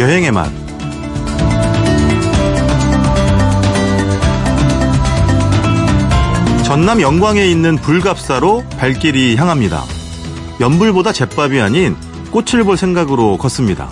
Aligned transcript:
여행의 0.00 0.32
맛. 0.32 0.50
전남 6.64 7.02
영광에 7.02 7.44
있는 7.44 7.76
불갑사로 7.76 8.64
발길이 8.78 9.36
향합니다. 9.36 9.82
연불보다 10.58 11.12
잿밥이 11.12 11.60
아닌 11.60 11.96
꽃을 12.30 12.64
볼 12.64 12.78
생각으로 12.78 13.36
걷습니다. 13.36 13.90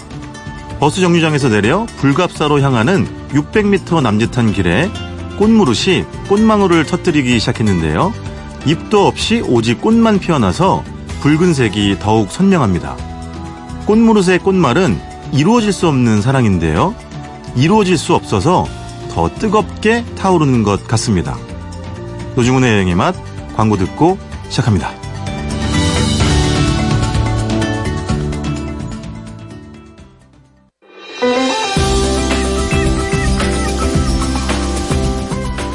버스 0.81 1.03
정류장에서 1.03 1.51
내려 1.51 1.85
불갑사로 1.99 2.63
향하는 2.63 3.07
600m 3.33 4.01
남짓한 4.01 4.55
길에 4.55 4.91
꽃무릇이 5.39 6.05
꽃망울을 6.31 6.87
터뜨리기 6.87 7.39
시작했는데요. 7.39 8.15
잎도 8.65 9.07
없이 9.07 9.43
오직 9.47 9.83
꽃만 9.83 10.21
피어나서 10.21 10.83
붉은색이 11.21 11.99
더욱 12.01 12.33
선명합니다. 12.33 12.97
꽃무릇의 13.85 14.39
꽃말은 14.39 15.08
이루어질 15.33 15.73
수 15.73 15.89
없는 15.89 16.23
사랑인데요. 16.23 16.95
이루어질 17.57 17.99
수 17.99 18.15
없어서 18.15 18.67
더 19.13 19.29
뜨겁게 19.29 20.05
타오르는 20.17 20.63
것 20.63 20.87
같습니다. 20.87 21.37
노중훈의 22.37 22.71
여행의 22.71 22.95
맛 22.95 23.15
광고 23.57 23.77
듣고 23.77 24.19
시작합니다. 24.49 24.91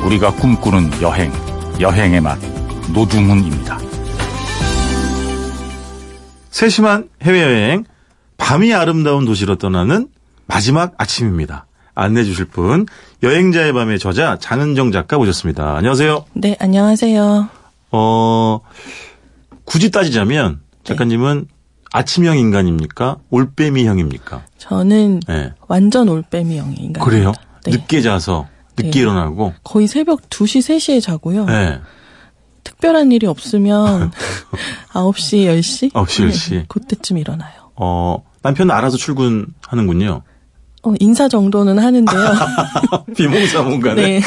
우리가 0.06 0.34
꿈꾸는 0.36 1.02
여행, 1.02 1.32
여행의 1.80 2.22
맛, 2.22 2.38
노중훈입니다. 2.94 3.80
세심한 6.52 7.10
해외여행, 7.24 7.86
밤이 8.38 8.74
아름다운 8.74 9.26
도시로 9.26 9.56
떠나는 9.56 10.08
마지막 10.46 10.94
아침입니다. 10.98 11.66
안내해 11.96 12.26
주실 12.26 12.46
분, 12.46 12.86
여행자의 13.22 13.74
밤의 13.74 14.00
저자 14.00 14.38
장은정 14.40 14.92
작가 14.92 15.18
오셨습니다. 15.18 15.78
안녕하세요. 15.78 16.26
네, 16.34 16.56
안녕하세요. 16.60 17.50
어, 17.92 18.60
굳이 19.66 19.92
따지자면 19.92 20.62
작가님은 20.84 21.48
아침형 21.92 22.38
인간입니까? 22.40 23.18
올빼미형입니까? 23.30 24.44
저는 24.58 25.20
네. 25.28 25.54
완전 25.68 26.10
올빼미형 26.10 26.74
인간. 26.78 27.04
그래요? 27.06 27.32
네. 27.66 27.72
늦게 27.72 28.02
자서 28.02 28.48
늦게 28.78 28.92
네. 28.92 29.00
일어나고. 29.02 29.54
거의 29.64 29.88
새벽 29.88 30.28
2시, 30.30 30.60
3시에 30.60 31.02
자고요. 31.02 31.46
네. 31.46 31.80
특별한 32.64 33.12
일이 33.12 33.28
없으면 33.28 34.12
9시, 34.94 35.46
10시? 35.46 35.92
9시, 35.92 36.30
10시. 36.30 36.52
네, 36.56 36.66
그때쯤 36.68 37.20
일어나요. 37.20 37.63
어, 37.76 38.24
남편은 38.42 38.74
알아서 38.74 38.98
출근하는군요. 38.98 40.22
어, 40.84 40.94
인사 41.00 41.28
정도는 41.30 41.80
하는데요. 41.80 42.20
비몽사몽간에. 43.16 44.02
네. 44.02 44.22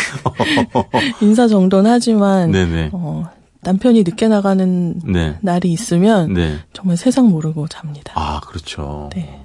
인사 1.21 1.49
정도는 1.49 1.91
하지만 1.91 2.51
네네. 2.51 2.91
어, 2.93 3.31
남편이 3.63 4.05
늦게 4.05 4.29
나가는 4.29 5.01
네. 5.05 5.37
날이 5.43 5.71
있으면 5.71 6.33
네. 6.33 6.59
정말 6.73 6.97
세상 6.97 7.29
모르고 7.29 7.69
잡니다. 7.69 8.13
아, 8.15 8.41
그렇죠. 8.41 9.11
네. 9.13 9.41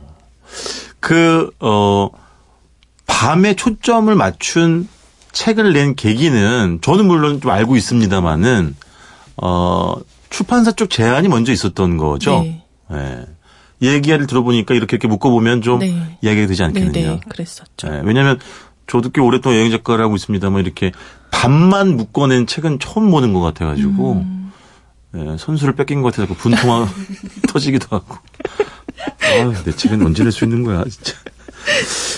그, 0.99 1.51
어, 1.59 2.09
밤에 3.07 3.55
초점을 3.55 4.13
맞춘 4.15 4.87
책을 5.31 5.73
낸 5.73 5.95
계기는 5.95 6.79
저는 6.81 7.05
물론 7.07 7.41
좀 7.41 7.51
알고 7.51 7.75
있습니다만은, 7.75 8.75
어, 9.37 9.95
출판사 10.29 10.71
쪽 10.71 10.89
제안이 10.89 11.27
먼저 11.27 11.51
있었던 11.51 11.97
거죠. 11.97 12.41
네. 12.41 12.63
예. 12.93 13.25
얘기를 13.81 14.27
들어보니까 14.27 14.73
이렇게 14.75 14.95
이렇게 14.95 15.07
묶어보면 15.07 15.61
좀 15.61 15.79
네. 15.79 16.17
이야기가 16.21 16.47
되지 16.47 16.61
네, 16.61 16.65
않겠느냐. 16.67 17.11
네, 17.11 17.19
그랬었죠. 17.29 17.87
예, 17.87 18.01
왜냐하면 18.03 18.39
저도 18.87 19.09
꽤 19.09 19.21
오랫동안 19.21 19.57
여행 19.59 19.71
작가를 19.71 20.03
하고 20.03 20.15
있습니다만 20.15 20.61
이렇게 20.63 20.91
밤만 21.31 21.95
묶어낸 21.97 22.45
책은 22.47 22.79
처음 22.79 23.09
보는 23.09 23.33
것 23.33 23.39
같아가지고 23.41 24.13
음. 24.13 24.51
예, 25.15 25.35
선수를 25.37 25.75
뺏긴 25.75 26.01
것 26.01 26.13
같아서 26.13 26.33
분통화 26.35 26.87
터지기도 27.49 27.87
하고. 27.95 28.15
아유, 29.23 29.53
내 29.65 29.71
책은 29.71 30.05
언제 30.05 30.23
낼 30.23 30.31
수 30.31 30.43
있는 30.43 30.63
거야, 30.63 30.83
진짜. 30.83 31.13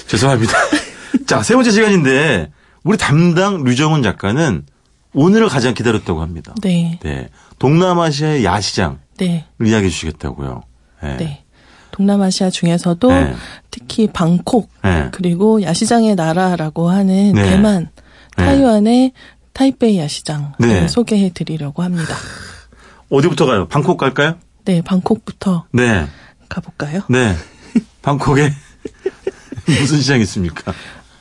죄송합니다. 0.07 0.53
자, 1.25 1.41
세 1.43 1.53
번째 1.55 1.71
시간인데, 1.71 2.51
우리 2.83 2.97
담당 2.97 3.63
류정훈 3.63 4.03
작가는 4.03 4.65
오늘을 5.13 5.47
가장 5.47 5.73
기다렸다고 5.73 6.21
합니다. 6.21 6.53
네. 6.61 6.99
네. 7.01 7.29
동남아시아의 7.59 8.43
야시장을 8.43 8.97
네. 9.17 9.45
이야기해 9.63 9.89
주시겠다고요. 9.89 10.63
네. 11.03 11.17
네. 11.17 11.42
동남아시아 11.93 12.49
중에서도 12.49 13.07
네. 13.07 13.33
특히 13.71 14.07
방콕 14.07 14.69
네. 14.83 15.09
그리고 15.11 15.61
야시장의 15.61 16.15
나라라고 16.15 16.89
하는 16.89 17.33
네. 17.33 17.49
대만, 17.49 17.89
네. 18.37 18.45
타이완의 18.45 19.13
타이베이 19.53 19.99
야시장을 19.99 20.51
네. 20.59 20.87
소개해 20.87 21.31
드리려고 21.33 21.83
합니다. 21.83 22.15
어디부터 23.09 23.45
가요? 23.45 23.67
방콕 23.67 23.97
갈까요? 23.97 24.35
네, 24.65 24.81
방콕부터 24.81 25.65
네. 25.71 26.07
가볼까요? 26.49 27.01
네. 27.09 27.35
방콕에 28.01 28.51
무슨 29.67 29.99
시장이 30.01 30.23
있습니까? 30.23 30.73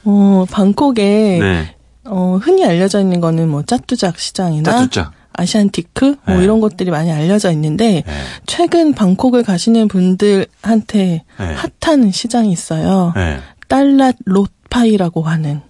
어, 0.05 0.47
방콕에 0.51 1.39
네. 1.39 1.77
어, 2.05 2.39
흔히 2.43 2.65
알려져 2.65 3.01
있는 3.01 3.21
거는 3.21 3.49
뭐 3.49 3.63
짜뚜작 3.63 4.19
시장이나 4.19 4.71
짜뚜짝. 4.71 5.13
아시안티크 5.35 6.17
뭐 6.27 6.37
네. 6.37 6.45
이런 6.45 6.61
것들이 6.61 6.91
많이 6.91 7.11
알려져 7.11 7.51
있는데 7.53 8.03
네. 8.07 8.13
최근 8.47 8.93
방콕을 8.95 9.43
가시는 9.43 9.89
분들한테 9.89 11.25
네. 11.39 11.57
핫한 11.81 12.11
시장이 12.11 12.51
있어요. 12.51 13.13
네. 13.17 13.39
딸랏 13.69 14.17
롯파이라고 14.25 15.23
하는 15.23 15.61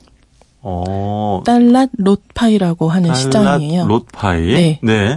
어. 0.61 1.43
딸랏 1.45 1.91
롯파이라고 1.99 2.89
하는 2.89 3.15
시장이에요. 3.15 3.87
롯파이. 3.87 4.78
네. 4.83 5.17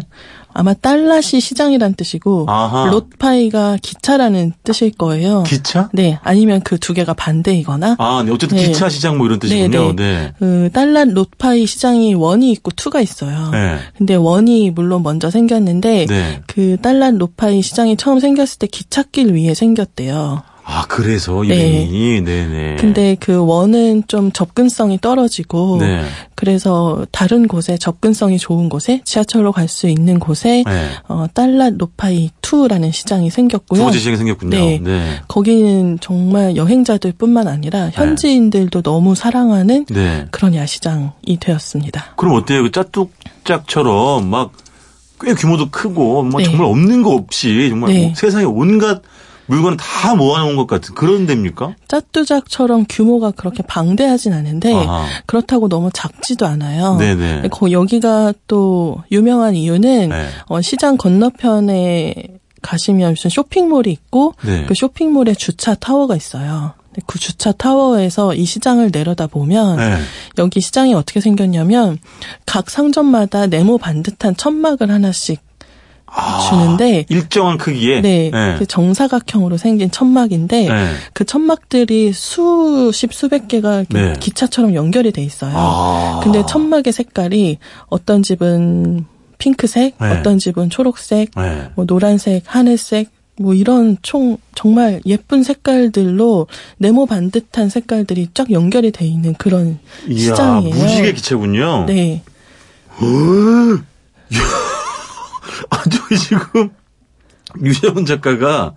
네. 0.55 0.59
아마 0.59 0.73
딸랏이 0.73 1.41
시장이란 1.41 1.95
뜻이고 1.95 2.45
아하. 2.47 2.89
롯파이가 2.89 3.77
기차라는 3.81 4.53
뜻일 4.63 4.91
거예요. 4.91 5.43
기차? 5.43 5.89
네, 5.93 6.17
아니면 6.23 6.61
그 6.61 6.77
두 6.85 6.93
개가 6.93 7.13
반대이거나. 7.15 7.95
아, 7.97 8.23
네. 8.23 8.31
어쨌든 8.31 8.57
네. 8.57 8.67
기차 8.67 8.89
시장 8.89 9.17
뭐 9.17 9.25
이런 9.25 9.39
뜻이군요. 9.39 9.95
네, 9.95 10.03
네. 10.03 10.33
그 10.37 10.69
딸랏 10.71 11.13
롯파이 11.13 11.65
시장이 11.65 12.13
원이 12.13 12.51
있고 12.51 12.69
투가 12.71 13.01
있어요. 13.01 13.49
네. 13.51 13.77
근데 13.97 14.13
원이 14.15 14.69
물론 14.71 15.01
먼저 15.03 15.29
생겼는데 15.31 16.05
네. 16.05 16.41
그 16.47 16.77
딸랏 16.81 17.17
롯파이 17.17 17.61
시장이 17.63 17.97
처음 17.97 18.19
생겼을 18.19 18.59
때 18.59 18.67
기찻길 18.67 19.33
위에 19.33 19.53
생겼대요. 19.55 20.43
아, 20.67 20.85
그래서 20.87 21.43
네. 21.47 21.55
이름이 21.55 22.21
네 22.21 22.47
네. 22.47 22.75
근데 22.79 23.15
그 23.19 23.37
원은 23.37 24.03
좀 24.07 24.31
접근성이 24.31 24.99
떨어지고 24.99 25.77
네. 25.79 26.03
그래서 26.33 27.05
다른 27.11 27.47
곳에 27.47 27.77
접근성이 27.77 28.39
좋은 28.39 28.67
곳에 28.67 29.01
지하철로 29.05 29.51
갈 29.51 29.65
수 29.67 29.87
있는 29.87 30.19
곳에 30.19 30.63
네. 30.65 30.89
어, 31.07 31.25
딸랏 31.33 31.79
로파이 31.79 32.29
2라는 32.41 32.91
시장이 32.91 33.31
생겼고요. 33.31 33.89
두 33.89 33.97
시장이 33.97 34.15
생겼군요. 34.15 34.57
네. 34.57 34.79
네. 34.81 35.21
거기는 35.27 35.97
정말 35.99 36.55
여행자들뿐만 36.55 37.47
아니라 37.47 37.89
현지인들도 37.91 38.83
너무 38.83 39.15
사랑하는 39.15 39.85
네. 39.89 40.27
그런 40.29 40.53
야시장이 40.53 41.39
되었습니다. 41.39 42.13
그럼 42.15 42.35
어때요? 42.35 42.61
그 42.63 42.71
짜뚝짝처럼 42.71 44.29
막 44.29 44.65
꽤 45.21 45.33
규모도 45.33 45.69
크고 45.69 46.23
뭐 46.23 46.39
네. 46.41 46.43
정말 46.45 46.65
없는 46.65 47.01
거 47.01 47.11
없이 47.11 47.67
정말 47.69 47.93
네. 47.93 48.01
뭐 48.07 48.13
세상에 48.15 48.43
온갖 48.43 49.01
물건 49.47 49.77
다 49.77 50.15
모아놓은 50.15 50.55
것 50.55 50.67
같은 50.67 50.95
그런 50.95 51.25
데입니까? 51.25 51.75
짜뚜작처럼 51.87 52.85
규모가 52.89 53.31
그렇게 53.31 53.63
방대하진 53.63 54.33
않은데 54.33 54.73
아하. 54.73 55.05
그렇다고 55.25 55.69
너무 55.69 55.89
작지도 55.93 56.45
않아요. 56.45 56.97
네네. 56.97 57.49
거 57.49 57.71
여기가 57.71 58.33
또 58.47 59.03
유명한 59.11 59.55
이유는 59.55 60.09
네. 60.09 60.27
어, 60.47 60.61
시장 60.61 60.97
건너편에 60.97 62.13
가시면 62.61 63.11
무슨 63.11 63.29
쇼핑몰이 63.29 63.91
있고 63.91 64.33
네. 64.43 64.65
그 64.65 64.73
쇼핑몰에 64.73 65.35
주차 65.35 65.75
타워가 65.75 66.15
있어요. 66.15 66.73
그 67.05 67.19
주차 67.19 67.51
타워에서 67.51 68.33
이 68.35 68.45
시장을 68.45 68.89
내려다 68.91 69.27
보면 69.27 69.77
네. 69.77 69.97
여기 70.37 70.61
시장이 70.61 70.93
어떻게 70.93 71.19
생겼냐면 71.19 71.99
각 72.45 72.69
상점마다 72.69 73.47
네모 73.47 73.77
반듯한 73.77 74.37
천막을 74.37 74.89
하나씩 74.89 75.41
주는데 76.49 77.05
일정한 77.09 77.57
크기에 77.57 78.01
네, 78.01 78.29
네. 78.31 78.55
그 78.57 78.65
정사각형으로 78.65 79.57
생긴 79.57 79.91
천막인데 79.91 80.67
네. 80.67 80.91
그 81.13 81.25
천막들이 81.25 82.13
수십 82.13 83.13
수백 83.13 83.47
개가 83.47 83.83
네. 83.89 84.13
기차처럼 84.19 84.75
연결이 84.75 85.11
돼 85.11 85.21
있어요. 85.23 85.53
아. 85.55 86.21
근데 86.23 86.45
천막의 86.45 86.93
색깔이 86.93 87.57
어떤 87.87 88.23
집은 88.23 89.05
핑크색, 89.37 89.95
네. 89.99 90.11
어떤 90.11 90.37
집은 90.39 90.69
초록색, 90.69 91.31
네. 91.35 91.69
뭐 91.75 91.85
노란색, 91.85 92.43
하늘색, 92.45 93.09
뭐 93.37 93.53
이런 93.53 93.97
총 94.01 94.37
정말 94.55 95.01
예쁜 95.05 95.43
색깔들로 95.43 96.47
네모 96.77 97.05
반듯한 97.05 97.67
색깔들이 97.67 98.29
쫙 98.33 98.49
연결이 98.51 98.91
돼 98.91 99.05
있는 99.05 99.33
그런 99.33 99.79
이야, 100.07 100.17
시장이에요. 100.17 100.73
무지개 100.73 101.11
기체군요. 101.13 101.85
네. 101.85 102.23
아, 105.69 105.83
저기 105.89 106.17
지금 106.19 106.69
유재훈 107.63 108.05
작가가 108.05 108.73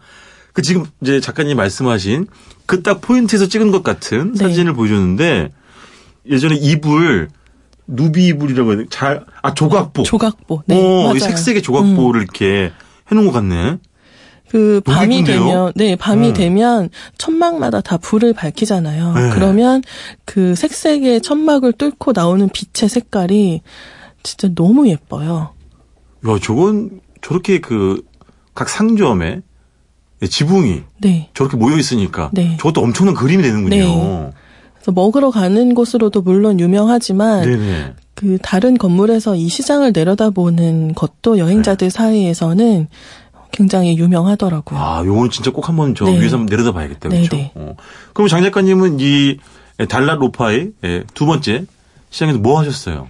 그 0.53 0.63
지금 0.63 0.85
이제 1.03 1.21
작가님 1.21 1.57
말씀하신 1.57 2.27
그 2.67 2.83
딱 2.83 3.01
포인트에서 3.01 3.47
찍은 3.47 3.71
것 3.71 3.83
같은 3.83 4.33
네. 4.33 4.39
사진을 4.45 4.75
보여줬는데 4.75 5.51
예전에 6.31 6.57
이불 6.57 7.29
누비 7.87 8.27
이불이라고 8.27 8.71
해야 8.73 8.79
돼? 8.81 8.85
잘, 8.91 9.25
아, 9.41 9.55
조각보. 9.55 10.03
조각보. 10.03 10.63
네, 10.67 10.77
어, 10.79 11.03
맞아요. 11.05 11.15
이 11.17 11.21
색색의 11.21 11.63
조각보를 11.63 12.21
이렇게 12.23 12.71
해놓은 13.11 13.27
것 13.27 13.33
같네. 13.33 13.79
그 14.51 14.81
밤이 14.85 15.17
예쁜데요? 15.21 15.45
되면 15.45 15.73
네 15.77 15.97
밤이 15.97 16.29
음. 16.29 16.33
되면 16.35 16.89
천막마다 17.19 17.81
다 17.81 17.97
불을 17.99 18.33
밝히잖아요. 18.35 19.13
네. 19.15 19.31
그러면 19.35 19.83
그 20.27 20.55
색색의 20.55 21.21
천막을 21.23 21.73
뚫고 21.75 22.13
나오는 22.15 22.49
빛의 22.49 22.89
색깔이 22.89 23.63
진짜 24.23 24.49
너무 24.55 24.89
예뻐요. 24.89 25.55
야, 26.27 26.39
저건 26.41 27.01
저렇게 27.23 27.61
그 27.61 28.03
각 28.59 28.69
상점에 28.69 29.41
지붕이 30.29 30.83
네. 31.01 31.31
저렇게 31.33 31.57
모여 31.57 31.77
있으니까 31.77 32.31
네. 32.33 32.57
저것도 32.57 32.81
엄청난 32.81 33.15
그림이 33.15 33.41
되는군요. 33.41 33.77
네. 33.77 34.31
그래서 34.75 34.91
먹으러 34.91 35.31
가는 35.31 35.75
곳으로도 35.77 36.23
물론 36.23 36.59
유명하지만 36.59 37.43
네네. 37.43 37.95
그 38.17 38.37
다른 38.43 38.77
건물에서 38.77 39.37
이 39.37 39.49
시장을 39.49 39.93
내려다보는 39.95 40.95
것도 40.95 41.39
여행자들 41.39 41.91
사이에서는 41.91 42.89
굉장히 43.53 43.97
유명하더라고요. 43.97 44.77
아, 44.77 45.05
요거는 45.07 45.31
진짜 45.31 45.53
꼭 45.53 45.69
한번 45.69 45.95
저 45.95 46.07
네. 46.07 46.21
위에서 46.21 46.37
한번 46.39 46.47
내려다 46.47 46.73
봐야겠다. 46.73 47.11
그렇죠? 47.11 47.37
어. 47.55 47.77
그럼 48.13 48.27
장 48.27 48.43
작가님은 48.43 48.99
이 48.99 49.37
달랏 49.79 50.19
로파의 50.19 50.73
예, 50.83 51.05
두 51.15 51.27
번째 51.27 51.65
시장에서 52.11 52.41
뭐 52.41 52.59
하셨어요? 52.59 53.07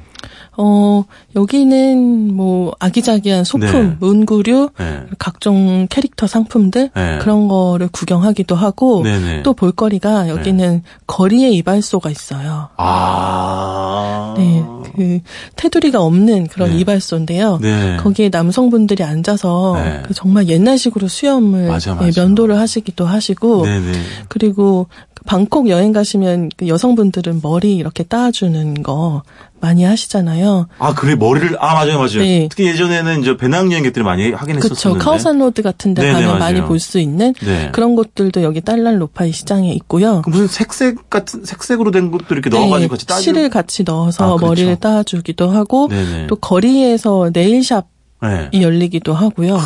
어, 0.60 1.05
여기는 1.37 2.34
뭐 2.34 2.72
아기자기한 2.81 3.44
소품, 3.44 3.70
네. 3.70 3.96
문구류, 4.00 4.70
네. 4.76 5.02
각종 5.16 5.87
캐릭터 5.88 6.26
상품들 6.26 6.90
네. 6.94 7.19
그런 7.20 7.46
거를 7.46 7.88
구경하기도 7.93 8.56
하고 8.56 9.05
네네. 9.05 9.44
또 9.44 9.52
볼거리가 9.52 10.28
여기는 10.28 10.82
거리에 11.06 11.50
이발소가 11.50 12.10
있어요. 12.10 12.70
아. 12.76 14.34
네, 14.37 14.64
그 14.96 15.20
테두리가 15.55 16.02
없는 16.02 16.49
그런 16.49 16.70
네. 16.70 16.78
이발소인데요. 16.78 17.58
네. 17.62 17.96
거기에 17.99 18.28
남성분들이 18.28 19.04
앉아서 19.04 19.75
네. 19.76 20.02
그 20.04 20.12
정말 20.12 20.49
옛날식으로 20.49 21.06
수염을 21.06 21.69
맞아, 21.69 21.93
예, 21.93 22.06
맞아. 22.06 22.20
면도를 22.20 22.58
하시기도 22.58 23.06
하시고 23.06 23.64
네네. 23.64 23.93
그리고 24.26 24.88
그 25.14 25.22
방콕 25.25 25.69
여행 25.69 25.93
가시면 25.93 26.50
그 26.56 26.69
여성분들은 26.69 27.40
머리 27.43 27.76
이렇게 27.76 28.02
따주는 28.02 28.82
거 28.82 29.22
많이 29.60 29.84
하시잖아요. 29.84 30.69
아, 30.78 30.94
그래, 30.94 31.14
머리를, 31.14 31.56
아, 31.60 31.75
맞아요, 31.75 31.94
맞아요. 31.99 32.19
네. 32.20 32.46
특히 32.50 32.66
예전에는 32.66 33.20
이제 33.22 33.37
배낭여행객들이 33.37 34.05
많이 34.05 34.31
하긴 34.32 34.56
그렇죠. 34.60 34.75
했었었는데. 34.75 35.05
카오산 35.05 35.38
로드 35.38 35.62
같은 35.62 35.94
데 35.94 36.02
네네, 36.02 36.12
가면 36.12 36.28
맞아요. 36.28 36.38
많이 36.40 36.62
볼 36.62 36.78
수 36.81 36.99
있는 37.00 37.34
네. 37.40 37.70
그런 37.72 37.96
곳들도 37.96 38.43
여기 38.43 38.60
딸랏 38.60 39.00
롯파이 39.00 39.32
시장에 39.32 39.72
있고요. 39.72 40.22
그 40.25 40.31
무슨 40.31 40.46
색색 40.46 41.10
같은, 41.10 41.44
색색으로 41.44 41.90
된 41.90 42.10
것도 42.10 42.26
이렇게 42.31 42.50
넣어가지고 42.50 42.90
같이 42.93 43.06
따주 43.06 43.22
실을 43.22 43.49
같이 43.50 43.82
넣어서 43.84 44.25
아, 44.25 44.37
그렇죠. 44.37 44.46
머리를 44.46 44.76
따주기도 44.76 45.50
하고 45.50 45.88
네네. 45.88 46.26
또 46.28 46.37
거리에서 46.37 47.31
네일샵이 47.32 47.82
네. 48.22 48.50
열리기도 48.62 49.12
하고요. 49.12 49.58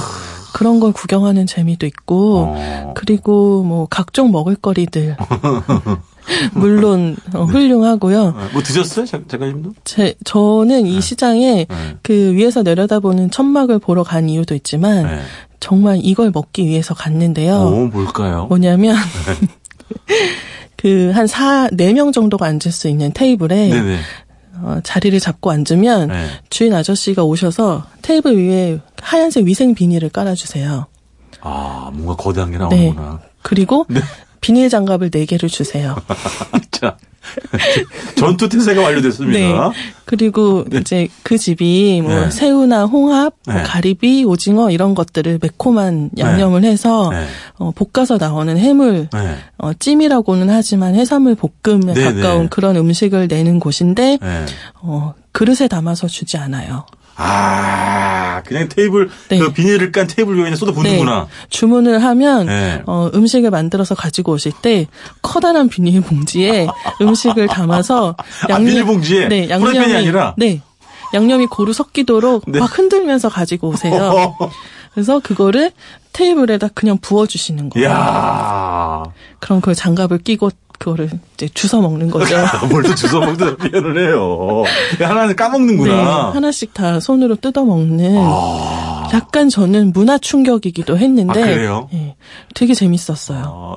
그런 0.55 0.81
걸 0.81 0.93
구경하는 0.93 1.47
재미도 1.47 1.87
있고 1.87 2.45
어. 2.57 2.93
그리고 2.95 3.63
뭐 3.63 3.87
각종 3.91 4.31
먹을거리들 4.31 5.17
물론 6.55 7.17
어, 7.35 7.45
훌륭하고요. 7.45 8.21
어, 8.23 8.49
뭐 8.53 8.63
드셨어요? 8.63 9.07
작- 9.07 9.29
작가님도? 9.29 9.75
제 9.85 10.15
저는 10.25 10.87
이 10.87 11.01
시장에 11.01 11.67
네. 11.69 11.97
그 12.03 12.33
위에서 12.35 12.63
내려다보는 12.63 13.31
천막을 13.31 13.79
보러 13.79 14.03
간 14.03 14.29
이유도 14.29 14.55
있지만 14.55 15.07
네. 15.07 15.21
정말 15.61 16.01
이걸 16.03 16.31
먹기 16.33 16.67
위해서 16.67 16.95
갔는데요. 16.95 17.55
오, 17.57 17.87
뭘까요? 17.89 18.47
뭐냐면 18.47 18.97
그한사네명 20.77 22.13
정도가 22.13 22.47
앉을 22.47 22.73
수 22.73 22.89
있는 22.89 23.13
테이블에 23.13 23.69
네네. 23.69 23.99
어, 24.63 24.81
자리를 24.85 25.19
잡고 25.19 25.51
앉으면 25.51 26.09
네. 26.09 26.27
주인 26.51 26.73
아저씨가 26.75 27.25
오셔서 27.25 27.85
테이블 28.03 28.37
위에 28.37 28.81
하얀색 29.01 29.47
위생 29.47 29.75
비닐을 29.75 30.09
깔아주세요. 30.11 30.87
아, 31.41 31.91
뭔가 31.93 32.15
거대한 32.17 32.51
게 32.53 32.59
네. 32.59 32.63
나오는구나. 32.65 33.21
그리고 33.43 33.87
비닐 34.43 34.69
장갑을 34.69 35.11
네 35.11 35.25
개를 35.25 35.49
주세요. 35.49 35.97
자, 36.73 36.99
전투 38.17 38.49
태세가 38.49 38.83
완료됐습니다. 38.83 39.39
네. 39.39 39.55
그리고 40.05 40.65
이제 40.75 41.09
그 41.23 41.39
집이 41.39 42.03
뭐 42.03 42.13
네. 42.25 42.31
새우나 42.31 42.85
홍합, 42.85 43.35
뭐 43.47 43.55
네. 43.55 43.63
가리비, 43.63 44.25
오징어 44.25 44.71
이런 44.71 44.95
것들을 44.95 45.39
매콤한 45.41 46.11
양념을 46.19 46.65
해서 46.65 47.11
네. 47.11 47.25
어, 47.57 47.71
볶아서 47.71 48.19
나오는 48.19 48.59
해물 48.59 49.09
네. 49.13 49.37
어, 49.59 49.73
찜이라고는 49.73 50.51
하지만 50.51 50.97
해산물 50.97 51.37
볶음에 51.37 51.95
네, 51.95 52.05
가까운 52.13 52.43
네. 52.43 52.49
그런 52.51 52.77
음식을 52.77 53.29
내는 53.29 53.61
곳인데 53.61 54.19
네. 54.21 54.47
어, 54.81 55.15
그릇에 55.31 55.69
담아서 55.69 56.09
주지 56.09 56.37
않아요. 56.37 56.85
아, 57.17 58.43
그냥 58.47 58.69
테이블, 58.69 59.11
네. 59.29 59.39
그 59.39 59.53
비닐을 59.53 59.93
깐 59.93 60.07
테이블 60.07 60.39
위에 60.39 60.55
쏟아 60.57 60.73
붓는구나. 60.73 61.29
주문을 61.51 62.03
하면 62.03 62.47
네. 62.47 62.83
어, 62.87 63.11
음식을 63.15 63.51
만들어서 63.51 63.95
가지고 63.95 64.33
오실 64.33 64.53
때 64.63 64.87
커다란 65.21 65.69
비닐 65.69 66.01
봉지에 66.01 66.67
음식을 67.01 67.49
담아서 67.49 68.17
아, 68.49 68.59
비닐봉지에? 68.59 69.29
네, 69.29 69.49
양념이 69.49 69.79
아니라? 69.95 70.35
네. 70.37 70.63
양념이 71.15 71.47
고루 71.47 71.73
섞이도록 71.73 72.45
네. 72.47 72.59
막 72.59 72.79
흔들면서 72.79 73.29
가지고 73.29 73.69
오세요. 73.69 74.37
그래서 74.95 75.21
그거를 75.21 75.73
테이블에다 76.13 76.69
그냥 76.75 76.99
부어 77.01 77.27
주시는 77.27 77.71
거예요. 77.71 77.89
이야. 77.89 79.03
그럼 79.39 79.61
그 79.61 79.75
장갑을 79.75 80.19
끼고 80.19 80.51
그거를 80.83 81.11
이제 81.35 81.49
주워 81.55 81.83
먹는 81.83 82.11
거죠. 82.11 82.35
뭘 82.71 82.83
또 82.83 82.95
주워 82.95 83.25
먹는 83.25 83.57
표현을 83.57 83.99
해요. 84.09 84.65
하나는 85.01 85.29
네, 85.29 85.35
까먹는구나. 85.35 86.33
하나씩 86.33 86.75
다 86.75 87.01
손으로 87.01 87.37
뜯어 87.37 87.65
먹는 87.65 88.17
아. 88.19 89.09
약간 89.13 89.49
저는 89.49 89.93
문화 89.93 90.19
충격이기도 90.19 90.99
했는데 90.99 91.41
아, 91.43 91.47
그래요? 91.47 91.89
예, 91.95 92.17
되게 92.55 92.75
재밌었어요. 92.75 93.43
어, 93.47 93.77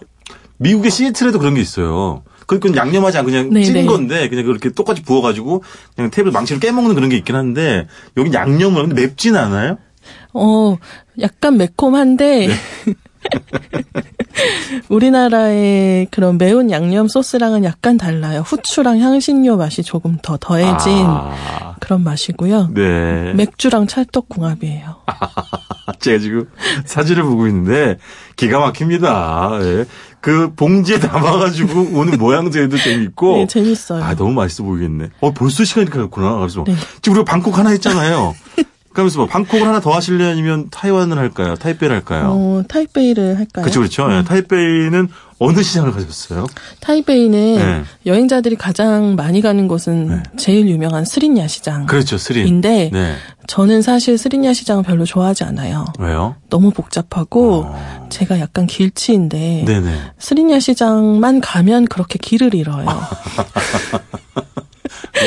미국의 0.58 0.92
시애틀에도 0.92 1.40
그런 1.40 1.54
게 1.56 1.62
있어요. 1.62 2.24
그건 2.48 2.76
양념하지 2.76 3.18
않고 3.18 3.32
그냥 3.32 3.50
네, 3.50 3.64
찐 3.64 3.74
네. 3.74 3.86
건데 3.86 4.30
그냥 4.30 4.46
그렇게 4.46 4.70
똑같이 4.70 5.02
부어가지고 5.02 5.64
그냥 5.96 6.12
테이블 6.12 6.32
망치로 6.32 6.60
깨먹는 6.60 6.94
그런 6.96 7.10
게 7.10 7.18
있긴 7.18 7.36
한데 7.36 7.88
여기 8.18 8.32
양념을 8.34 8.88
근데 8.88 9.02
맵진 9.02 9.36
않아요? 9.36 9.78
어, 10.34 10.78
약간 11.22 11.58
매콤한데, 11.58 12.48
네. 12.48 12.54
우리나라의 14.90 16.08
그런 16.12 16.38
매운 16.38 16.70
양념 16.72 17.08
소스랑은 17.08 17.64
약간 17.64 17.98
달라요. 17.98 18.42
후추랑 18.46 19.00
향신료 19.00 19.58
맛이 19.58 19.84
조금 19.84 20.18
더 20.22 20.38
더해진 20.38 21.06
아, 21.06 21.76
그런 21.80 22.04
맛이고요. 22.04 22.70
네. 22.74 23.34
맥주랑 23.34 23.88
찰떡궁합이에요. 23.88 24.96
제가 26.00 26.20
지금 26.20 26.50
사진을 26.86 27.24
보고 27.24 27.48
있는데 27.48 27.98
기가 28.36 28.60
막힙니다. 28.60 29.60
예. 29.62 29.86
그 30.20 30.52
봉지에 30.56 31.00
담아가지고 31.00 31.98
오는 31.98 32.18
모양새도 32.20 32.78
재밌고. 32.78 33.38
네, 33.38 33.48
재밌어요. 33.48 34.04
아 34.04 34.16
너무 34.16 34.34
맛있어 34.34 34.64
보이겠네. 34.64 35.10
어 35.22 35.32
벌써 35.32 35.64
시간이 35.64 35.90
갔구나. 35.90 36.38
그래서 36.38 36.64
네. 36.66 36.76
지금 37.02 37.18
우리가 37.20 37.32
방콕 37.32 37.58
하나 37.58 37.70
했잖아요. 37.70 38.34
그러면서 38.96 39.20
뭐 39.20 39.28
방콕을 39.28 39.68
하나 39.68 39.82
더 39.82 39.92
하실래 39.92 40.24
아니면 40.32 40.70
타이완을 40.72 41.18
할까요? 41.18 41.56
타이페이를 41.56 41.98
할까요? 41.98 42.30
어, 42.30 42.64
타이베이를 42.66 43.38
할까요? 43.38 43.64
그렇죠, 43.64 43.82
그렇죠. 43.82 44.10
예, 44.10 44.24
타이페이는 44.24 45.10
어느 45.38 45.62
시장을 45.62 45.92
가셨어요? 45.92 46.48
타이베이는 46.80 47.56
네. 47.56 47.84
여행자들이 48.06 48.56
가장 48.56 49.16
많이 49.16 49.42
가는 49.42 49.68
곳은 49.68 50.08
네. 50.08 50.24
제일 50.38 50.70
유명한 50.70 51.04
스린야 51.04 51.46
시장인데 51.46 51.92
그렇죠, 51.92 52.18
스린. 52.18 52.62
네. 52.62 52.90
저는 53.48 53.82
사실 53.82 54.18
스린야 54.18 54.54
시장을 54.54 54.84
별로 54.84 55.04
좋아하지 55.04 55.44
않아요. 55.44 55.84
왜요? 56.00 56.36
너무 56.50 56.72
복잡하고 56.72 57.66
어. 57.68 58.08
제가 58.10 58.40
약간 58.40 58.66
길치인데 58.66 59.66
네네. 59.68 59.98
스린야 60.18 60.62
시장만 60.62 61.42
가면 61.42 61.88
그렇게 61.88 62.18
길을 62.18 62.56
잃어요. 62.56 62.86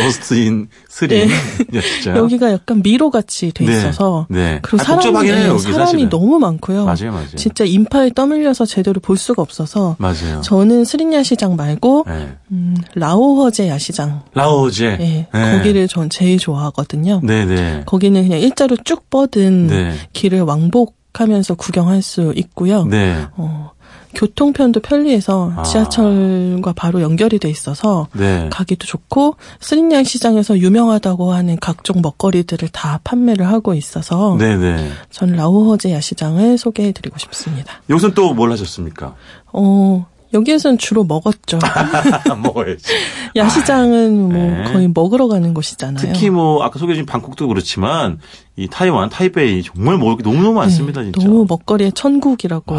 lost 0.04 0.47
in 0.47 0.68
스린. 0.88 1.28
네. 1.70 1.80
진짜. 1.80 2.16
여기가 2.18 2.52
약간 2.52 2.80
미로같이 2.82 3.52
돼 3.52 3.64
네, 3.64 3.72
있어서 3.72 4.26
네. 4.28 4.58
그리고 4.62 4.82
아, 4.82 4.84
사람이, 5.00 5.28
해요, 5.30 5.52
네, 5.54 5.58
사람이 5.58 5.84
사실은. 5.86 6.08
너무 6.08 6.38
많고요. 6.38 6.84
맞아요, 6.84 7.12
맞아요. 7.12 7.28
진짜 7.36 7.64
인파에 7.64 8.10
떠밀려서 8.14 8.66
제대로 8.66 9.00
볼 9.00 9.16
수가 9.16 9.42
없어서 9.42 9.96
맞아요. 9.98 10.40
저는 10.42 10.84
스린 10.84 11.12
야 11.12 11.22
시장 11.22 11.56
말고 11.56 12.04
네. 12.06 12.36
음, 12.50 12.76
라오허제 12.94 13.68
야시장 13.68 14.22
라오제. 14.34 14.86
예, 15.00 15.26
네. 15.32 15.56
거기를 15.58 15.88
전 15.88 16.10
제일 16.10 16.38
좋아하거든요. 16.38 17.20
네네. 17.22 17.84
거기는 17.86 18.22
그냥 18.22 18.40
일자로 18.40 18.76
쭉 18.84 19.08
뻗은 19.10 19.66
네. 19.68 19.94
길을 20.12 20.42
왕복 20.42 20.96
하면서 21.14 21.54
구경할 21.54 22.00
수 22.02 22.32
있고요. 22.36 22.84
네. 22.84 23.26
어, 23.36 23.72
교통편도 24.14 24.80
편리해서 24.80 25.52
아. 25.56 25.62
지하철과 25.62 26.72
바로 26.74 27.00
연결이 27.02 27.38
돼 27.38 27.48
있어서 27.50 28.08
네. 28.12 28.48
가기도 28.50 28.86
좋고 28.86 29.36
스린양 29.60 30.04
시장에서 30.04 30.58
유명하다고 30.58 31.32
하는 31.32 31.56
각종 31.60 32.00
먹거리들을 32.02 32.68
다 32.68 33.00
판매를 33.04 33.46
하고 33.46 33.74
있어서 33.74 34.36
네네. 34.38 34.90
저는 35.10 35.36
라오허제 35.36 35.92
야시장을 35.92 36.58
소개해드리고 36.58 37.18
싶습니다. 37.18 37.82
여기서는 37.90 38.14
또뭘 38.14 38.50
하셨습니까? 38.52 39.14
어 39.52 40.06
여기에서는 40.32 40.78
주로 40.78 41.04
먹었죠. 41.04 41.58
먹어야지. 42.42 42.82
야시장은 43.36 44.28
뭐 44.28 44.32
네. 44.32 44.64
거의 44.72 44.88
먹으러 44.92 45.28
가는 45.28 45.54
곳이잖아요. 45.54 45.98
특히 46.04 46.30
뭐 46.30 46.62
아까 46.62 46.78
소개해주신 46.78 47.06
방콕도 47.06 47.48
그렇지만 47.48 48.18
이 48.56 48.68
타이완, 48.68 49.08
타이베이 49.10 49.62
정말 49.62 49.96
먹을 49.98 50.16
게 50.16 50.22
너무너무 50.22 50.54
많습니다, 50.54 51.00
네, 51.02 51.12
진짜. 51.12 51.26
너무 51.26 51.46
먹거리의 51.48 51.92
천국이라고. 51.92 52.74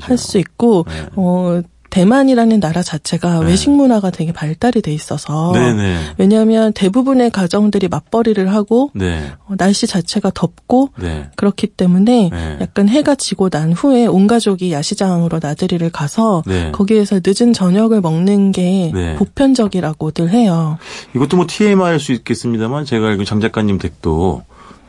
할 0.00 0.18
수 0.18 0.38
있고 0.38 0.84
네. 0.88 1.06
어 1.16 1.60
대만이라는 1.92 2.58
나라 2.58 2.82
자체가 2.82 3.40
네. 3.40 3.46
외식 3.50 3.70
문화가 3.70 4.10
되게 4.10 4.32
발달이 4.32 4.80
돼 4.80 4.94
있어서 4.94 5.52
네네. 5.52 6.14
왜냐하면 6.16 6.72
대부분의 6.72 7.30
가정들이 7.30 7.88
맞벌이를 7.88 8.52
하고 8.52 8.90
네. 8.94 9.30
어, 9.46 9.54
날씨 9.58 9.86
자체가 9.86 10.30
덥고 10.34 10.88
네. 10.98 11.28
그렇기 11.36 11.66
때문에 11.66 12.30
네. 12.32 12.58
약간 12.62 12.88
해가 12.88 13.14
지고 13.14 13.50
난 13.50 13.74
후에 13.74 14.06
온 14.06 14.26
가족이 14.26 14.72
야시장으로 14.72 15.38
나들이를 15.42 15.90
가서 15.90 16.42
네. 16.46 16.72
거기에서 16.72 17.20
늦은 17.22 17.52
저녁을 17.52 18.00
먹는 18.00 18.52
게 18.52 18.90
네. 18.94 19.14
보편적이라고들 19.16 20.30
해요. 20.30 20.78
이것도 21.14 21.36
뭐 21.36 21.46
TMI일 21.46 22.00
수 22.00 22.12
있겠습니다만 22.12 22.86
제가 22.86 23.06
알고 23.08 23.24
장 23.24 23.38
작가님 23.40 23.76
댁도 23.76 24.42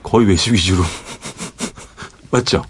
거의 0.04 0.26
외식 0.26 0.54
위주로 0.54 0.82
맞죠? 2.32 2.64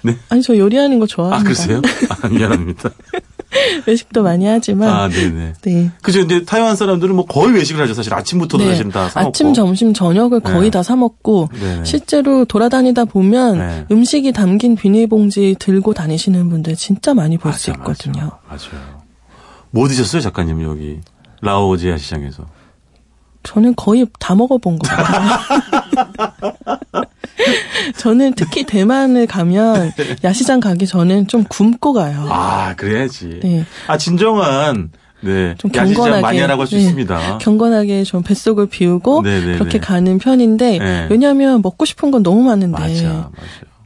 네. 0.00 0.16
아니 0.30 0.40
저 0.40 0.56
요리하는 0.56 0.98
거 0.98 1.06
좋아합니다. 1.06 1.40
아 1.40 1.42
그러세요? 1.42 1.82
아, 2.22 2.28
미안합니다. 2.28 2.90
외식도 3.86 4.22
많이 4.22 4.46
하지만 4.46 4.88
아 4.88 5.08
네네. 5.08 5.52
네. 5.62 5.90
그죠? 6.02 6.20
이제 6.20 6.44
타이완 6.44 6.76
사람들은 6.76 7.14
뭐 7.14 7.24
거의 7.26 7.54
외식을 7.54 7.80
하죠. 7.82 7.94
사실 7.94 8.12
아침부터도 8.14 8.64
네. 8.64 8.70
사실은 8.70 8.90
다 8.90 9.08
사먹고. 9.08 9.28
아침, 9.28 9.54
점심, 9.54 9.92
저녁을 9.94 10.40
거의 10.40 10.62
네. 10.64 10.70
다 10.70 10.82
사 10.82 10.94
먹고 10.96 11.48
네네. 11.58 11.84
실제로 11.84 12.44
돌아다니다 12.44 13.04
보면 13.06 13.58
네. 13.58 13.86
음식이 13.90 14.32
담긴 14.32 14.76
비닐봉지 14.76 15.56
들고 15.58 15.94
다니시는 15.94 16.48
분들 16.48 16.76
진짜 16.76 17.12
많이 17.14 17.36
볼수 17.38 17.70
맞아, 17.70 17.80
있거든요. 17.80 18.30
맞아. 18.48 18.68
맞아요. 18.76 19.00
뭐 19.70 19.88
드셨어요, 19.88 20.22
작가님 20.22 20.62
여기 20.62 21.00
라오지아 21.42 21.98
시장에서? 21.98 22.46
저는 23.46 23.74
거의 23.76 24.06
다 24.18 24.34
먹어본 24.34 24.78
것 24.78 24.88
같아요. 24.90 25.30
저는 27.96 28.34
특히 28.34 28.64
대만을 28.64 29.26
가면 29.26 29.92
야시장 30.24 30.60
가기 30.60 30.86
전엔 30.86 31.28
좀 31.28 31.44
굶고 31.44 31.92
가요. 31.92 32.26
아 32.28 32.74
그래야지. 32.74 33.40
네. 33.42 33.64
아 33.86 33.96
진정한 33.96 34.90
네 35.20 35.54
좀 35.58 35.70
경건하게 35.70 36.20
마니아라고 36.20 36.62
할수 36.62 36.74
네. 36.74 36.82
있습니다. 36.82 37.38
경건하게 37.38 38.04
좀 38.04 38.22
뱃속을 38.22 38.66
비우고 38.66 39.22
네네네. 39.22 39.58
그렇게 39.58 39.78
가는 39.78 40.18
편인데 40.18 40.78
네. 40.78 41.06
왜냐하면 41.08 41.62
먹고 41.62 41.84
싶은 41.84 42.10
건 42.10 42.22
너무 42.22 42.42
많은데 42.42 42.78
맞아, 42.78 43.30
맞아. 43.30 43.30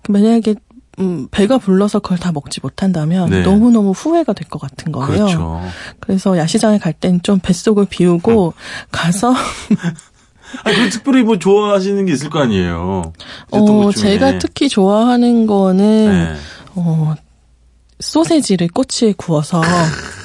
만약에 0.08 0.54
음, 1.00 1.28
배가 1.30 1.58
불러서 1.58 1.98
그걸 2.00 2.18
다 2.18 2.30
먹지 2.32 2.60
못한다면 2.62 3.30
네. 3.30 3.42
너무너무 3.42 3.90
후회가 3.92 4.32
될 4.34 4.48
것 4.48 4.60
같은 4.60 4.92
거예요. 4.92 5.24
그렇죠. 5.26 5.60
그래서 6.00 6.36
야시장에 6.36 6.78
갈 6.78 6.92
땐 6.92 7.20
좀 7.22 7.38
뱃속을 7.38 7.86
비우고 7.86 8.52
가서 8.92 9.32
아니, 10.64 10.76
그 10.76 10.90
특별히 10.90 11.22
뭐 11.22 11.38
좋아하시는 11.38 12.04
게 12.06 12.12
있을 12.12 12.28
거 12.28 12.40
아니에요. 12.40 13.12
어, 13.50 13.64
것 13.64 13.92
중에. 13.94 14.12
제가 14.18 14.38
특히 14.38 14.68
좋아하는 14.68 15.46
거는 15.46 16.08
네. 16.10 16.34
어, 16.74 17.14
소세지를 18.00 18.68
꼬치에 18.68 19.14
구워서 19.16 19.60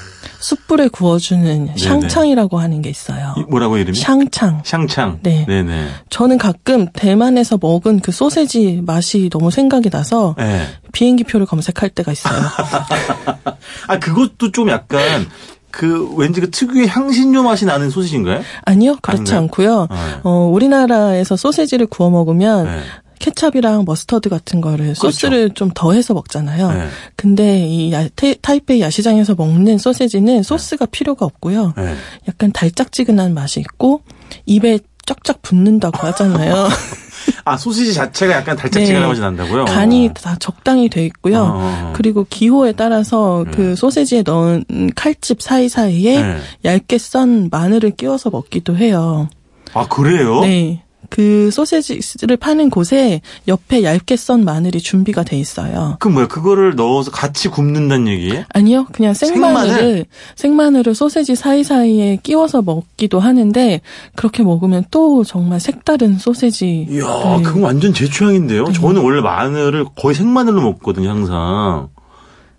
숯불에 0.50 0.90
구워주는 0.90 1.72
샹창이라고 1.76 2.60
하는 2.60 2.82
게 2.84 2.90
있어요. 2.92 3.34
이- 3.38 3.44
뭐라고 3.50 3.78
이름이? 3.78 3.98
샹창. 3.98 4.62
샹창. 4.64 5.20
네. 5.24 5.44
네네. 5.48 5.88
저는 6.12 6.38
가끔 6.38 6.88
대만에서 6.94 7.58
먹은 7.60 8.00
그 8.02 8.12
소세지 8.12 8.82
맛이 8.86 9.30
너무 9.32 9.50
생각이 9.50 9.90
나서 9.90 10.36
네. 10.38 10.68
비행기표를 10.92 11.48
검색할 11.48 11.90
때가 11.90 12.12
있어요. 12.12 12.36
아 13.88 14.00
그것도 14.00 14.52
좀 14.52 14.70
약간 14.70 15.26
그 15.72 16.14
왠지 16.16 16.40
그 16.42 16.52
특유의 16.52 16.88
향신료 16.88 17.42
맛이 17.44 17.66
나는 17.66 17.90
소시지인가요? 17.90 18.42
아니요, 18.66 18.98
그렇지 19.02 19.34
아닌가요? 19.36 19.40
않고요. 19.40 19.88
네. 19.90 20.20
어, 20.24 20.50
우리나라에서 20.54 21.36
소세지를 21.36 21.88
구워 21.88 22.10
먹으면 22.12 22.66
네. 22.66 22.80
케찹이랑 23.20 23.86
머스터드 23.86 24.30
같은 24.30 24.62
거를 24.62 24.96
소스를 24.96 25.52
좀 25.54 25.72
더해서 25.74 26.14
먹잖아요. 26.14 26.72
네. 26.72 26.88
근데 27.16 27.66
이 27.68 27.92
야- 27.92 28.08
테- 28.16 28.36
타이페이 28.36 28.82
야시장에서 28.82 29.36
먹는 29.36 29.78
소세지는 29.78 30.44
소스가 30.44 30.86
필요가 30.88 31.26
없고요. 31.26 31.74
네. 31.78 31.96
약간 32.28 32.52
달짝지근한 32.52 33.34
맛이 33.34 33.60
있고 33.60 34.02
입에 34.46 34.80
쫙쫙 35.06 35.42
붙는다고 35.42 36.06
하잖아요. 36.08 36.68
아 37.46 37.58
소시지 37.58 37.94
자체가 37.94 38.34
약간 38.34 38.56
달짝지근한 38.56 39.02
네. 39.04 39.08
맛이 39.08 39.22
난다고요? 39.22 39.66
간이 39.66 40.10
다 40.16 40.36
적당히 40.40 40.90
돼 40.90 41.06
있고요. 41.06 41.44
어. 41.56 41.94
그리고 41.96 42.26
기호에 42.30 42.72
따라서 42.74 43.46
그 43.54 43.76
소세지에 43.76 44.24
넣은 44.26 44.64
칼집 44.96 45.42
사이 45.42 45.70
사이에 45.70 46.22
네. 46.22 46.38
얇게 46.66 46.98
썬 46.98 47.50
마늘을 47.52 47.92
끼워서 47.92 48.30
먹기도 48.32 48.78
해요. 48.78 49.30
아 49.74 49.88
그래요? 49.88 50.42
네. 50.42 50.82
그 51.10 51.50
소세지를 51.52 52.38
파는 52.38 52.70
곳에 52.70 53.22
옆에 53.48 53.84
얇게 53.84 54.16
썬 54.16 54.44
마늘이 54.44 54.80
준비가 54.80 55.24
돼 55.24 55.38
있어요. 55.38 55.98
그 56.00 56.08
뭐야 56.08 56.28
그거를 56.28 56.76
넣어서 56.76 57.12
같이 57.12 57.48
굽는다는 57.48 58.08
얘기예요? 58.08 58.44
아니요, 58.50 58.86
그냥 58.92 59.14
생마늘을 59.14 59.76
생마늘? 59.76 60.06
생마늘을 60.36 60.96
소세지 60.96 61.36
사이사이에 61.36 62.20
끼워서 62.24 62.62
먹기도 62.62 63.20
하는데 63.20 63.82
그렇게 64.16 64.44
먹으면 64.44 64.86
또 64.92 65.24
정말 65.24 65.60
색다른 65.60 66.18
소세지. 66.18 66.88
이야, 66.90 67.38
네. 67.38 67.44
그건 67.44 67.64
완전 67.64 67.94
제 67.94 68.10
취향인데요. 68.10 68.72
저는 68.72 69.02
원래 69.02 69.22
마늘을 69.22 69.86
거의 69.96 70.16
생마늘로 70.16 70.62
먹거든요, 70.62 71.10
항상. 71.10 71.90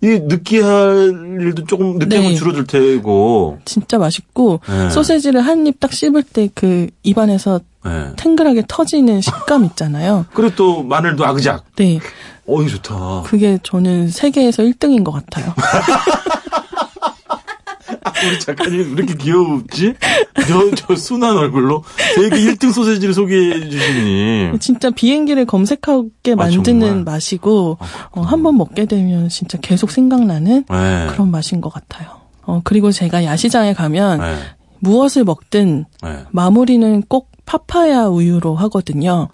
이 0.01 0.07
느끼할 0.21 1.37
일도 1.41 1.65
조금 1.65 1.97
느끼하면 1.97 2.31
네. 2.31 2.35
줄어들 2.35 2.65
테고. 2.67 3.57
진짜 3.65 3.97
맛있고 3.97 4.59
네. 4.69 4.89
소세지를 4.91 5.41
한 5.41 5.65
입 5.65 5.79
딱 5.79 5.91
씹을 5.91 6.23
때 6.23 6.49
그 6.53 6.87
입안에서 7.03 7.59
네. 7.83 8.11
탱글하게 8.15 8.63
터지는 8.67 9.21
식감 9.21 9.65
있잖아요. 9.65 10.25
그리고 10.35 10.55
또 10.55 10.83
마늘도 10.83 11.25
아그작. 11.25 11.63
네, 11.77 11.99
어, 12.45 12.61
이거 12.61 12.69
좋다. 12.69 13.23
그게 13.25 13.57
저는 13.63 14.09
세계에서 14.09 14.63
1등인 14.63 15.03
것 15.03 15.11
같아요. 15.11 15.53
우리 18.25 18.39
작가님 18.39 18.79
왜 18.95 19.03
이렇게 19.03 19.13
귀여웠지? 19.15 19.93
저, 20.47 20.75
저 20.75 20.95
순한 20.95 21.37
얼굴로 21.37 21.83
세계 22.15 22.37
1등 22.37 22.71
소세지를 22.73 23.13
소개해 23.13 23.69
주시니. 23.69 24.59
진짜 24.59 24.89
비행기를 24.89 25.45
검색하게 25.45 26.33
아, 26.33 26.35
만드는 26.35 26.79
정말? 26.87 27.03
맛이고 27.03 27.77
아, 27.79 27.85
어, 28.11 28.21
한 28.21 28.43
번 28.43 28.57
먹게 28.57 28.85
되면 28.85 29.29
진짜 29.29 29.57
계속 29.61 29.91
생각나는 29.91 30.63
네. 30.69 31.07
그런 31.09 31.29
맛인 31.31 31.59
것 31.61 31.69
같아요. 31.73 32.09
어, 32.43 32.61
그리고 32.63 32.91
제가 32.91 33.23
야시장에 33.25 33.73
가면 33.73 34.19
네. 34.19 34.35
무엇을 34.79 35.23
먹든 35.23 35.85
네. 36.03 36.23
마무리는 36.31 37.01
꼭 37.07 37.31
파파야 37.45 38.05
우유로 38.05 38.55
하거든요. 38.55 39.29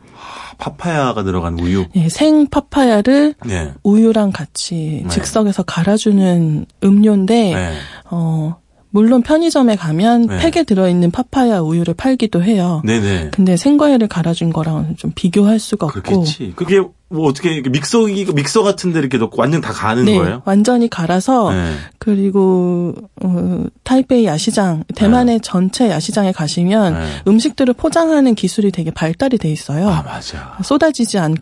파파야가 0.58 1.24
들어간 1.24 1.60
우유. 1.60 1.86
예, 1.96 2.08
생 2.10 2.48
파파야를 2.48 3.36
네. 3.46 3.74
우유랑 3.84 4.32
같이 4.32 5.02
네. 5.04 5.10
즉석에서 5.10 5.63
갈아주는 5.63 6.66
음료인데, 6.84 7.54
네. 7.56 7.74
어, 8.12 8.56
물론 8.93 9.23
편의점에 9.23 9.75
가면 9.75 10.27
네. 10.27 10.38
팩에 10.38 10.63
들어있는 10.63 11.09
파파야 11.09 11.62
우유를 11.62 11.95
팔기도 11.95 12.43
해요. 12.43 12.79
네네. 12.85 13.31
근데 13.33 13.57
생과일을 13.57 14.07
갈아준 14.07 14.53
거랑 14.53 14.97
좀 14.97 15.12
비교할 15.15 15.57
수가 15.57 15.88
없고. 15.88 16.01
그렇겠지. 16.01 16.53
그게 16.55 16.79
뭐 17.09 17.27
어떻게 17.27 17.59
믹서기 17.67 18.27
믹서 18.35 18.62
같은데 18.62 19.00
이렇게 19.00 19.17
넣고 19.17 19.41
완전 19.41 19.62
다 19.62 19.73
가는 19.73 20.05
네, 20.05 20.15
거예요? 20.15 20.43
완전히 20.45 20.91
갈아서 20.91 21.51
네. 21.51 21.73
그리고 21.97 22.93
어, 23.23 23.65
타이베이 23.83 24.25
야시장, 24.25 24.83
대만의 24.93 25.41
전체 25.41 25.89
야시장에 25.89 26.31
가시면 26.31 26.93
네. 26.93 27.07
음식들을 27.27 27.73
포장하는 27.73 28.35
기술이 28.35 28.71
되게 28.71 28.91
발달이 28.91 29.39
돼 29.39 29.51
있어요. 29.51 29.89
아 29.89 30.03
맞아. 30.03 30.55
쏟아지지 30.63 31.17
않고 31.17 31.41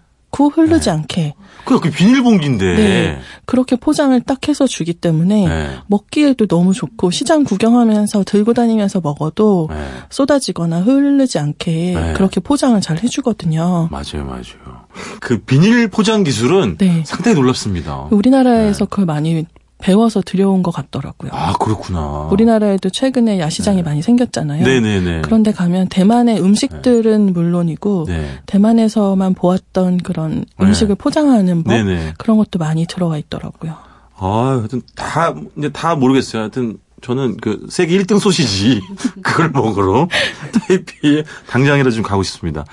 흐르지 0.50 0.90
않게 0.90 1.36
그 1.66 1.80
그 1.80 1.90
비닐봉지인데. 1.90 2.76
네. 2.76 3.20
그렇게 3.46 3.76
포장을 3.76 4.20
딱 4.22 4.48
해서 4.48 4.68
주기 4.68 4.94
때문에 4.94 5.48
네. 5.48 5.70
먹기에도 5.88 6.46
너무 6.48 6.74
좋고 6.74 7.12
시장 7.12 7.44
구경하면서 7.44 8.24
들고 8.24 8.54
다니면서 8.54 9.02
먹어도 9.02 9.68
네. 9.72 9.86
쏟아지거나 10.10 10.82
흐르지 10.82 11.40
않게 11.40 11.94
네. 11.96 12.14
그렇게 12.14 12.40
포장을 12.40 12.80
잘 12.82 13.00
해주거든요. 13.00 13.90
맞아요, 13.92 14.26
맞아요. 14.26 14.86
그 15.20 15.40
비닐 15.40 15.88
포장 15.88 16.24
기술은 16.24 16.78
네. 16.78 17.04
상당히 17.06 17.36
놀랍습니다. 17.36 18.08
우리나라에서 18.12 18.86
그걸 18.86 19.06
많이 19.06 19.46
배워서 19.82 20.22
들여온 20.22 20.64
것 20.64 20.72
같더라고요. 20.72 21.32
아 21.34 21.54
그렇구나. 21.54 22.30
우리나라에도 22.32 22.90
최근에 22.90 23.40
야시장이 23.40 23.84
많이 23.84 24.02
생겼잖아요. 24.02 24.64
네네네. 24.64 25.22
그런데 25.24 25.52
가면 25.52 25.90
대만의 25.90 26.42
음식들은 26.42 27.34
물론이고 27.34 28.06
네. 28.08 28.40
대만에서만 28.46 29.34
보았던 29.34 29.98
그런 29.98 30.46
네. 30.60 30.66
음식을 30.66 30.96
포장하는 30.96 31.64
법 31.64 31.74
네네. 31.74 32.14
그런 32.18 32.38
것도 32.38 32.60
많이 32.60 32.86
들어와 32.86 33.18
있더라고요. 33.18 33.76
아, 34.18 34.58
하여튼 34.60 34.82
다 34.96 35.34
이제 35.58 35.70
다 35.70 35.96
모르겠어요. 35.96 36.44
하여튼 36.44 36.78
저는 37.02 37.38
그 37.38 37.66
세계 37.70 37.98
1등 37.98 38.20
소시지 38.20 38.80
그걸 39.24 39.50
먹으러 39.50 40.08
타이피에 40.68 41.24
당장이라도 41.48 41.92
좀 41.92 42.04
가고 42.04 42.24
싶습니다. 42.24 42.64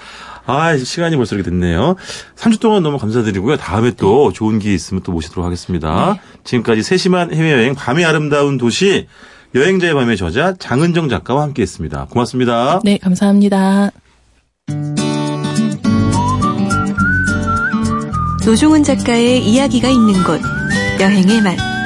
아, 0.48 0.74
시간이 0.78 1.14
벌써 1.16 1.36
이렇게 1.36 1.50
됐네요. 1.50 1.96
3주 2.36 2.58
동안 2.58 2.82
너무 2.82 2.96
감사드리고요. 2.96 3.58
다음에 3.58 3.90
또 3.92 4.32
좋은 4.32 4.58
기회 4.58 4.72
있으면 4.72 5.02
또 5.02 5.12
모시도록 5.12 5.44
하겠습니다. 5.44 6.14
네. 6.14 6.20
지금까지 6.42 6.82
세심한 6.82 7.34
해외여행 7.34 7.74
밤의 7.74 8.06
아름다운 8.06 8.56
도시 8.56 9.06
여행자의 9.54 9.92
밤의 9.92 10.16
저자 10.16 10.54
장은정 10.58 11.10
작가와 11.10 11.42
함께 11.42 11.60
했습니다. 11.60 12.06
고맙습니다. 12.10 12.80
네, 12.82 12.96
감사합니다. 12.96 13.90
노중훈 18.46 18.82
작가의 18.82 19.46
이야기가 19.46 19.88
있는 19.88 20.24
곳 20.24 20.40
여행의 20.98 21.42
맛 21.42 21.77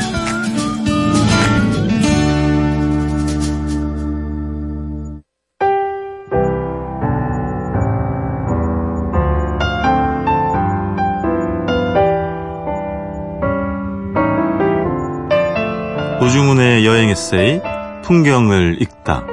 여행 16.92 17.08
에세이 17.08 17.62
풍경을 18.02 18.76
읽다. 18.82 19.25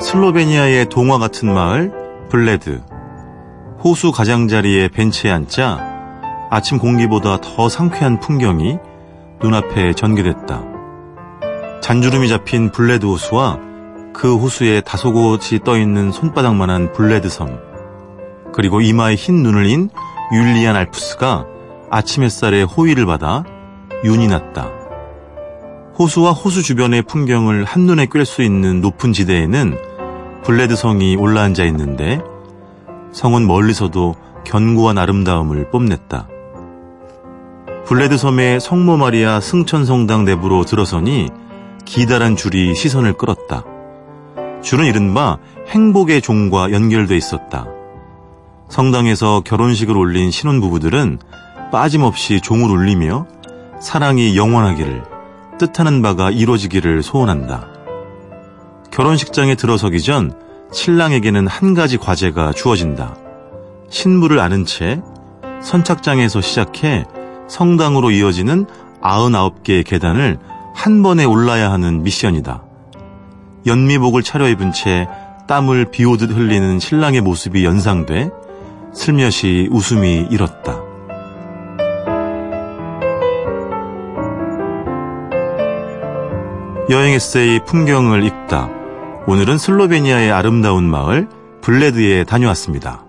슬로베니아의 0.00 0.88
동화 0.88 1.18
같은 1.18 1.52
마을 1.52 1.92
블레드. 2.30 2.80
호수 3.84 4.10
가장자리에 4.10 4.88
벤치에 4.88 5.30
앉자 5.30 6.48
아침 6.50 6.78
공기보다 6.78 7.42
더 7.42 7.68
상쾌한 7.68 8.18
풍경이 8.18 8.78
눈앞에 9.42 9.92
전개됐다. 9.92 10.62
잔주름이 11.82 12.30
잡힌 12.30 12.72
블레드 12.72 13.04
호수와 13.04 13.58
그 14.14 14.34
호수에 14.34 14.80
다소곳이 14.80 15.58
떠있는 15.58 16.10
손바닥만한 16.10 16.94
블레드 16.94 17.28
섬. 17.28 17.65
그리고 18.56 18.80
이마에 18.80 19.14
흰 19.16 19.42
눈을 19.42 19.66
인 19.66 19.90
율리안 20.32 20.74
알프스가 20.74 21.44
아침 21.90 22.22
햇살에 22.22 22.62
호위를 22.62 23.04
받아 23.04 23.44
윤이 24.02 24.26
났다. 24.28 24.70
호수와 25.98 26.32
호수 26.32 26.62
주변의 26.62 27.02
풍경을 27.02 27.64
한눈에 27.64 28.06
꿰 28.06 28.24
수 28.24 28.42
있는 28.42 28.80
높은 28.80 29.12
지대에는 29.12 29.78
블레드 30.42 30.74
성이 30.74 31.16
올라앉아 31.16 31.64
있는데 31.64 32.20
성은 33.12 33.46
멀리서도 33.46 34.14
견고한 34.44 34.96
아름다움을 34.96 35.70
뽐냈다. 35.70 36.28
블레드 37.84 38.16
섬의 38.16 38.60
성모 38.60 38.96
마리아 38.96 39.38
승천성당 39.38 40.24
내부로 40.24 40.64
들어서니 40.64 41.28
기다란 41.84 42.36
줄이 42.36 42.74
시선을 42.74 43.12
끌었다. 43.14 43.64
줄은 44.62 44.86
이른바 44.86 45.36
행복의 45.68 46.22
종과 46.22 46.72
연결돼 46.72 47.16
있었다. 47.16 47.75
성당에서 48.68 49.42
결혼식을 49.44 49.96
올린 49.96 50.30
신혼부부들은 50.30 51.18
빠짐없이 51.72 52.40
종을 52.40 52.70
울리며 52.70 53.26
사랑이 53.80 54.36
영원하기를 54.36 55.04
뜻하는 55.58 56.02
바가 56.02 56.30
이루어지기를 56.30 57.02
소원한다. 57.02 57.68
결혼식장에 58.90 59.54
들어서기 59.54 60.00
전 60.00 60.32
신랑에게는 60.72 61.46
한 61.46 61.74
가지 61.74 61.96
과제가 61.96 62.52
주어진다. 62.52 63.16
신부를 63.88 64.40
아는 64.40 64.64
채 64.64 65.00
선착장에서 65.62 66.40
시작해 66.40 67.04
성당으로 67.48 68.10
이어지는 68.10 68.66
99개의 69.00 69.84
계단을 69.84 70.38
한 70.74 71.02
번에 71.02 71.24
올라야 71.24 71.70
하는 71.70 72.02
미션이다. 72.02 72.62
연미복을 73.66 74.22
차려입은 74.22 74.72
채 74.72 75.08
땀을 75.46 75.90
비오듯 75.90 76.30
흘리는 76.30 76.78
신랑의 76.78 77.20
모습이 77.20 77.64
연상돼 77.64 78.30
슬며시 78.96 79.68
웃음이 79.70 80.28
일었다. 80.30 80.80
여행 86.88 87.14
에세이 87.14 87.60
풍경을 87.64 88.24
읽다. 88.24 88.70
오늘은 89.26 89.58
슬로베니아의 89.58 90.32
아름다운 90.32 90.88
마을 90.88 91.28
블레드에 91.60 92.24
다녀왔습니다. 92.24 93.05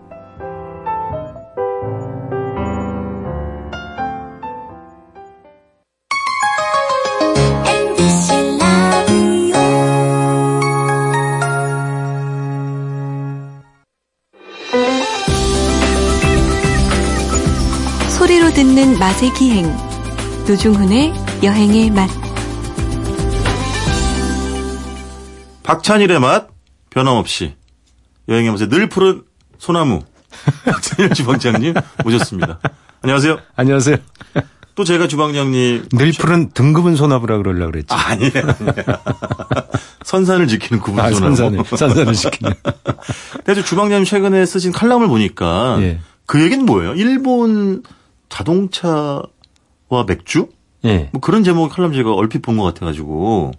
맛의 19.18 19.34
기행 19.34 19.66
노중훈의 20.48 21.12
여행의 21.42 21.90
맛 21.90 22.08
박찬일의 25.64 26.20
맛 26.20 26.48
변함없이 26.92 27.56
여행의 28.30 28.52
맛에 28.52 28.70
늘 28.70 28.88
푸른 28.90 29.24
소나무 29.58 30.04
박찬일 30.66 31.16
주방장님 31.16 31.74
모셨습니다. 32.04 32.60
안녕하세요. 33.02 33.40
안녕하세요. 33.56 33.98
또 34.76 34.84
제가 34.84 35.08
주방장님 35.08 35.90
늘 35.94 36.12
푸른 36.12 36.52
등급은 36.52 36.96
소나무라 36.96 37.38
그러려고 37.38 37.72
그랬지. 37.72 37.88
아니에요. 37.92 38.32
아니에요. 38.36 39.00
선산을 40.06 40.48
지키는 40.48 40.80
구분 40.80 41.00
아, 41.04 41.12
소나무. 41.12 41.36
선산을, 41.36 41.64
선산을 41.66 42.14
시키는. 42.14 42.54
그래서 43.44 43.64
주방장님 43.66 44.06
최근에 44.06 44.46
쓰신 44.46 44.72
칼럼을 44.72 45.08
보니까 45.08 45.78
예. 45.82 46.00
그 46.28 46.44
얘기는 46.44 46.64
뭐예요? 46.64 46.94
일본 46.94 47.82
자동차와 48.30 49.24
맥주? 50.08 50.50
예. 50.86 51.10
뭐 51.12 51.22
그런 51.22 51.44
제목의 51.44 51.70
칼럼 51.70 51.94
제가 51.94 52.14
얼핏 52.14 52.42
본 52.42 52.58
것 52.58 52.64
같아가지고 52.64 53.52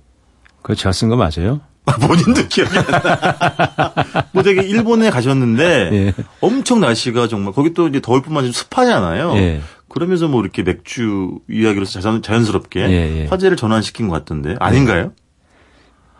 그거 0.63 0.75
제가 0.75 0.93
쓴 0.93 1.09
거 1.09 1.17
맞아요? 1.17 1.61
아, 1.87 1.93
본인도 1.97 2.47
기억이 2.49 2.77
안 2.79 2.85
나. 2.87 3.95
뭐 4.33 4.43
되게 4.43 4.63
일본에 4.63 5.11
가셨는데 5.11 5.91
예. 5.93 6.15
엄청 6.41 6.81
날씨가 6.81 7.29
정말 7.29 7.53
거기 7.55 7.73
또 7.75 7.89
이제 7.89 8.01
더울 8.01 8.23
뿐만 8.23 8.45
아니라 8.45 8.53
습하잖아요. 8.53 9.33
예. 9.37 9.61
그러면서 9.89 10.29
뭐 10.29 10.43
이렇게 10.43 10.63
맥주 10.63 11.39
이야기로서 11.51 12.01
자연, 12.01 12.21
자연스럽게 12.23 12.81
예, 12.81 13.23
예. 13.23 13.27
화제를 13.27 13.57
전환시킨 13.57 14.09
것 14.09 14.15
같던데 14.15 14.57
아닌가요? 14.61 15.13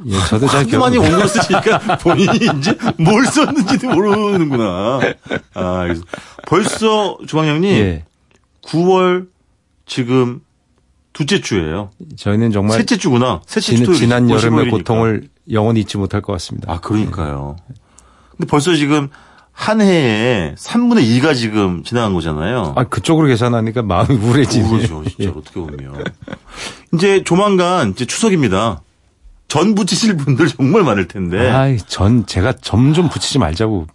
예, 0.07 0.13
저도 0.29 0.47
잘 0.47 0.65
기억 0.65 0.79
많이 0.81 0.97
원고를 0.97 1.29
쓰시니까 1.29 1.99
본인이 1.99 2.37
이제 2.59 2.73
뭘 2.99 3.27
썼는지도 3.27 3.89
모르는구나. 3.91 5.01
아, 5.55 5.83
그래서 5.83 6.03
벌써 6.47 7.19
주방장님 7.27 7.71
예. 7.75 8.05
9월 8.69 9.29
지금 9.87 10.41
둘째 11.13 11.41
주예요. 11.41 11.91
저희는 12.17 12.53
정말 12.53 12.79
셋째 12.79 12.97
주구나. 12.97 13.41
셋째 13.47 13.73
지난, 13.75 13.85
주도 13.85 13.95
지난 13.95 14.31
여름의 14.31 14.67
55일이니까. 14.67 14.71
고통을 14.71 15.29
영원히 15.51 15.81
잊지 15.81 15.97
못할 15.97 16.21
것 16.21 16.33
같습니다. 16.35 16.73
아, 16.73 16.81
그러니까요. 16.81 17.57
근데 18.31 18.47
벌써 18.47 18.75
지금 18.75 19.09
한 19.53 19.81
해에 19.81 20.55
3분의 20.57 21.01
2가 21.21 21.35
지금 21.35 21.83
지나간 21.83 22.13
거잖아요. 22.15 22.75
아, 22.77 22.85
그쪽으로 22.85 23.27
계산하니까 23.27 23.83
마음이 23.83 24.15
우울해지네. 24.17 24.69
그렇죠. 24.69 25.03
진짜 25.05 25.31
어떻게 25.37 25.59
보면. 25.61 26.05
이제 26.95 27.25
조만간 27.25 27.91
이제 27.91 28.05
추석입니다. 28.05 28.83
전 29.49 29.75
부치실 29.75 30.17
분들 30.19 30.47
정말 30.49 30.83
많을 30.85 31.09
텐데. 31.09 31.51
아이, 31.51 31.79
전, 31.79 32.27
제가 32.27 32.53
점 32.53 32.93
좀 32.93 33.09
붙이지 33.09 33.39
말자고 33.39 33.87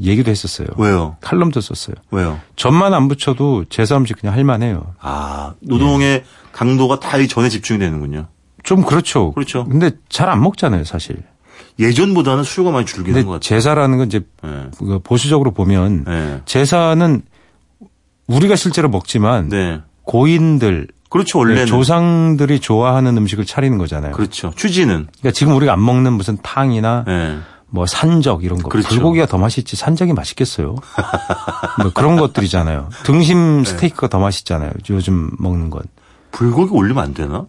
얘기도 0.00 0.30
했었어요. 0.30 0.68
왜요? 0.76 1.16
칼럼도 1.20 1.60
썼어요. 1.60 1.96
왜요? 2.10 2.38
점만 2.56 2.94
안 2.94 3.08
붙여도 3.08 3.64
제사 3.68 3.96
음식 3.96 4.20
그냥 4.20 4.34
할만해요. 4.34 4.94
아, 5.00 5.54
노동의 5.60 6.24
강도가 6.52 7.00
다 7.00 7.18
이 7.18 7.26
전에 7.28 7.48
집중이 7.48 7.78
되는군요. 7.78 8.26
좀 8.62 8.82
그렇죠. 8.82 9.32
그렇죠. 9.32 9.64
근데 9.64 9.90
잘 10.08 10.28
안 10.28 10.40
먹잖아요, 10.42 10.84
사실. 10.84 11.22
예전보다는 11.78 12.44
수요가 12.44 12.70
많이 12.70 12.86
줄긴 12.86 13.14
한 13.14 13.14
근데 13.14 13.26
것 13.26 13.32
같아요. 13.32 13.40
제사라는 13.40 13.98
건 13.98 14.06
이제 14.06 14.20
네. 14.42 14.70
그 14.78 15.00
보수적으로 15.02 15.50
보면 15.50 16.04
네. 16.04 16.40
제사는 16.44 17.22
우리가 18.28 18.56
실제로 18.56 18.88
먹지만 18.88 19.48
네. 19.48 19.80
고인들, 20.02 20.88
그렇죠. 21.10 21.38
원래는. 21.38 21.66
조상들이 21.66 22.60
좋아하는 22.60 23.16
음식을 23.16 23.44
차리는 23.44 23.76
거잖아요. 23.78 24.12
그렇죠. 24.12 24.52
취지는. 24.56 25.06
그러니까 25.18 25.30
지금 25.32 25.54
우리가 25.56 25.72
안 25.72 25.84
먹는 25.84 26.12
무슨 26.12 26.36
탕이나 26.42 27.04
네. 27.06 27.38
뭐 27.70 27.86
산적 27.86 28.44
이런 28.44 28.62
거 28.62 28.68
그렇죠. 28.68 28.88
불고기가 28.88 29.26
더 29.26 29.36
맛있지 29.38 29.74
산적이 29.76 30.12
맛있겠어요. 30.12 30.76
뭐 31.82 31.90
그런 31.92 32.16
것들이잖아요. 32.16 32.88
등심 33.04 33.62
네. 33.62 33.70
스테이크가 33.70 34.08
더 34.08 34.18
맛있잖아요. 34.18 34.70
요즘 34.90 35.30
먹는 35.38 35.70
건. 35.70 35.82
불고기 36.30 36.72
올리면 36.72 37.02
안 37.02 37.14
되나? 37.14 37.46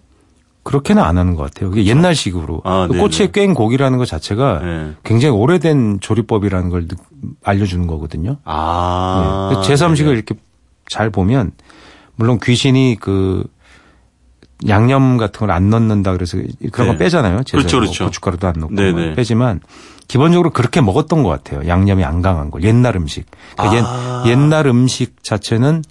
그렇게는 0.63 1.04
안 1.04 1.19
하는 1.19 1.36
것 1.36 1.43
같아요. 1.43 1.69
그게 1.69 1.86
옛날식으로 1.86 2.62
아, 2.63 2.88
그 2.88 2.93
네네. 2.93 3.04
꼬치에 3.04 3.28
꽹 3.28 3.54
고기라는 3.54 3.99
것 3.99 4.06
자체가 4.08 4.60
네. 4.63 4.93
굉장히 5.04 5.36
오래된 5.36 5.99
조리법이라는 5.99 6.69
걸 6.71 6.88
느- 6.88 6.95
알려주는 7.43 7.86
거거든요. 7.86 8.38
아. 8.45 9.49
네. 9.63 9.75
네네. 9.75 10.12
이렇게 10.12 10.34
잘 10.88 11.12
보면 11.12 11.51
물론 12.15 12.39
귀신이 12.41 12.97
그 12.99 13.43
양념 14.67 15.17
같은 15.17 15.39
걸 15.39 15.51
안 15.51 15.69
넣는다 15.69 16.13
그래서 16.13 16.38
그런 16.71 16.88
네. 16.88 16.93
거 16.93 16.97
빼잖아요. 16.97 17.43
제사 17.43 17.58
그렇죠, 17.58 17.78
뭐 17.78 17.82
그렇죠. 17.82 18.06
고춧가루도 18.06 18.47
안 18.47 18.54
넣고 18.58 18.73
네네. 18.73 19.13
빼지만 19.13 19.60
기본적으로 20.08 20.52
그렇게 20.52 20.82
먹었던 20.82 21.24
것 21.24 21.30
같아요. 21.30 21.68
양념이 21.68 22.04
안 22.04 22.22
강한 22.22 22.52
걸 22.52 22.63
옛날 22.63 22.96
음식. 22.96 23.26
그러니까 23.58 23.88
아. 23.88 24.24
옛, 24.26 24.32
옛날 24.32 24.68
음식 24.68 25.24
자체는 25.24 25.84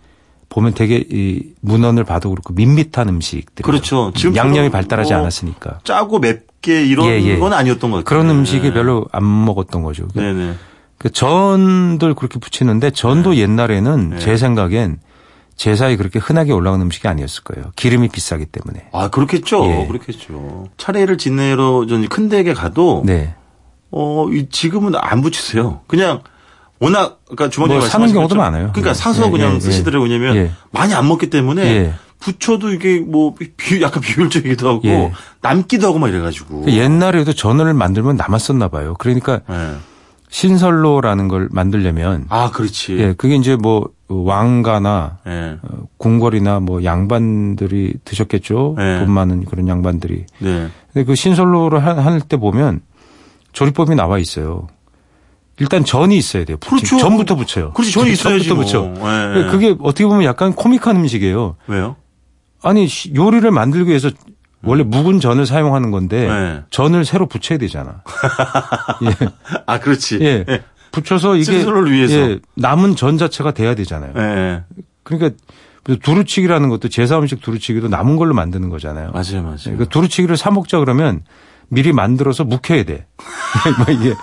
보면 0.48 0.74
되게 0.74 1.04
이 1.10 1.42
문헌을 1.60 2.04
봐도 2.04 2.30
그렇고 2.30 2.54
밋밋한 2.54 3.08
음식들. 3.08 3.64
그렇죠. 3.64 4.12
지금처럼 4.14 4.48
양념이 4.48 4.70
발달하지 4.70 5.12
뭐 5.12 5.22
않았으니까 5.22 5.80
짜고 5.82 6.20
맵게 6.20 6.84
이런 6.86 7.06
예, 7.08 7.20
예. 7.22 7.38
건 7.38 7.52
아니었던 7.52 7.90
것 7.90 7.98
같아요. 7.98 8.04
그런 8.04 8.30
음식이 8.30 8.68
네. 8.68 8.72
별로 8.72 9.06
안 9.10 9.44
먹었던 9.44 9.82
거죠. 9.82 10.06
그 10.14 10.20
네네. 10.20 10.54
그 10.98 11.10
전들 11.10 12.14
그렇게 12.14 12.38
부치는데 12.38 12.90
전도 12.90 13.36
옛날에는 13.36 14.10
네. 14.10 14.18
제 14.20 14.36
생각엔 14.36 14.98
제사에 15.56 15.96
그렇게 15.96 16.18
흔하게 16.18 16.52
올라가는 16.52 16.84
음식이 16.84 17.06
아니었을 17.06 17.44
거예요. 17.44 17.70
기름이 17.76 18.08
비싸기 18.08 18.46
때문에. 18.46 18.88
아, 18.92 19.08
그렇겠죠. 19.08 19.64
예. 19.66 19.86
그렇겠죠. 19.86 20.68
차례를 20.76 21.18
지내러 21.18 21.86
전큰 21.86 22.28
댁에 22.28 22.54
가도 22.54 23.02
네. 23.04 23.34
어, 23.96 24.26
이 24.30 24.48
지금은 24.50 24.94
안 24.96 25.20
붙이세요. 25.22 25.80
그냥 25.86 26.20
워낙 26.80 27.20
아까 27.30 27.48
주방장님 27.48 27.78
뭐 27.80 27.88
사는 27.88 28.12
경우도 28.12 28.34
많아요. 28.34 28.70
그러니까 28.72 28.90
예, 28.90 28.94
사서 28.94 29.26
예, 29.26 29.30
그냥 29.30 29.54
예, 29.54 29.60
쓰시더라고요. 29.60 30.10
왜냐면 30.10 30.36
예. 30.36 30.50
많이 30.72 30.92
안 30.94 31.06
먹기 31.06 31.30
때문에 31.30 31.62
예. 31.64 31.94
붙여도 32.18 32.72
이게 32.72 32.98
뭐 33.00 33.34
비, 33.56 33.80
약간 33.82 34.02
비효율적이기도 34.02 34.68
하고 34.68 34.80
예. 34.84 35.12
남기도 35.42 35.86
하고 35.86 35.98
막 35.98 36.08
이래가지고. 36.08 36.62
그 36.62 36.72
옛날에도 36.72 37.32
전을 37.32 37.72
만들면 37.74 38.16
남았었나 38.16 38.68
봐요. 38.68 38.94
그러니까 38.98 39.40
예. 39.48 39.76
신설로라는 40.30 41.28
걸 41.28 41.48
만들려면 41.52 42.26
아, 42.28 42.50
그렇지. 42.50 42.98
예, 42.98 43.12
그게 43.16 43.36
이제 43.36 43.54
뭐 43.54 43.88
왕가나 44.08 45.18
예. 45.28 45.56
어, 45.62 45.86
궁궐이나 45.96 46.58
뭐 46.60 46.82
양반들이 46.82 47.94
드셨겠죠. 48.04 48.76
예. 48.80 48.98
돈 48.98 49.10
많은 49.12 49.44
그런 49.44 49.68
양반들이. 49.68 50.24
네. 50.40 50.68
근데 50.92 51.04
그 51.06 51.14
신설로를 51.14 51.84
할 51.86 52.20
때 52.20 52.36
보면 52.36 52.80
조리법이 53.54 53.94
나와 53.94 54.18
있어요. 54.18 54.66
일단 55.58 55.84
전이 55.84 56.16
있어야 56.16 56.44
돼요. 56.44 56.56
그렇죠. 56.58 56.98
전부터 56.98 57.36
붙여요. 57.36 57.72
그렇지, 57.72 57.92
전이 57.92 58.10
있어야지. 58.12 58.48
전부터 58.48 58.82
뭐. 58.82 58.92
붙여. 58.94 59.08
예, 59.08 59.38
예. 59.46 59.50
그게 59.50 59.74
어떻게 59.80 60.04
보면 60.04 60.24
약간 60.24 60.52
코믹한 60.52 60.96
음식이에요. 60.96 61.56
왜요? 61.68 61.96
아니 62.62 62.86
시- 62.88 63.14
요리를 63.14 63.48
만들기 63.50 63.88
위해서 63.88 64.10
원래 64.62 64.82
묵은 64.82 65.20
전을 65.20 65.46
사용하는 65.46 65.90
건데 65.90 66.26
네. 66.26 66.62
전을 66.70 67.04
새로 67.04 67.26
붙여야 67.26 67.58
되잖아. 67.58 68.02
예. 69.04 69.28
아, 69.66 69.78
그렇지. 69.78 70.18
예. 70.22 70.44
예. 70.48 70.62
붙여서 70.90 71.36
이게 71.36 71.44
신선을 71.44 71.92
위해서. 71.92 72.14
예, 72.14 72.38
남은 72.56 72.96
전 72.96 73.18
자체가 73.18 73.52
돼야 73.52 73.74
되잖아요. 73.74 74.12
예. 74.16 74.64
그러니까 75.04 75.36
두루치기라는 76.02 76.68
것도 76.70 76.88
제사 76.88 77.18
음식 77.18 77.42
두루치기도 77.42 77.88
남은 77.88 78.16
걸로 78.16 78.32
만드는 78.34 78.70
거잖아요. 78.70 79.10
맞아요, 79.12 79.42
맞아요. 79.42 79.56
그러니까 79.64 79.84
두루치기를 79.86 80.36
사 80.36 80.50
먹자 80.50 80.78
그러면 80.78 81.22
미리 81.74 81.92
만들어서 81.92 82.44
묵혀야 82.44 82.84
돼. 82.84 83.06
뭐 83.84 83.94
이게 83.94 84.14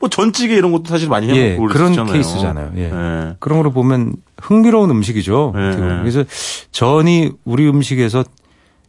뭐 0.00 0.08
전찌개 0.08 0.54
이런 0.54 0.70
것도 0.72 0.84
사실 0.86 1.08
많이 1.08 1.28
예, 1.30 1.52
해먹고 1.54 1.66
그런 1.68 1.92
그랬었잖아요. 1.92 2.12
케이스잖아요. 2.12 2.72
예. 2.76 2.82
예. 2.84 3.36
그런 3.40 3.58
거로 3.58 3.72
보면 3.72 4.14
흥미로운 4.40 4.90
음식이죠. 4.90 5.52
보면. 5.56 5.70
네. 5.70 5.98
그래서 6.00 6.24
전이 6.70 7.32
우리 7.44 7.68
음식에서 7.68 8.24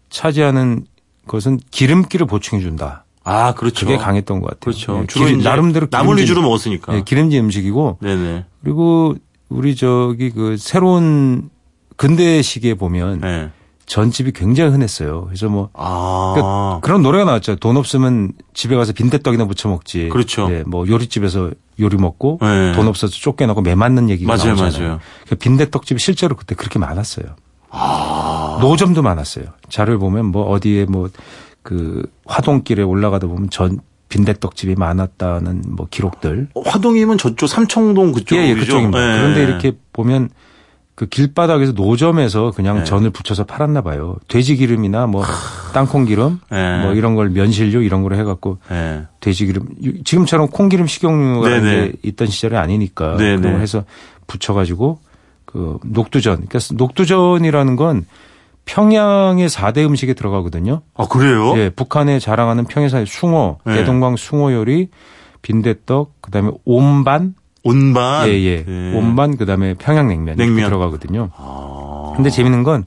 차지하는 0.09 0.85
것은 1.27 1.59
기름기를 1.71 2.25
보충해 2.27 2.61
준다. 2.63 3.05
아, 3.23 3.53
그렇죠. 3.53 3.85
그게 3.85 3.97
강했던 3.97 4.39
것 4.39 4.47
같아요. 4.47 4.59
그렇죠. 4.61 4.99
예, 5.03 5.07
주로 5.07 5.25
기름- 5.25 5.39
이제 5.41 5.49
나름대로 5.49 5.87
나물 5.89 6.15
기름진- 6.15 6.21
위주로 6.21 6.41
먹었으니까. 6.41 6.95
예, 6.95 7.01
기름진 7.03 7.43
음식이고 7.45 7.97
네네. 8.01 8.45
그리고 8.63 9.15
우리 9.49 9.75
저기 9.75 10.31
그 10.31 10.57
새로운 10.57 11.49
근대 11.97 12.41
시기에 12.41 12.75
보면 12.75 13.19
네. 13.21 13.49
전집이 13.89 14.31
굉장히 14.31 14.71
흔했어요. 14.71 15.25
그래서 15.25 15.49
뭐 15.49 15.69
아. 15.73 16.31
그러니까 16.35 16.79
그런 16.81 17.01
노래가 17.01 17.25
나왔죠. 17.25 17.57
돈 17.57 17.75
없으면 17.75 18.31
집에 18.53 18.75
가서 18.75 18.93
빈대떡이나 18.93 19.45
부쳐 19.45 19.67
먹지. 19.67 20.09
그렇죠. 20.09 20.47
예, 20.51 20.63
뭐 20.65 20.87
요리집에서 20.87 21.51
요리 21.79 21.97
먹고 21.97 22.39
네. 22.41 22.71
돈 22.73 22.87
없어서 22.87 23.13
쫓겨나고 23.13 23.61
매 23.61 23.75
맞는 23.75 24.09
얘기가 24.09 24.27
맞아요, 24.33 24.55
나오잖아요. 24.55 24.87
맞아요. 24.87 24.99
그 25.27 25.35
빈대떡집이 25.35 25.99
실제로 25.99 26.35
그때 26.35 26.55
그렇게 26.55 26.79
많았어요. 26.79 27.25
아. 27.71 28.59
노점도 28.61 29.01
많았어요. 29.01 29.45
자료를 29.69 29.99
보면 29.99 30.27
뭐 30.27 30.49
어디에 30.49 30.85
뭐 30.85 31.09
그 31.69 32.03
화동길에 32.25 32.83
올라가다 32.83 33.27
보면 33.27 33.49
전 33.49 33.79
빈대떡집이 34.09 34.75
많았다는 34.75 35.63
뭐 35.67 35.87
기록들. 35.89 36.49
어, 36.55 36.61
화동이면 36.61 37.17
저쪽 37.17 37.47
삼청동 37.47 38.11
그쪽 38.11 38.37
예, 38.37 38.49
예, 38.49 38.55
그쪽입니다. 38.55 38.99
예. 38.99 39.19
그런데 39.19 39.43
이렇게 39.43 39.73
보면 39.93 40.29
그 40.99 41.05
길바닥에서 41.05 41.71
노점에서 41.71 42.51
그냥 42.51 42.79
네. 42.79 42.83
전을 42.83 43.11
붙여서 43.11 43.45
팔았나 43.45 43.79
봐요. 43.79 44.17
돼지 44.27 44.57
기름이나 44.57 45.07
뭐 45.07 45.23
땅콩 45.73 46.03
기름 46.03 46.41
네. 46.51 46.81
뭐 46.81 46.91
이런 46.91 47.15
걸 47.15 47.29
면실류 47.29 47.83
이런 47.83 48.03
걸 48.03 48.15
해갖고 48.15 48.57
예. 48.69 49.03
돼지 49.21 49.45
기름 49.45 49.69
지금처럼 50.03 50.49
콩기름 50.49 50.87
식용유가 50.87 51.47
네네. 51.47 51.69
이제 51.69 51.93
있던 52.03 52.27
시절이 52.27 52.57
아니니까 52.57 53.15
네네. 53.15 53.37
그런 53.37 53.53
걸 53.53 53.61
해서 53.61 53.85
붙여가지고 54.27 54.99
그 55.45 55.79
녹두전. 55.85 56.47
그러니까 56.47 56.59
녹두전이라는 56.73 57.77
건 57.77 58.05
평양의 58.65 59.47
4대 59.47 59.85
음식에 59.85 60.13
들어가거든요. 60.13 60.81
아, 60.95 61.07
그래요? 61.07 61.57
예, 61.57 61.69
북한에 61.69 62.19
자랑하는 62.19 62.65
평해사의 62.65 63.05
숭어, 63.05 63.59
네. 63.65 63.75
대동강 63.75 64.17
숭어 64.17 64.51
요리, 64.51 64.89
빈대떡, 65.43 66.21
그다음에 66.21 66.51
온반, 66.65 67.35
온반. 67.63 68.27
예, 68.29 68.33
예. 68.33 68.65
예. 68.67 68.93
온반 68.95 69.37
그다음에 69.37 69.73
평양냉면 69.73 70.37
냉면. 70.37 70.65
들어가거든요. 70.65 71.29
아. 71.35 72.13
근데 72.15 72.29
재밌는 72.29 72.63
건 72.63 72.85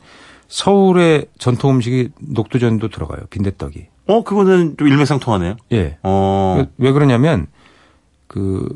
서울의 0.49 1.27
전통 1.39 1.73
음식이 1.73 2.11
녹두전도 2.21 2.89
들어가요. 2.89 3.21
빈대떡이. 3.31 3.87
어, 4.09 4.25
그거는 4.25 4.77
좀 4.79 4.89
일맥상통하네요. 4.89 5.57
예. 5.73 5.99
어. 6.03 6.65
왜 6.79 6.93
그러냐면 6.93 7.47
그 8.27 8.69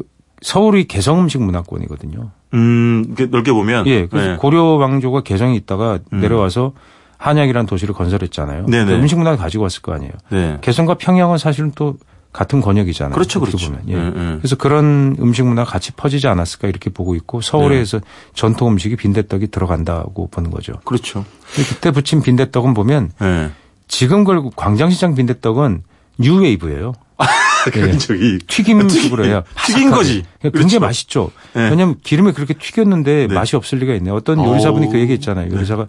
서울이 0.43 0.85
개성 0.85 1.21
음식 1.21 1.43
문화권이거든요. 1.43 2.31
음, 2.55 3.15
넓게 3.31 3.53
보면. 3.53 3.87
예. 3.87 4.07
그래서 4.07 4.31
네. 4.33 4.37
고려 4.37 4.63
왕조가 4.63 5.23
개성에 5.23 5.55
있다가 5.57 5.99
음. 6.13 6.21
내려와서 6.21 6.73
한양이라는 7.19 7.67
도시를 7.67 7.95
건설했잖아요. 7.95 8.67
네네. 8.67 8.85
그 8.93 8.93
음식 8.99 9.17
문화를 9.17 9.39
가지고 9.39 9.65
왔을 9.65 9.83
거 9.83 9.93
아니에요. 9.93 10.13
네. 10.31 10.59
개성과 10.61 10.95
평양은 10.95 11.39
사실은 11.39 11.73
또 11.75 11.97
같은 12.37 12.61
권역이잖아요. 12.61 13.15
그렇죠, 13.15 13.41
그렇죠. 13.41 13.71
보면. 13.71 13.83
예. 13.89 13.95
음, 13.95 14.13
음. 14.15 14.39
그래서 14.41 14.57
그런 14.57 15.17
음식 15.21 15.43
문화가 15.43 15.71
같이 15.71 15.93
퍼지지 15.93 16.29
않았을까 16.29 16.69
이렇게 16.69 16.91
보고 16.91 17.15
있고 17.15 17.41
서울에서 17.41 18.01
네. 18.01 18.05
전통 18.35 18.69
음식이 18.73 18.97
빈대떡이 18.97 19.47
들어간다고 19.47 20.29
보는 20.29 20.51
거죠. 20.51 20.75
그렇죠. 20.85 21.25
그때 21.55 21.91
붙인 21.91 22.21
빈대떡은 22.21 22.75
보면 22.75 23.11
예. 23.23 23.51
지금 23.89 24.25
걸고 24.25 24.51
광장시장 24.51 25.15
빈대떡은 25.15 25.83
뉴웨이브예요. 26.19 26.93
그 27.73 27.89
예. 27.89 27.97
저기 27.97 28.39
튀김식으로 28.47 29.25
해요. 29.25 29.43
튀긴 29.65 29.91
거지. 29.91 30.23
굉장히 30.43 30.53
그렇죠. 30.53 30.81
맛있죠. 30.81 31.31
네. 31.55 31.71
왜냐하면 31.71 31.97
기름에 32.03 32.33
그렇게 32.33 32.53
튀겼는데 32.53 33.29
네. 33.29 33.35
맛이 33.35 33.57
없을 33.57 33.79
리가 33.79 33.95
있네 33.95 34.11
요. 34.11 34.15
어떤 34.15 34.45
요리사분이 34.45 34.87
어우. 34.87 34.93
그 34.93 34.99
얘기했잖아요. 34.99 35.51
요리사가 35.53 35.87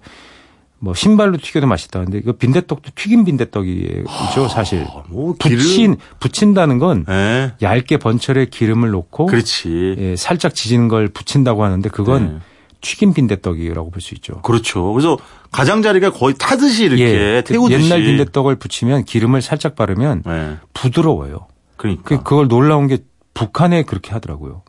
뭐 0.79 0.93
신발로 0.93 1.37
튀겨도 1.37 1.65
맛있다. 1.67 2.01
근데 2.03 2.21
그 2.21 2.33
빈대떡도 2.33 2.91
튀김 2.95 3.25
빈대떡이죠, 3.25 4.47
사실. 4.49 4.85
아, 4.87 5.03
뭐 5.09 5.33
기름. 5.39 5.57
붙인 5.57 5.97
붙인다는 6.19 6.77
건 6.77 7.05
예. 7.09 7.53
얇게 7.61 7.97
번철에 7.97 8.45
기름을 8.45 8.91
놓고 8.91 9.25
그렇지. 9.25 9.95
예, 9.97 10.15
살짝 10.15 10.53
지지는 10.53 10.87
걸 10.87 11.07
붙인다고 11.07 11.63
하는데 11.63 11.89
그건 11.89 12.25
네. 12.25 12.39
튀김 12.81 13.13
빈대떡이라고 13.13 13.89
볼 13.89 14.01
수 14.01 14.13
있죠. 14.15 14.41
그렇죠. 14.43 14.93
그래서 14.93 15.17
가장자리가 15.51 16.11
거의 16.11 16.35
타듯이 16.37 16.85
이렇게 16.85 17.03
예, 17.03 17.41
그 17.45 17.53
태우듯이. 17.53 17.83
옛날 17.85 18.03
빈대떡을 18.03 18.57
붙이면 18.57 19.05
기름을 19.05 19.41
살짝 19.41 19.75
바르면 19.75 20.23
예. 20.27 20.57
부드러워요. 20.75 21.47
그러니까. 21.75 22.03
그 22.03 22.17
그걸 22.23 22.47
놀라운 22.47 22.85
게 22.87 22.99
북한에 23.33 23.81
그렇게 23.83 24.11
하더라고요. 24.11 24.61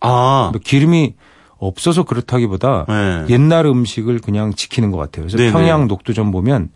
아. 0.00 0.48
뭐 0.52 0.60
기름이 0.62 1.14
없어서 1.62 2.02
그렇다기보다 2.02 2.86
예. 2.88 3.32
옛날 3.32 3.66
음식을 3.66 4.18
그냥 4.18 4.52
지키는 4.52 4.90
것 4.90 4.98
같아요. 4.98 5.24
그래서 5.26 5.36
네네. 5.36 5.52
평양 5.52 5.86
녹두전 5.86 6.32
보면 6.32 6.70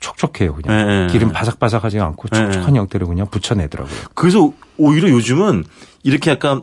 촉촉해요. 0.00 0.54
그냥 0.54 0.80
예, 0.80 1.02
예. 1.04 1.06
기름 1.06 1.30
바삭바삭하지 1.30 2.00
않고 2.00 2.28
예, 2.34 2.36
촉촉한 2.36 2.74
형태로 2.74 3.06
그냥 3.06 3.28
붙여내더라고요. 3.30 3.94
그래서 4.14 4.52
오히려 4.76 5.08
요즘은 5.10 5.64
이렇게 6.02 6.32
약간 6.32 6.62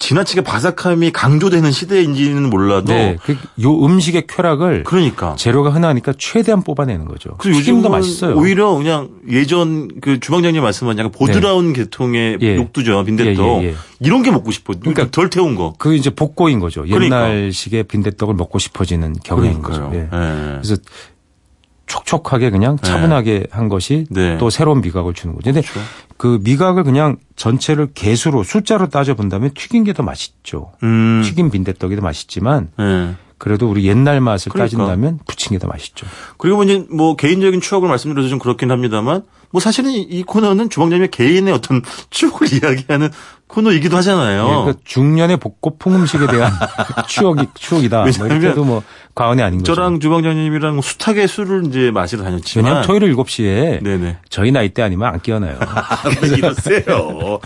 지나치게 0.00 0.40
바삭함이 0.40 1.12
강조되는 1.12 1.70
시대인지는 1.70 2.50
몰라도 2.50 2.92
네, 2.92 3.16
그 3.22 3.36
요 3.62 3.84
음식의 3.84 4.26
쾌락을 4.26 4.82
그러니까 4.84 5.36
재료가 5.36 5.70
흔하니까 5.70 6.14
최대한 6.18 6.62
뽑아내는 6.62 7.04
거죠. 7.06 7.36
그래서 7.38 7.60
튀김도 7.60 7.90
맛있어요. 7.90 8.34
오히려 8.36 8.74
그냥 8.74 9.10
예전 9.28 9.88
그 10.00 10.18
주방장님 10.18 10.62
말씀한 10.62 10.98
약간 10.98 11.12
보드라운 11.12 11.72
계통의 11.74 12.38
예. 12.40 12.56
녹두전 12.56 13.04
빈대떡 13.04 13.62
예, 13.62 13.66
예, 13.66 13.68
예. 13.68 13.74
이런 14.00 14.22
게 14.22 14.30
먹고 14.30 14.50
싶어. 14.50 14.72
그러니까 14.72 14.94
그러니까 14.94 15.10
덜 15.10 15.28
태운 15.30 15.54
거. 15.54 15.74
그 15.78 15.94
이제 15.94 16.08
복고인 16.10 16.58
거죠. 16.58 16.82
그러니까. 16.82 17.28
옛날식의 17.30 17.84
빈대떡을 17.84 18.34
먹고 18.34 18.58
싶어지는 18.58 19.16
경향인 19.22 19.60
거죠. 19.62 19.90
예. 19.92 19.98
예. 20.00 20.08
그래서 20.10 20.76
촉촉하게 21.90 22.50
그냥 22.50 22.76
차분하게 22.78 23.48
한 23.50 23.68
것이 23.68 24.06
네. 24.10 24.38
또 24.38 24.48
새로운 24.48 24.80
미각을 24.80 25.12
주는 25.12 25.34
거죠. 25.34 25.52
근데 25.52 25.60
그렇죠. 25.66 25.80
그 26.16 26.38
미각을 26.42 26.84
그냥 26.84 27.16
전체를 27.36 27.88
개수로 27.94 28.44
숫자로 28.44 28.88
따져 28.88 29.14
본다면 29.14 29.50
튀긴 29.54 29.84
게 29.84 29.92
더 29.92 30.02
맛있죠. 30.04 30.70
음. 30.84 31.22
튀긴 31.24 31.50
빈대떡이 31.50 31.96
더 31.96 32.02
맛있지만 32.02 32.70
네. 32.78 33.14
그래도 33.38 33.68
우리 33.68 33.86
옛날 33.88 34.20
맛을 34.20 34.52
그러니까. 34.52 34.76
따진다면 34.76 35.18
부친 35.26 35.50
게 35.52 35.58
더 35.58 35.66
맛있죠. 35.66 36.06
그리고 36.38 36.62
이제 36.62 36.86
뭐 36.90 37.16
개인적인 37.16 37.60
추억을 37.60 37.88
말씀드려서 37.88 38.28
좀 38.28 38.38
그렇긴 38.38 38.70
합니다만 38.70 39.22
뭐 39.50 39.60
사실은 39.60 39.90
이- 39.90 40.02
이 40.02 40.22
코너는 40.22 40.70
주방장님의 40.70 41.10
개인의 41.10 41.52
어떤 41.52 41.82
추억을 42.10 42.46
이야기하는 42.52 43.10
코너이기도 43.50 43.96
하잖아요. 43.98 44.42
예, 44.44 44.48
그러니까 44.48 44.72
중년의 44.84 45.36
복고풍 45.38 45.94
음식에 45.96 46.26
대한 46.26 46.52
추억이 47.08 47.46
추억이다. 47.54 48.04
뭐 48.04 48.10
왜냐하면 48.28 48.66
뭐 48.66 48.82
과언이 49.14 49.42
아닌 49.42 49.58
거죠. 49.58 49.74
저랑 49.74 49.98
주방장님이랑 50.00 50.80
숱하게 50.80 51.26
술을 51.26 51.66
이제 51.66 51.90
마시러 51.90 52.22
다녔지만 52.22 52.64
왜냐하면 52.64 52.86
토요일 52.86 53.14
7시에 53.16 53.82
네네. 53.82 54.18
저희 54.28 54.52
나이 54.52 54.68
때 54.70 54.82
아니면 54.82 55.08
안 55.12 55.20
깨어나요. 55.20 55.58
왜 56.22 56.28
이러세요? 56.38 57.38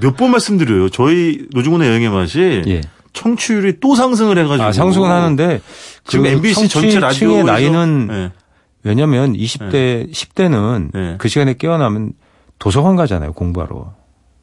몇 0.00 0.16
번 0.16 0.30
말씀드려요. 0.30 0.88
저희 0.90 1.46
노중훈의 1.52 1.88
여행의 1.88 2.08
맛이 2.10 2.62
예. 2.68 2.80
청취율이 3.12 3.80
또 3.80 3.94
상승을 3.96 4.38
해가지고 4.38 4.62
아, 4.68 4.72
상승은 4.72 5.10
하는데 5.10 5.60
지금 6.06 6.24
그 6.24 6.30
MBC 6.30 6.68
전체 6.68 7.00
라디오의 7.00 7.42
나이는 7.44 8.06
네. 8.06 8.32
왜냐면 8.84 9.32
20대, 9.32 10.12
10대는 10.12 10.90
네. 10.94 11.14
그 11.18 11.28
시간에 11.28 11.54
깨어나면 11.54 12.12
도서관 12.60 12.94
가잖아요, 12.96 13.32
공부하러. 13.32 13.92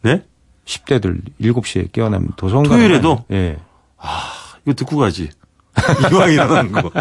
네? 0.03 0.23
10대들 0.65 1.21
7시에 1.41 1.91
깨어나면 1.91 2.29
도서관 2.35 2.63
토요일에도? 2.63 3.23
예. 3.31 3.57
이거 4.65 4.73
듣고 4.73 4.97
가지. 4.97 5.29
이왕 6.11 6.31
일어나는 6.31 6.71
거. 6.71 6.91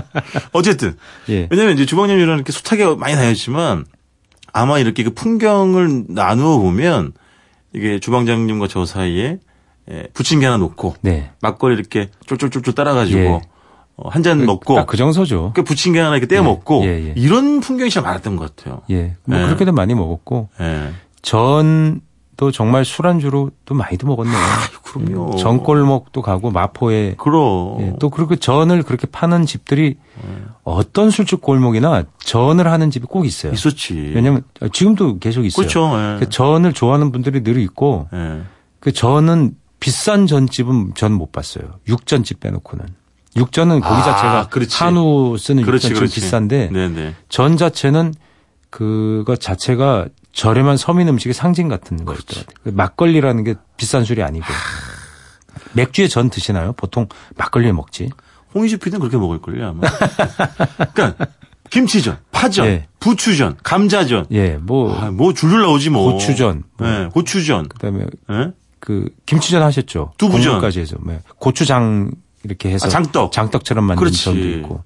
어쨌든 0.53 0.97
예. 1.29 1.49
왜냐면 1.51 1.75
이제 1.75 1.87
주방장님이랑 1.87 2.37
이렇게 2.37 2.53
숱하게 2.53 2.97
많이 2.97 3.15
다녔지만 3.15 3.87
아마 4.53 4.79
이렇게 4.79 5.03
그 5.05 5.11
풍경을 5.11 6.05
나누어 6.09 6.59
보면 6.59 7.13
이게 7.73 7.99
주방장님과 7.99 8.69
저 8.69 8.85
사이에 8.85 9.39
예, 9.91 10.09
부침개 10.15 10.47
하나 10.47 10.57
놓고 10.59 10.97
네. 11.03 11.31
막걸리 11.41 11.75
이렇게 11.75 12.11
쫄쫄쫄쫄 12.27 12.75
따라가지고 12.75 13.19
예. 13.19 13.41
한잔 14.05 14.45
먹고 14.45 14.75
딱그 14.75 14.97
정서죠. 14.97 15.53
그 15.55 15.63
부침개 15.63 15.99
하나 16.01 16.17
이렇게 16.17 16.27
떼어 16.27 16.41
예, 16.41 16.45
먹고 16.45 16.85
예, 16.85 17.09
예. 17.09 17.15
이런 17.17 17.61
풍경이 17.61 17.91
참 17.91 18.05
많았던 18.05 18.37
것 18.37 18.57
같아요. 18.57 18.83
예. 18.91 19.17
뭐 19.25 19.39
예. 19.39 19.45
그렇게도 19.45 19.73
많이 19.73 19.95
먹었고 19.95 20.49
예. 20.61 20.93
전 21.23 22.01
도 22.37 22.51
정말 22.51 22.85
술안주로 22.85 23.51
또 23.65 23.75
많이도 23.75 24.07
먹었네요. 24.09 24.37
그럼요. 24.83 25.37
전골목도 25.37 26.21
가고 26.23 26.51
마포에 26.51 27.15
그럼. 27.17 27.77
예, 27.81 27.93
또 28.01 28.11
그렇게 28.11 28.37
전을 28.37 28.83
그렇게 28.83 29.07
파는 29.07 29.47
집들이 29.47 29.97
어떤 30.65 31.11
술집 31.11 31.41
골목이나 31.41 32.05
전을 32.19 32.67
하는 32.67 32.91
집이 32.91 33.07
꼭 33.07 33.25
있어요. 33.25 33.53
있었지. 33.53 33.95
왜냐면 34.15 34.43
지금도 34.73 35.19
계속 35.19 35.45
있어요. 35.45 35.57
그렇죠. 35.67 35.91
예. 35.97 36.19
그 36.21 36.29
전을 36.29 36.73
좋아하는 36.73 37.13
분들이 37.13 37.43
늘 37.43 37.59
있고 37.59 38.09
예. 38.13 38.43
그 38.81 38.91
전은 38.93 39.55
비싼 39.79 40.27
전집은 40.27 40.95
전 40.95 41.13
못 41.13 41.31
봤어요. 41.31 41.65
육전집 41.89 42.41
빼놓고는. 42.41 42.85
육전은 43.37 43.81
고기 43.81 43.95
아, 43.95 44.03
자체가 44.03 44.49
그렇지. 44.49 44.77
한우 44.83 45.37
쓰는 45.39 45.63
그렇지, 45.65 45.89
육전집 45.89 45.99
그렇지. 45.99 46.15
비싼데 46.21 46.71
네네. 46.73 47.15
전 47.29 47.57
자체는 47.57 48.15
그거 48.71 49.37
자체가 49.37 50.07
저렴한 50.35 50.77
서민 50.77 51.09
음식의 51.09 51.33
상징 51.33 51.69
같은 51.69 52.05
것 52.05 52.19
같아요. 52.27 52.45
그 52.65 52.69
막걸리라는 52.71 53.45
게 53.45 53.55
비싼 53.77 54.05
술이 54.05 54.23
아니고. 54.23 54.45
맥주에 55.75 56.09
전 56.09 56.29
드시나요? 56.29 56.73
보통 56.73 57.09
막걸리에 57.37 57.73
먹지. 57.73 58.11
홍희주 58.55 58.79
PD는 58.79 59.01
그렇게 59.01 59.17
먹을걸요, 59.17 59.67
아마. 59.67 59.81
그러니까, 60.95 61.27
김치전, 61.71 62.19
파전, 62.31 62.67
예. 62.67 62.87
부추전, 63.01 63.57
감자전. 63.63 64.27
예, 64.33 64.59
뭐 64.61 64.97
아, 64.97 65.11
뭐 65.11 65.33
줄줄 65.33 65.61
나오지 65.61 65.91
뭐. 65.91 66.13
고추전, 66.13 66.65
뭐. 66.79 66.89
예, 66.89 67.09
고추전. 67.13 67.69
그다음에 67.69 68.05
예? 68.31 68.53
그 68.79 69.09
김치전 69.27 69.63
하셨죠. 69.63 70.13
두부전. 70.19 70.43
국물까지 70.43 70.81
해서 70.81 70.97
뭐 71.01 71.19
고추장 71.39 72.13
이렇게 72.45 72.71
해서 72.71 72.87
아, 72.87 72.91
장떡. 72.91 73.33
장떡처럼 73.33 73.85
만든 73.85 74.01
그렇지. 74.01 74.23
전도 74.25 74.49
있고. 74.59 74.85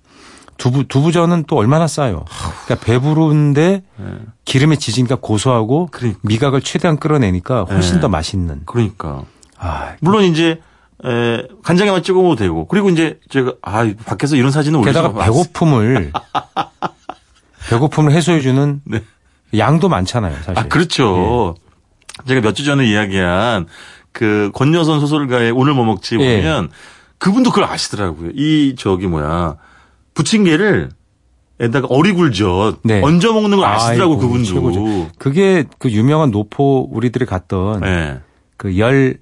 두부 0.59 0.85
두부전은 0.88 1.44
또 1.47 1.57
얼마나 1.57 1.87
싸요. 1.87 2.25
그러니까 2.66 2.85
배부른데 2.85 3.83
예. 4.01 4.05
기름에 4.44 4.77
지지니까 4.77 5.16
고소하고 5.21 5.88
그러니까. 5.90 6.21
미각을 6.25 6.61
최대한 6.61 6.99
끌어내니까 6.99 7.64
훨씬 7.64 7.94
네. 7.97 8.01
더 8.01 8.09
맛있는. 8.09 8.62
그러니까. 8.66 9.23
아, 9.57 9.94
물론 10.01 10.25
이제, 10.25 10.61
에, 11.05 11.42
간장에만 11.62 12.03
찍어 12.03 12.21
먹어도 12.21 12.37
되고. 12.37 12.66
그리고 12.66 12.90
이제 12.90 13.18
제가, 13.31 13.55
아, 13.62 13.90
밖에서 14.05 14.37
이런 14.37 14.51
사진을 14.51 14.83
게다가 14.83 15.12
배고픔을 15.12 16.12
배고픔을 17.71 18.12
해소해주는 18.12 18.83
네. 18.85 19.03
양도 19.57 19.88
많잖아요, 19.88 20.35
사실. 20.42 20.59
아, 20.59 20.62
그렇죠. 20.64 21.55
제가 22.27 22.40
몇 22.40 22.53
주 22.53 22.64
전에 22.64 22.85
이야기한 22.87 23.66
그 24.12 24.51
권여선 24.55 24.99
소설가의 25.01 25.53
오늘 25.53 25.75
뭐 25.75 25.85
먹지 25.85 26.16
예. 26.18 26.40
보면 26.42 26.71
그분도 27.18 27.51
그걸 27.51 27.64
아시더라고요. 27.64 28.31
이 28.35 28.75
저기 28.77 29.07
뭐야 29.07 29.55
부침개를 30.18 30.90
에다가 31.61 31.87
어리굴젓 31.90 32.81
네. 32.85 33.00
얹어 33.02 33.33
먹는 33.33 33.59
걸 33.59 33.64
아시더라고 33.66 34.14
아이고, 34.14 34.22
그분도. 34.28 34.44
최고죠. 34.44 35.11
그게 35.18 35.64
그 35.78 35.90
유명한 35.90 36.31
노포 36.31 36.88
우리들이 36.92 37.24
갔던 37.24 37.81
네. 37.81 38.20
그열 38.57 39.18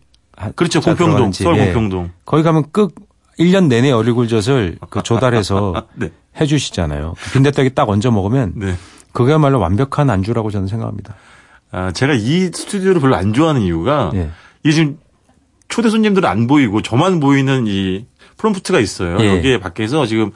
그렇죠. 0.54 0.80
공평동, 0.80 1.32
서울 1.32 1.56
공평동. 1.58 2.10
거기 2.24 2.42
가면 2.42 2.64
끝 2.72 2.94
1년 3.38 3.68
내내 3.68 3.90
어리굴젓을 3.90 4.78
그 4.88 5.02
조달해서 5.02 5.86
네. 5.96 6.10
해 6.40 6.46
주시잖아요. 6.46 7.14
그 7.18 7.32
빈대떡이 7.32 7.74
딱 7.74 7.88
얹어 7.88 8.10
먹으면 8.10 8.52
네. 8.56 8.74
그게야말로 9.12 9.58
완벽한 9.60 10.08
안주라고 10.10 10.50
저는 10.50 10.66
생각합니다. 10.68 11.14
아, 11.72 11.92
제가 11.92 12.14
이 12.14 12.50
스튜디오를 12.52 13.00
별로 13.00 13.16
안 13.16 13.32
좋아하는 13.32 13.62
이유가 13.62 14.10
예. 14.14 14.30
이 14.64 14.72
지금 14.72 14.98
초대 15.68 15.88
손님들은 15.90 16.28
안 16.28 16.46
보이고 16.46 16.80
저만 16.82 17.20
보이는 17.20 17.66
이 17.66 18.06
프롬프트가 18.36 18.78
있어요. 18.80 19.16
예. 19.20 19.36
여기에 19.36 19.58
밖에서 19.60 20.04
지금 20.06 20.32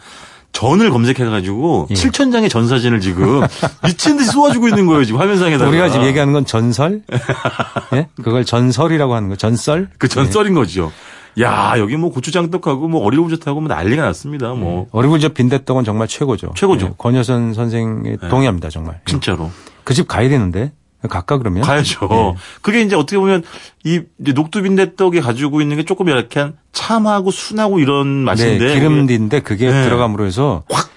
전을 0.53 0.91
검색해가지고 0.91 1.89
예. 1.91 1.95
7천 1.95 2.33
장의 2.33 2.49
전 2.49 2.67
사진을 2.69 3.01
지금 3.01 3.41
미친 3.85 4.17
듯이 4.17 4.31
쏘아주고 4.31 4.69
있는 4.69 4.87
거예요 4.87 5.05
지금 5.05 5.21
화면상에다가. 5.21 5.71
우리가 5.71 5.89
지금 5.91 6.07
얘기하는 6.07 6.33
건 6.33 6.45
전설? 6.45 7.03
예? 7.95 8.09
그걸 8.23 8.45
전설이라고 8.45 9.15
하는 9.15 9.29
거. 9.29 9.37
전설? 9.37 9.89
그 9.99 10.09
전설인 10.09 10.55
거죠. 10.55 10.93
야 11.41 11.75
여기 11.79 11.97
뭐 11.97 12.11
고추장떡하고 12.11 12.89
뭐 12.89 13.03
어리고젓하고 13.05 13.61
뭐 13.61 13.69
난리가 13.69 14.03
났습니다. 14.03 14.53
뭐 14.55 14.87
어리굴젓 14.91 15.33
빈대떡은 15.35 15.85
정말 15.85 16.09
최고죠. 16.09 16.53
최고죠. 16.57 16.87
예, 16.87 16.93
권여선 16.99 17.55
선생에 17.55 18.17
동의합니다, 18.29 18.69
정말. 18.69 18.97
예. 18.97 19.01
진짜로 19.11 19.51
그 19.85 19.95
집 19.95 20.09
가야 20.09 20.29
되는데. 20.29 20.73
가까 21.09 21.39
그러면? 21.39 21.63
가야죠. 21.63 22.09
예. 22.11 22.35
그게 22.61 22.83
이제 22.83 22.95
어떻게 22.97 23.17
보면 23.19 23.43
이 23.85 24.01
녹두빈대떡이 24.19 25.21
가지고 25.21 25.61
있는 25.63 25.77
게 25.77 25.85
조금 25.85 26.09
약간 26.11 26.55
참하고 26.73 27.31
순하고 27.31 27.79
이런 27.81 28.07
맛인데 28.09 28.67
네, 28.67 28.75
기름인데 28.75 29.41
그게 29.41 29.71
네. 29.71 29.85
들어감으로 29.85 30.27
해서 30.27 30.63
확 30.71 30.91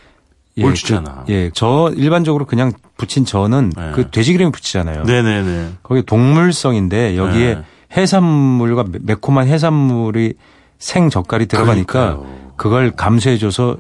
예, 0.58 0.64
올주잖아. 0.66 1.24
그, 1.26 1.32
예, 1.34 1.50
저 1.54 1.92
일반적으로 1.96 2.46
그냥 2.46 2.74
붙인 2.98 3.26
저는 3.26 3.72
네. 3.76 3.92
그 3.96 4.10
돼지 4.12 4.34
기름이 4.34 4.52
붙이잖아요. 4.52 5.04
네네네. 5.04 5.70
거기 5.82 6.04
동물성인데 6.04 7.18
여기에 7.18 7.56
네. 7.56 7.64
해산물과 7.96 8.84
매- 8.92 9.00
매콤한 9.02 9.48
해산물이 9.48 10.34
생 10.80 11.10
젓갈이 11.10 11.46
들어가니까 11.48 12.18
그러니까요. 12.18 12.54
그걸 12.58 12.92
감수해줘서 12.92 13.78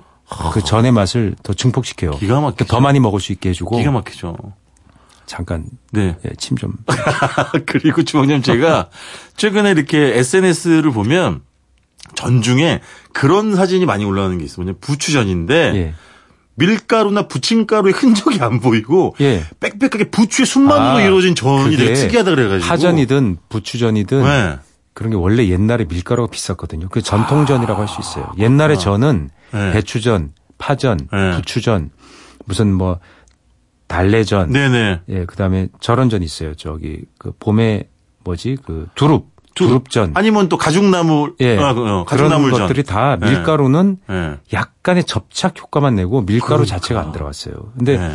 그 0.53 0.61
전의 0.63 0.91
맛을 0.93 1.35
더 1.43 1.53
증폭시켜요. 1.53 2.11
기가 2.11 2.39
막히죠. 2.41 2.65
더 2.65 2.79
많이 2.79 2.99
먹을 2.99 3.19
수 3.19 3.31
있게 3.33 3.49
해주고 3.49 3.77
기가 3.77 3.91
막히죠. 3.91 4.35
잠깐 5.25 5.65
네. 5.91 6.15
예, 6.25 6.29
침 6.37 6.57
좀. 6.57 6.73
그리고 7.65 8.03
주방님 8.03 8.41
제가 8.41 8.89
최근에 9.37 9.71
이렇게 9.71 10.17
SNS를 10.17 10.91
보면 10.91 11.41
전 12.15 12.41
중에 12.41 12.81
그런 13.13 13.55
사진이 13.55 13.85
많이 13.85 14.05
올라오는 14.05 14.37
게 14.37 14.43
있어요. 14.45 14.65
뭐냐 14.65 14.77
부추전인데 14.81 15.55
예. 15.75 15.93
밀가루나 16.55 17.27
부침가루의 17.27 17.93
흔적이 17.93 18.39
안 18.41 18.59
보이고 18.59 19.15
예. 19.21 19.43
빽빽하게 19.59 20.11
부추의 20.11 20.45
순만으로 20.45 20.97
아, 20.97 21.01
이루어진 21.01 21.33
전이 21.33 21.75
되게 21.77 21.93
특이하다 21.93 22.29
그래가지고 22.31 22.67
파전이든 22.67 23.37
부추전이든 23.49 24.23
네. 24.23 24.59
그런 24.93 25.09
게 25.09 25.15
원래 25.17 25.47
옛날에 25.47 25.85
밀가루가 25.85 26.29
비쌌거든요. 26.29 26.89
그 26.89 27.01
전통전이라고 27.01 27.81
할 27.81 27.87
수 27.87 27.99
있어요. 28.01 28.31
옛날에 28.37 28.75
전은 28.77 29.29
네. 29.51 29.71
배추전, 29.71 30.33
파전, 30.59 30.99
네. 31.11 31.31
부추전, 31.35 31.89
무슨 32.45 32.71
뭐 32.73 32.99
달래전, 33.93 34.51
네네. 34.51 35.01
예, 35.09 35.25
그다음에 35.25 35.67
저런전 35.79 36.23
있어요. 36.23 36.55
저기 36.55 37.01
그 37.19 37.31
봄에 37.39 37.83
뭐지? 38.23 38.57
그 38.65 38.87
두릅, 38.95 39.27
두릅. 39.53 39.89
두릅전. 39.91 40.11
아니면 40.15 40.49
또 40.49 40.57
가죽나물, 40.57 41.35
예. 41.41 41.57
아, 41.59 41.73
그, 41.73 41.81
어, 41.81 41.83
그런 41.83 42.05
가죽나물전. 42.05 42.61
것들이 42.61 42.83
다 42.83 43.17
네. 43.19 43.29
밀가루는 43.29 43.97
예. 44.09 44.37
약간의 44.51 45.03
접착 45.03 45.59
효과만 45.61 45.95
내고 45.95 46.25
밀가루 46.25 46.65
자체가 46.65 46.99
안 47.01 47.11
들어갔어요. 47.11 47.53
근데 47.77 47.93
예. 47.93 48.11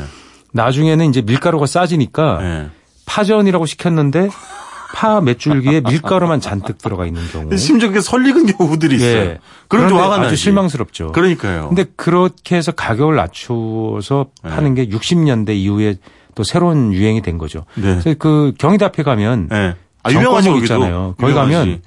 나중에는 0.53 1.09
이제 1.11 1.23
밀가루가 1.23 1.67
싸지니까 1.67 2.39
예. 2.43 2.71
파전이라고 3.07 3.65
시켰는데 3.67 4.31
파 4.95 5.21
맷줄기에 5.21 5.83
밀가루만 5.83 6.41
잔뜩 6.41 6.79
들어가 6.79 7.07
있는 7.07 7.23
경우. 7.31 7.55
심지어 7.57 7.89
그게 7.89 8.01
설익은 8.01 8.47
경우들이 8.47 8.97
있어요. 8.97 9.17
예. 9.19 9.39
그럼 9.69 9.89
좀 9.89 9.99
화가 9.99 10.15
아주 10.15 10.23
나지. 10.25 10.37
실망스럽죠. 10.37 11.13
그러니까요. 11.13 11.69
근데 11.69 11.85
그렇게 11.97 12.57
해서 12.57 12.73
가격을 12.73 13.15
낮추어서 13.17 14.27
네. 14.45 14.51
파는 14.51 14.75
게 14.75 14.89
60년대 14.89 15.51
이후에 15.57 15.97
또 16.35 16.43
새로운 16.45 16.93
유행이 16.93 17.23
된 17.23 17.39
거죠. 17.39 17.65
네. 17.75 17.99
그래서 18.01 18.15
그 18.19 18.53
경희대 18.59 18.85
앞에 18.85 19.03
가면 19.03 19.49
예. 19.53 19.75
아, 20.05 20.11
유명하죠, 20.11 20.45
정권역 20.45 20.55
거기도. 20.61 20.75
있잖아요. 20.75 21.15
거기. 21.19 21.35
가면 21.35 21.83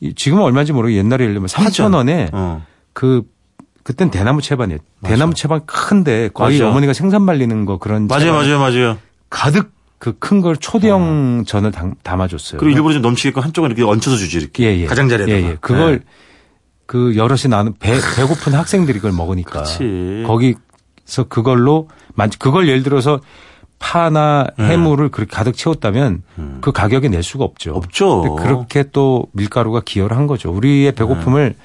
이- 0.00 0.14
지금은 0.14 0.42
얼마인지 0.42 0.72
모르고 0.72 0.92
옛날에 0.94 1.24
예를 1.24 1.34
들면 1.34 1.48
3천 1.48 1.94
원에 1.94 2.28
어. 2.32 2.64
그 2.92 3.22
그땐 3.84 4.10
대나무 4.10 4.42
채반이에요. 4.42 4.78
맞아. 5.00 5.14
대나무 5.14 5.34
채반 5.34 5.64
큰데 5.66 6.28
거의 6.32 6.58
맞아. 6.58 6.70
어머니가 6.70 6.92
생선 6.94 7.22
말리는 7.22 7.64
거 7.66 7.78
그런 7.78 8.06
맞아요, 8.08 8.32
맞아요, 8.32 8.58
맞아요. 8.58 8.98
가득 9.30 9.72
그 9.98 10.12
큰 10.18 10.42
걸 10.42 10.56
초대형 10.56 11.44
전을 11.46 11.70
담, 11.72 11.94
담아줬어요. 12.02 12.58
그리고 12.60 12.76
일부러 12.76 12.92
좀 12.94 13.02
넘치게끔 13.02 13.42
한쪽은 13.42 13.70
이렇게 13.70 13.82
얹혀서 13.84 14.16
주지, 14.16 14.38
이렇게. 14.38 14.64
예, 14.64 14.80
예. 14.80 14.86
가장자리에다가. 14.86 15.38
예, 15.38 15.50
예. 15.52 15.56
그걸 15.60 16.00
네. 16.00 16.04
그 16.86 17.16
여럿이 17.16 17.48
나는 17.48 17.72
배, 17.78 17.92
배고픈 18.16 18.52
학생들이 18.54 18.98
그걸 18.98 19.12
먹으니까. 19.12 19.50
그렇지. 19.62 20.24
거기서 20.26 21.24
그걸로 21.28 21.88
만 22.14 22.30
그걸 22.38 22.68
예를 22.68 22.82
들어서 22.82 23.20
파나 23.78 24.46
네. 24.58 24.66
해물을 24.66 25.08
그렇게 25.10 25.34
가득 25.34 25.56
채웠다면 25.56 26.22
그 26.60 26.72
가격에 26.72 27.08
낼 27.08 27.22
수가 27.22 27.44
없죠. 27.44 27.72
음. 27.72 27.76
없죠. 27.76 28.36
그렇게 28.36 28.84
또 28.92 29.26
밀가루가 29.32 29.80
기여를 29.84 30.16
한 30.16 30.26
거죠. 30.26 30.50
우리의 30.52 30.92
배고픔을 30.92 31.50
네. 31.50 31.64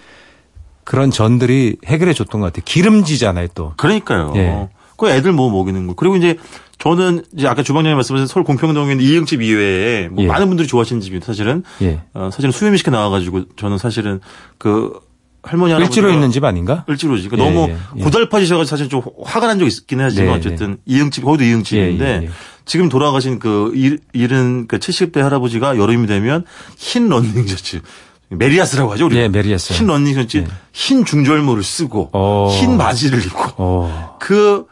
그런 0.86 1.12
전들이 1.12 1.76
해결해 1.86 2.14
줬던 2.14 2.42
것 2.42 2.48
같아요. 2.48 2.64
기름지잖아요, 2.66 3.48
또. 3.54 3.74
그러니까요. 3.78 4.34
예. 4.38 4.70
그 4.98 5.10
애들 5.10 5.32
뭐 5.34 5.50
먹이는 5.52 5.88
거. 5.88 5.94
그리고 5.94 6.16
이제 6.16 6.36
저는 6.80 7.24
이제 7.38 7.48
아까 7.48 7.62
주방장님 7.62 7.96
말씀하신 7.98 8.26
서울 8.28 8.46
공평동에 8.46 8.92
있는 8.94 9.06
이응집 9.06 9.42
이외에 9.42 10.08
뭐 10.08 10.24
예. 10.24 10.28
많은 10.28 10.48
분들이 10.48 10.68
좋아하시는 10.68 11.02
집이 11.02 11.20
사실은 11.22 11.64
예. 11.82 12.02
어, 12.14 12.30
사실은 12.32 12.52
수요미식에 12.52 12.90
나와가지고 12.90 13.44
저는 13.58 13.78
사실은 13.78 14.22
그 14.58 14.98
할머니 15.44 15.72
할아버지 15.74 16.00
을지로 16.00 16.12
있는 16.14 16.32
집 16.32 16.44
아닌가? 16.44 16.86
을지로지. 16.90 17.28
그러니까 17.30 17.50
예, 17.50 17.54
너무 17.54 17.72
예, 17.74 17.78
예. 17.98 18.04
고달파지셔가지고 18.04 18.66
사실 18.70 18.90
좀 18.90 19.02
화가 19.24 19.48
난 19.48 19.60
적이 19.60 19.72
있긴 19.74 20.00
하지만 20.02 20.28
네, 20.28 20.34
어쨌든 20.34 20.78
이응집 20.86 21.24
거기도 21.26 21.44
이응집인데 21.44 22.22
예. 22.24 22.30
지금 22.66 22.88
돌아가신 22.90 23.40
그 23.40 23.72
일- 23.76 24.00
일은 24.14 24.68
그 24.68 24.80
70대 24.80 25.20
할아버지가 25.20 25.78
여름이 25.78 26.08
되면 26.08 26.46
흰 26.78 27.10
런닝 27.10 27.48
셔츠 27.48 27.82
메리아스라고 28.30 28.92
하죠. 28.94 29.06
우리 29.08 29.18
예, 29.18 29.28
메리아스. 29.28 29.74
흰 29.74 29.88
런닝 29.88 30.14
셔츠, 30.14 30.38
예. 30.38 30.48
흰 30.72 31.04
중절모를 31.04 31.64
쓰고 31.64 32.10
어. 32.14 32.50
흰 32.60 32.78
바지를 32.78 33.26
입고 33.26 33.54
어. 33.58 34.18
그 34.20 34.66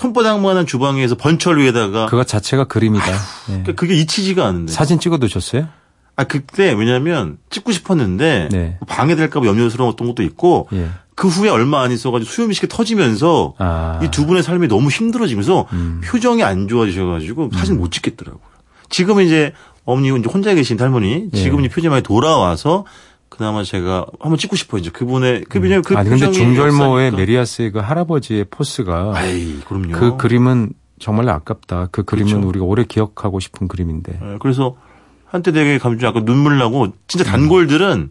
손바닥만한 0.00 0.64
주방에서 0.64 1.14
번철 1.14 1.58
위에다가 1.58 2.06
그거 2.06 2.24
자체가 2.24 2.64
그림이다. 2.64 3.06
예. 3.06 3.16
그러니까 3.46 3.72
그게 3.74 3.94
잊히지가 3.94 4.46
않는데. 4.46 4.72
사진 4.72 4.98
찍어 4.98 5.18
두셨어요? 5.18 5.68
아 6.16 6.24
그때 6.24 6.72
왜냐하면 6.72 7.36
찍고 7.50 7.70
싶었는데 7.72 8.48
네. 8.50 8.78
방해될까봐 8.88 9.46
염려스러웠던 9.46 10.06
것도 10.08 10.22
있고 10.22 10.68
예. 10.72 10.88
그 11.14 11.28
후에 11.28 11.50
얼마 11.50 11.82
안 11.82 11.92
있어가지고 11.92 12.30
수요미식이 12.30 12.68
터지면서 12.68 13.54
아. 13.58 14.00
이두 14.02 14.24
분의 14.24 14.42
삶이 14.42 14.68
너무 14.68 14.88
힘들어지면서 14.88 15.66
음. 15.72 16.00
표정이 16.02 16.42
안 16.42 16.66
좋아지셔가지고 16.66 17.50
사진 17.52 17.76
못 17.76 17.90
찍겠더라고요. 17.90 18.42
지금은 18.88 19.26
이제 19.26 19.52
어머니 19.84 20.10
혼자 20.10 20.54
계신 20.54 20.80
할머니 20.80 21.28
예. 21.30 21.36
지금은 21.36 21.64
이제 21.64 21.74
표정이 21.74 21.90
많이 21.90 22.02
돌아와서 22.02 22.86
그나마 23.30 23.62
제가 23.62 24.06
한번 24.20 24.36
찍고 24.36 24.56
싶어요. 24.56 24.80
이제 24.80 24.90
그분의 24.90 25.44
그 25.48 25.58
왜냐면 25.60 25.82
그 25.82 25.94
음. 25.94 25.98
아니 25.98 26.10
근데 26.10 26.30
중절모의. 26.30 27.12
메리아스의 27.12 27.70
그 27.70 27.78
할아버지의 27.78 28.46
포스가 28.50 29.12
아이 29.14 29.60
그럼요. 29.60 29.92
그 29.92 30.16
그림은 30.18 30.72
정말 30.98 31.28
아깝다. 31.30 31.88
그 31.90 32.02
그림은 32.02 32.32
그렇죠. 32.32 32.48
우리가 32.48 32.64
오래 32.66 32.84
기억하고 32.84 33.40
싶은 33.40 33.68
그림인데. 33.68 34.18
예, 34.20 34.36
그래서 34.40 34.76
한때 35.24 35.52
되게 35.52 35.78
감정 35.78 36.08
약간 36.08 36.24
눈물 36.24 36.58
나고 36.58 36.88
진짜 37.06 37.24
단골들은 37.24 38.10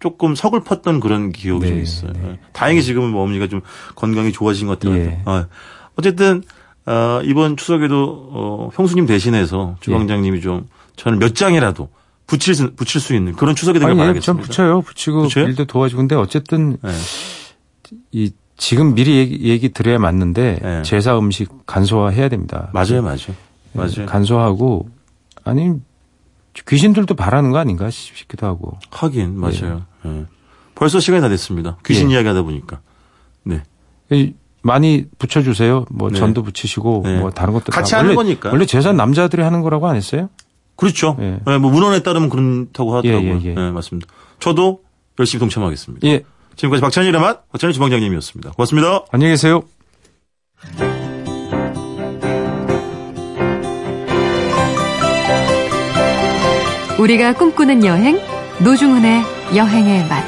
조금 0.00 0.36
서글펐던 0.36 1.00
그런 1.00 1.32
기억이 1.32 1.66
좀 1.66 1.76
네, 1.76 1.82
있어요. 1.82 2.12
네. 2.12 2.20
예. 2.28 2.38
다행히 2.52 2.82
지금은 2.82 3.10
뭐 3.10 3.24
어머니가 3.24 3.48
좀 3.48 3.62
건강이 3.96 4.30
좋아진 4.32 4.68
것 4.68 4.78
같아요. 4.78 4.96
예. 5.00 5.20
어, 5.24 5.46
어쨌든 5.96 6.42
어, 6.86 7.20
이번 7.24 7.56
추석에도 7.56 8.28
어, 8.32 8.70
형수님 8.74 9.06
대신해서 9.06 9.76
주방장님이 9.80 10.40
좀 10.40 10.68
저는 10.96 11.18
몇 11.18 11.34
장이라도 11.34 11.88
붙일 12.28 12.54
수, 12.54 12.72
붙일 12.74 13.00
수 13.00 13.14
있는 13.14 13.32
그런 13.34 13.56
추석이 13.56 13.80
되길 13.80 13.90
아니, 13.90 13.98
예, 13.98 14.20
전 14.20 14.36
바라겠습니다. 14.36 14.46
붙여요. 14.46 14.82
붙이고 14.82 15.22
붙여요? 15.22 15.44
일도 15.46 15.64
도와주고 15.64 15.98
근데 16.02 16.14
어쨌든 16.14 16.76
예. 16.84 16.90
이 18.12 18.30
지금 18.56 18.94
미리 18.94 19.16
얘기, 19.16 19.48
얘기 19.48 19.70
드려야 19.70 19.98
맞는데 19.98 20.58
네. 20.62 20.82
제사 20.82 21.18
음식 21.18 21.48
간소화해야 21.66 22.28
됩니다. 22.28 22.70
맞아요, 22.72 23.02
맞아요. 23.02 23.16
예, 23.30 23.78
맞아요. 23.78 24.06
간소화하고 24.06 24.88
아니 25.42 25.72
귀신들도 26.68 27.14
바라는 27.14 27.50
거 27.50 27.58
아닌가 27.58 27.88
싶기도 27.90 28.46
하고. 28.46 28.78
하긴 28.90 29.40
맞아요. 29.40 29.84
예. 30.04 30.26
벌써 30.74 31.00
시간이 31.00 31.22
다 31.22 31.28
됐습니다. 31.28 31.78
귀신 31.86 32.10
예. 32.10 32.14
이야기하다 32.14 32.42
보니까. 32.42 32.80
네. 33.44 33.62
이, 34.10 34.34
많이 34.60 35.06
붙여주세요. 35.18 35.86
뭐 35.90 36.10
네. 36.10 36.18
전도 36.18 36.42
붙이시고 36.42 37.02
네. 37.04 37.20
뭐 37.20 37.30
다른 37.30 37.54
것도 37.54 37.72
같이 37.72 37.92
다. 37.92 37.98
하는 37.98 38.10
원래, 38.10 38.16
거니까. 38.16 38.50
원래 38.50 38.66
제사 38.66 38.92
남자들이 38.92 39.40
하는 39.42 39.62
거라고 39.62 39.88
안 39.88 39.96
했어요? 39.96 40.28
그렇죠. 40.78 41.16
예. 41.20 41.40
예, 41.46 41.58
뭐 41.58 41.70
문헌에 41.72 42.02
따르면 42.04 42.30
그렇다고 42.30 42.96
하더라고요. 42.96 43.40
예, 43.42 43.44
예, 43.44 43.50
예. 43.50 43.54
네, 43.54 43.70
맞습니다. 43.72 44.08
저도 44.38 44.80
열심히 45.18 45.40
동참하겠습니다. 45.40 46.06
예. 46.06 46.22
지금까지 46.54 46.80
박찬일의 46.80 47.20
맛, 47.20 47.48
박찬일 47.50 47.74
주방장님이었습니다. 47.74 48.52
고맙습니다. 48.52 49.04
안녕히 49.10 49.32
계세요. 49.32 49.64
우리가 57.00 57.32
꿈꾸는 57.34 57.84
여행 57.84 58.20
노중훈의 58.62 59.22
여행의 59.56 60.08
맛. 60.08 60.24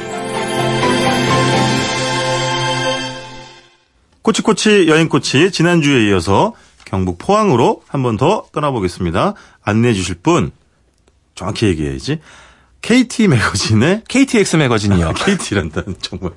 꼬치꼬치 4.21 4.87
여행꼬치 4.89 5.51
지난주에 5.51 6.09
이어서 6.09 6.53
경북 6.91 7.17
포항으로 7.17 7.81
한 7.87 8.03
번 8.03 8.17
더 8.17 8.45
떠나보겠습니다. 8.51 9.33
안내해 9.63 9.93
주실 9.93 10.15
분 10.15 10.51
정확히 11.35 11.67
얘기해야지. 11.67 12.19
KT 12.81 13.29
매거진의 13.29 14.03
KTX 14.09 14.57
매거진이요. 14.57 15.13
KT란다는 15.25 15.95
정말. 16.01 16.31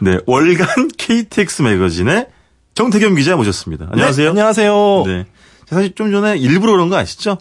네, 0.00 0.18
월간 0.26 0.88
KTX 0.96 1.62
매거진의 1.62 2.28
정태겸 2.74 3.16
기자 3.16 3.34
모셨습니다. 3.36 3.88
안녕하세요. 3.90 4.26
네, 4.26 4.30
안녕하세요. 4.30 5.02
네. 5.06 5.26
사실 5.66 5.94
좀 5.94 6.12
전에 6.12 6.36
일부러 6.38 6.72
그런 6.72 6.88
거 6.88 6.96
아시죠? 6.96 7.38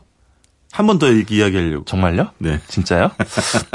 한 0.72 0.88
번 0.88 0.98
더 1.00 1.12
이야기하려고. 1.12 1.84
정말요? 1.86 2.32
네. 2.40 2.62
진짜요? 2.68 3.12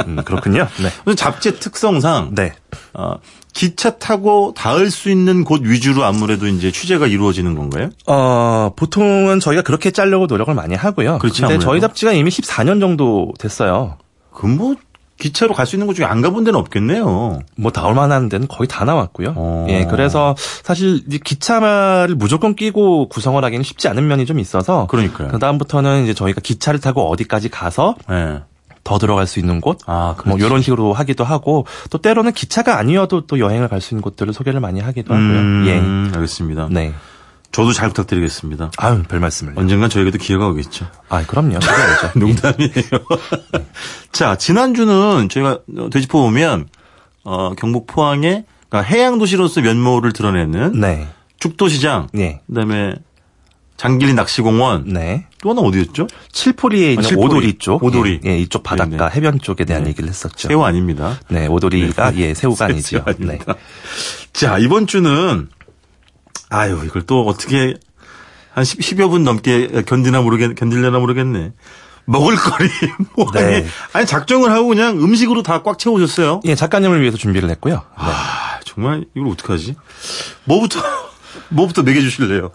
음, 0.09 0.17
그렇군요. 0.25 0.67
네. 1.07 1.15
잡지의 1.15 1.61
특성상 1.61 2.35
네. 2.35 2.55
어, 2.95 3.17
기차 3.57 3.97
타고 3.99 4.53
닿을 4.55 4.91
수 4.91 5.11
있는 5.11 5.43
곳 5.43 5.63
위주로 5.65 6.05
아무래도 6.05 6.47
이제 6.47 6.71
취재가 6.71 7.07
이루어지는 7.07 7.55
건가요? 7.55 7.89
어, 8.07 8.73
보통은 8.77 9.41
저희가 9.41 9.63
그렇게 9.63 9.91
짜려고 9.91 10.27
노력을 10.27 10.53
많이 10.53 10.75
하고요. 10.75 11.17
그렇지, 11.19 11.41
근데 11.41 11.55
아무래도. 11.55 11.65
저희 11.71 11.81
잡지가 11.81 12.13
이미 12.13 12.31
14년 12.31 12.81
정도 12.81 13.33
됐어요. 13.39 13.97
그뭐 14.35 14.77
기차로 15.19 15.55
갈 15.55 15.65
수 15.65 15.77
있는 15.77 15.87
곳 15.87 15.95
중에 15.95 16.05
안 16.05 16.21
가본 16.21 16.45
데는 16.45 16.61
없겠네요. 16.61 17.41
뭐 17.57 17.73
나올 17.73 17.95
만한 17.95 18.29
데는 18.29 18.47
거의 18.47 18.69
다 18.69 18.85
나왔고요. 18.85 19.33
어. 19.35 19.67
예, 19.71 19.87
그래서 19.87 20.37
사실 20.63 21.03
이 21.11 21.19
기차를 21.19 22.15
무조건 22.15 22.55
끼고 22.55 23.09
구성을 23.09 23.43
하기는 23.43 23.63
쉽지 23.65 23.89
않은 23.89 24.07
면이 24.07 24.27
좀 24.27 24.39
있어서 24.39 24.87
그러니까요. 24.89 25.29
그 25.29 25.39
다음부터는 25.39 26.05
이제 26.05 26.13
저희가 26.13 26.43
기차를 26.43 26.79
타고 26.81 27.09
어디까지 27.11 27.49
가서 27.49 27.95
네. 28.11 28.41
더 28.87 28.99
들어갈 28.99 29.27
수 29.27 29.41
있는 29.41 29.61
곳, 29.61 29.79
아, 29.87 30.15
뭐. 30.25 30.39
이런 30.39 30.63
식으로 30.63 30.93
하기도 30.93 31.25
하고 31.25 31.67
또 31.91 31.99
때로는 31.99 32.33
기차가 32.33 32.79
아니어도 32.79 33.27
또 33.27 33.41
여행을 33.41 33.67
갈 33.69 33.81
수 33.81 33.95
있는 33.95 34.01
곳들을 34.01 34.33
소개를 34.33 34.61
많이 34.61 34.81
하기도 34.81 35.13
하고요. 35.13 35.39
음, 35.39 36.13
알겠습니다. 36.15 36.69
예, 36.71 36.75
네. 36.75 36.95
저도 37.51 37.73
잘 37.73 37.89
부탁드리겠습니다. 37.89 38.71
아유, 38.77 39.03
별 39.09 39.19
말씀을. 39.21 39.55
언젠간 39.57 39.91
저에게도 39.91 40.19
기회가 40.19 40.47
오겠죠. 40.49 40.87
아, 41.09 41.25
그럼요. 41.27 41.59
농담이에요. 42.15 42.73
자, 44.13 44.37
지난주는 44.37 45.29
저희가 45.29 45.61
되짚어 45.91 46.21
보면 46.21 46.69
어, 47.25 47.55
경북 47.57 47.87
포항의 47.89 48.45
그러니까 48.69 48.89
해양 48.95 49.19
도시로서 49.19 49.61
면모를 49.63 50.13
드러내는 50.13 50.81
네. 50.81 51.09
죽도시장, 51.39 52.09
네. 52.13 52.41
그다음에 52.47 52.95
장길리 53.77 54.15
낚시공원, 54.15 54.85
네. 54.93 55.27
또 55.43 55.51
하나 55.51 55.61
어디였죠? 55.61 56.07
칠포리에 56.33 56.91
있는 56.93 57.03
칠포리. 57.03 57.27
오도리 57.27 57.59
쪽. 57.59 57.83
오도리. 57.85 58.21
예, 58.25 58.31
예, 58.31 58.39
이쪽 58.39 58.63
바닷가 58.63 59.09
네네. 59.09 59.11
해변 59.15 59.41
쪽에 59.41 59.65
대한 59.65 59.85
네. 59.85 59.91
얘기를 59.91 60.09
했었죠. 60.09 60.49
새우 60.49 60.63
아닙니다. 60.63 61.19
네, 61.29 61.47
오도리가 61.47 62.17
예, 62.17 62.33
새우가 62.35 62.67
아니죠. 62.67 63.05
네. 63.19 63.39
자, 64.33 64.59
이번 64.59 64.87
주는 64.87 65.49
아유, 66.49 66.81
이걸 66.85 67.03
또 67.03 67.23
어떻게 67.27 67.75
한 68.55 68.65
10, 68.65 68.83
10 68.83 68.99
여 69.01 69.09
분 69.09 69.25
넘게 69.25 69.83
견디나 69.87 70.23
모르겠 70.23 70.55
견딜려나 70.55 70.99
모르겠네. 70.99 71.53
먹을거리 72.07 72.69
뭐 73.17 73.31
네. 73.33 73.67
아니, 73.93 74.07
작정을 74.07 74.53
하고 74.53 74.69
그냥 74.69 74.97
음식으로 75.03 75.43
다 75.43 75.63
꽉 75.63 75.79
채우셨어요. 75.79 76.41
예, 76.45 76.55
작가님을 76.55 77.01
위해서 77.03 77.19
준비를 77.19 77.51
했고요. 77.51 77.75
네. 77.75 77.81
아, 77.97 78.61
정말 78.65 79.05
이걸 79.15 79.33
어떡하지? 79.33 79.75
뭐부터 80.45 80.81
뭐부터 81.51 81.83
먹여 81.83 82.01
주실래요? 82.01 82.53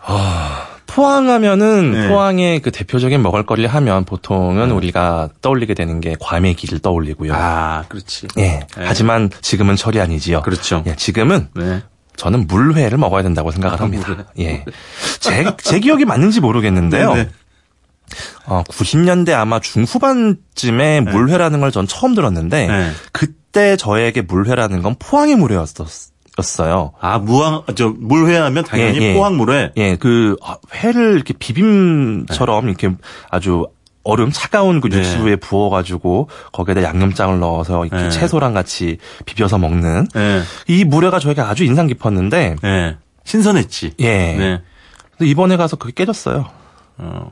포항하면은 0.93 1.91
네. 1.91 2.07
포항의 2.09 2.59
그 2.61 2.71
대표적인 2.71 3.21
먹을거리를 3.21 3.69
하면 3.69 4.03
보통은 4.05 4.71
우리가 4.71 5.29
떠올리게 5.41 5.73
되는 5.73 5.99
게 6.01 6.15
과메기를 6.19 6.79
떠올리고요. 6.79 7.33
아, 7.33 7.85
그렇지. 7.87 8.27
예. 8.37 8.41
네. 8.41 8.67
하지만 8.75 9.29
지금은 9.41 9.75
철이 9.75 9.99
아니지요. 10.01 10.41
그렇죠. 10.41 10.83
예, 10.87 10.95
지금은 10.95 11.47
네. 11.55 11.81
저는 12.17 12.45
물회를 12.47 12.97
먹어야 12.97 13.23
된다고 13.23 13.51
생각을 13.51 13.79
아, 13.79 13.83
합니다. 13.83 14.07
물회. 14.07 14.23
예. 14.39 14.65
제, 15.19 15.45
제 15.63 15.79
기억이 15.79 16.05
맞는지 16.05 16.41
모르겠는데요. 16.41 17.13
네, 17.13 17.23
네. 17.23 17.29
어, 18.45 18.61
90년대 18.67 19.31
아마 19.31 19.59
중후반쯤에 19.61 21.01
물회라는 21.01 21.61
걸 21.61 21.71
전 21.71 21.87
처음 21.87 22.13
들었는데 22.13 22.67
네. 22.67 22.91
그때 23.13 23.77
저에게 23.77 24.21
물회라는 24.21 24.81
건 24.81 24.95
포항의 24.99 25.37
물회였었 25.37 25.87
어요. 26.63 26.93
아, 26.99 27.17
무항, 27.17 27.63
저, 27.75 27.93
물회하면 27.97 28.63
당연히 28.63 28.99
예, 28.99 29.01
예. 29.01 29.13
포항물회. 29.13 29.71
예, 29.77 29.95
그 29.95 30.35
아, 30.43 30.57
회를 30.73 31.15
이렇게 31.15 31.33
비빔처럼 31.33 32.67
이렇게 32.67 32.91
아주 33.29 33.67
얼음 34.03 34.31
차가운 34.31 34.81
그 34.81 34.89
네. 34.89 34.97
육수에 34.97 35.35
부어가지고 35.35 36.29
거기에다 36.51 36.83
양념장을 36.83 37.39
넣어서 37.39 37.85
이렇게 37.85 38.03
네. 38.03 38.09
채소랑 38.09 38.53
같이 38.53 38.97
비벼서 39.25 39.57
먹는 39.57 40.07
예. 40.15 40.41
이 40.67 40.83
물회가 40.85 41.19
저에게 41.19 41.41
아주 41.41 41.63
인상 41.63 41.87
깊었는데 41.87 42.55
예. 42.63 42.97
신선했지. 43.25 43.93
예. 43.99 44.05
네. 44.07 44.61
근데 45.17 45.29
이번에 45.29 45.57
가서 45.57 45.75
그게 45.75 45.93
깨졌어요. 45.93 46.45
어. 46.97 47.31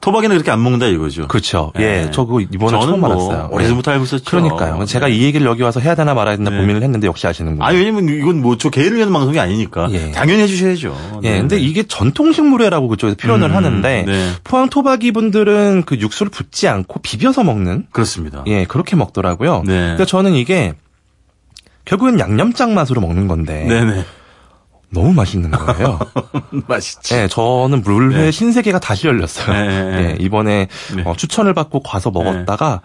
토박이는 0.00 0.34
그렇게 0.34 0.50
안 0.50 0.62
먹는다 0.62 0.86
이거죠. 0.86 1.28
그렇죠. 1.28 1.72
예. 1.78 1.82
예, 1.82 2.10
저 2.10 2.24
그거 2.24 2.40
이번에 2.40 2.70
처음 2.80 3.00
뭐 3.00 3.10
알았어요. 3.10 3.48
오래전부터 3.52 3.90
알고 3.90 4.04
있었죠. 4.04 4.24
그러니까요. 4.24 4.84
제가 4.86 5.08
이 5.08 5.22
얘기를 5.22 5.46
여기 5.46 5.62
와서 5.62 5.78
해야 5.80 5.94
되나 5.94 6.14
말아야 6.14 6.36
되나 6.36 6.48
네. 6.50 6.56
고민을 6.56 6.82
했는데 6.82 7.06
역시 7.06 7.26
아시는군요. 7.26 7.62
아, 7.64 7.70
왜냐면 7.70 8.08
이건 8.08 8.40
뭐 8.40 8.56
저 8.56 8.70
개를 8.70 8.96
위한 8.96 9.12
방송이 9.12 9.38
아니니까. 9.38 9.88
예. 9.92 10.10
당연히 10.12 10.42
해주셔야죠. 10.42 11.20
예, 11.24 11.30
네. 11.32 11.40
근데 11.40 11.58
이게 11.58 11.82
전통식 11.82 12.44
물회라고 12.46 12.88
그쪽에서 12.88 13.16
표현을 13.16 13.50
음, 13.50 13.56
하는데 13.56 14.04
네. 14.06 14.30
포항 14.44 14.68
토박이 14.70 15.12
분들은 15.12 15.82
그 15.86 15.96
육수를 15.98 16.30
붓지 16.30 16.66
않고 16.68 17.00
비벼서 17.00 17.44
먹는 17.44 17.86
그렇습니다. 17.92 18.42
예, 18.46 18.64
그렇게 18.64 18.96
먹더라고요. 18.96 19.64
네. 19.66 19.88
근데 19.88 20.04
저는 20.06 20.32
이게 20.34 20.72
결국엔 21.84 22.18
양념장 22.20 22.74
맛으로 22.74 23.00
먹는 23.00 23.26
건데 23.28 23.64
네네. 23.68 24.04
너무 24.92 25.12
맛있는 25.12 25.50
거예요. 25.50 25.98
맛있지. 26.66 27.14
예, 27.14 27.28
저는 27.28 27.82
물회 27.82 28.24
네. 28.24 28.30
신세계가 28.30 28.80
다시 28.80 29.06
열렸어요. 29.06 29.52
네, 29.52 29.68
네, 29.68 29.90
네. 29.90 30.10
예, 30.10 30.16
이번에 30.20 30.68
네. 30.96 31.02
어, 31.04 31.14
추천을 31.16 31.54
받고 31.54 31.82
가서 31.82 32.10
먹었다가 32.10 32.80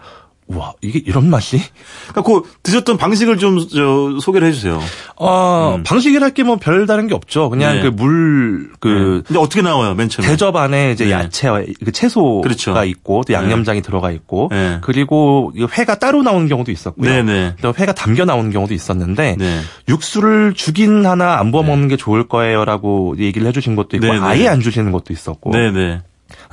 와 0.48 0.74
이게 0.80 1.00
이런 1.04 1.28
맛이? 1.28 1.60
그러니까 2.08 2.22
그 2.22 2.42
드셨던 2.62 2.98
방식을 2.98 3.38
좀 3.38 3.58
저, 3.68 4.18
소개를 4.20 4.46
해주세요. 4.48 4.80
어, 5.16 5.80
방식이랄 5.84 6.34
게 6.34 6.44
뭐 6.46 6.54
별다른 6.56 7.08
게 7.08 7.14
없죠. 7.14 7.50
그냥 7.50 7.76
네. 7.76 7.82
그 7.82 7.88
물, 7.88 8.70
그, 8.78 9.24
근데 9.26 9.40
어떻게 9.40 9.60
나와요, 9.60 9.94
맨 9.94 10.08
처음에? 10.08 10.28
대접 10.28 10.54
안에 10.54 10.92
이제 10.92 11.06
네. 11.06 11.10
야채와 11.10 11.62
그 11.84 11.90
채소가 11.90 12.42
그렇죠. 12.42 12.84
있고 12.84 13.22
또 13.26 13.32
양념장이 13.32 13.82
들어가 13.82 14.12
있고 14.12 14.48
네. 14.52 14.78
그리고 14.82 15.50
이 15.56 15.64
회가 15.64 15.98
따로 15.98 16.22
나오는 16.22 16.46
경우도 16.48 16.70
있었고요. 16.70 17.10
네네. 17.10 17.56
또 17.60 17.74
회가 17.76 17.92
담겨 17.94 18.24
나오는 18.24 18.48
경우도 18.52 18.72
있었는데 18.72 19.34
네. 19.36 19.60
육수를 19.88 20.54
주긴 20.54 21.04
하나 21.04 21.38
안 21.40 21.50
부어 21.50 21.64
먹는 21.64 21.88
게 21.88 21.96
좋을 21.96 22.28
거예요라고 22.28 23.16
얘기를 23.18 23.48
해주신 23.48 23.74
것도 23.74 23.96
있고. 23.96 24.06
아예 24.24 24.46
안 24.46 24.60
주시는 24.60 24.92
것도 24.92 25.12
있었고 25.12 25.50
네네. 25.50 26.02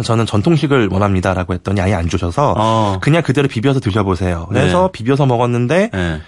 저는 0.04 0.26
전통식을 0.26 0.90
원합니다라고 0.92 1.54
했더니 1.54 1.82
아예 1.82 1.94
안 1.94 2.10
주셔서 2.10 2.54
어. 2.58 2.98
그냥 3.02 3.24
그대로 3.24 3.48
비벼서 3.48 3.80
드셔보세요. 3.80 4.48
그래서 4.50 4.88
네. 4.88 4.92
비벼서 4.92 5.26
먹었는데 5.26 5.90
네. 5.92 6.22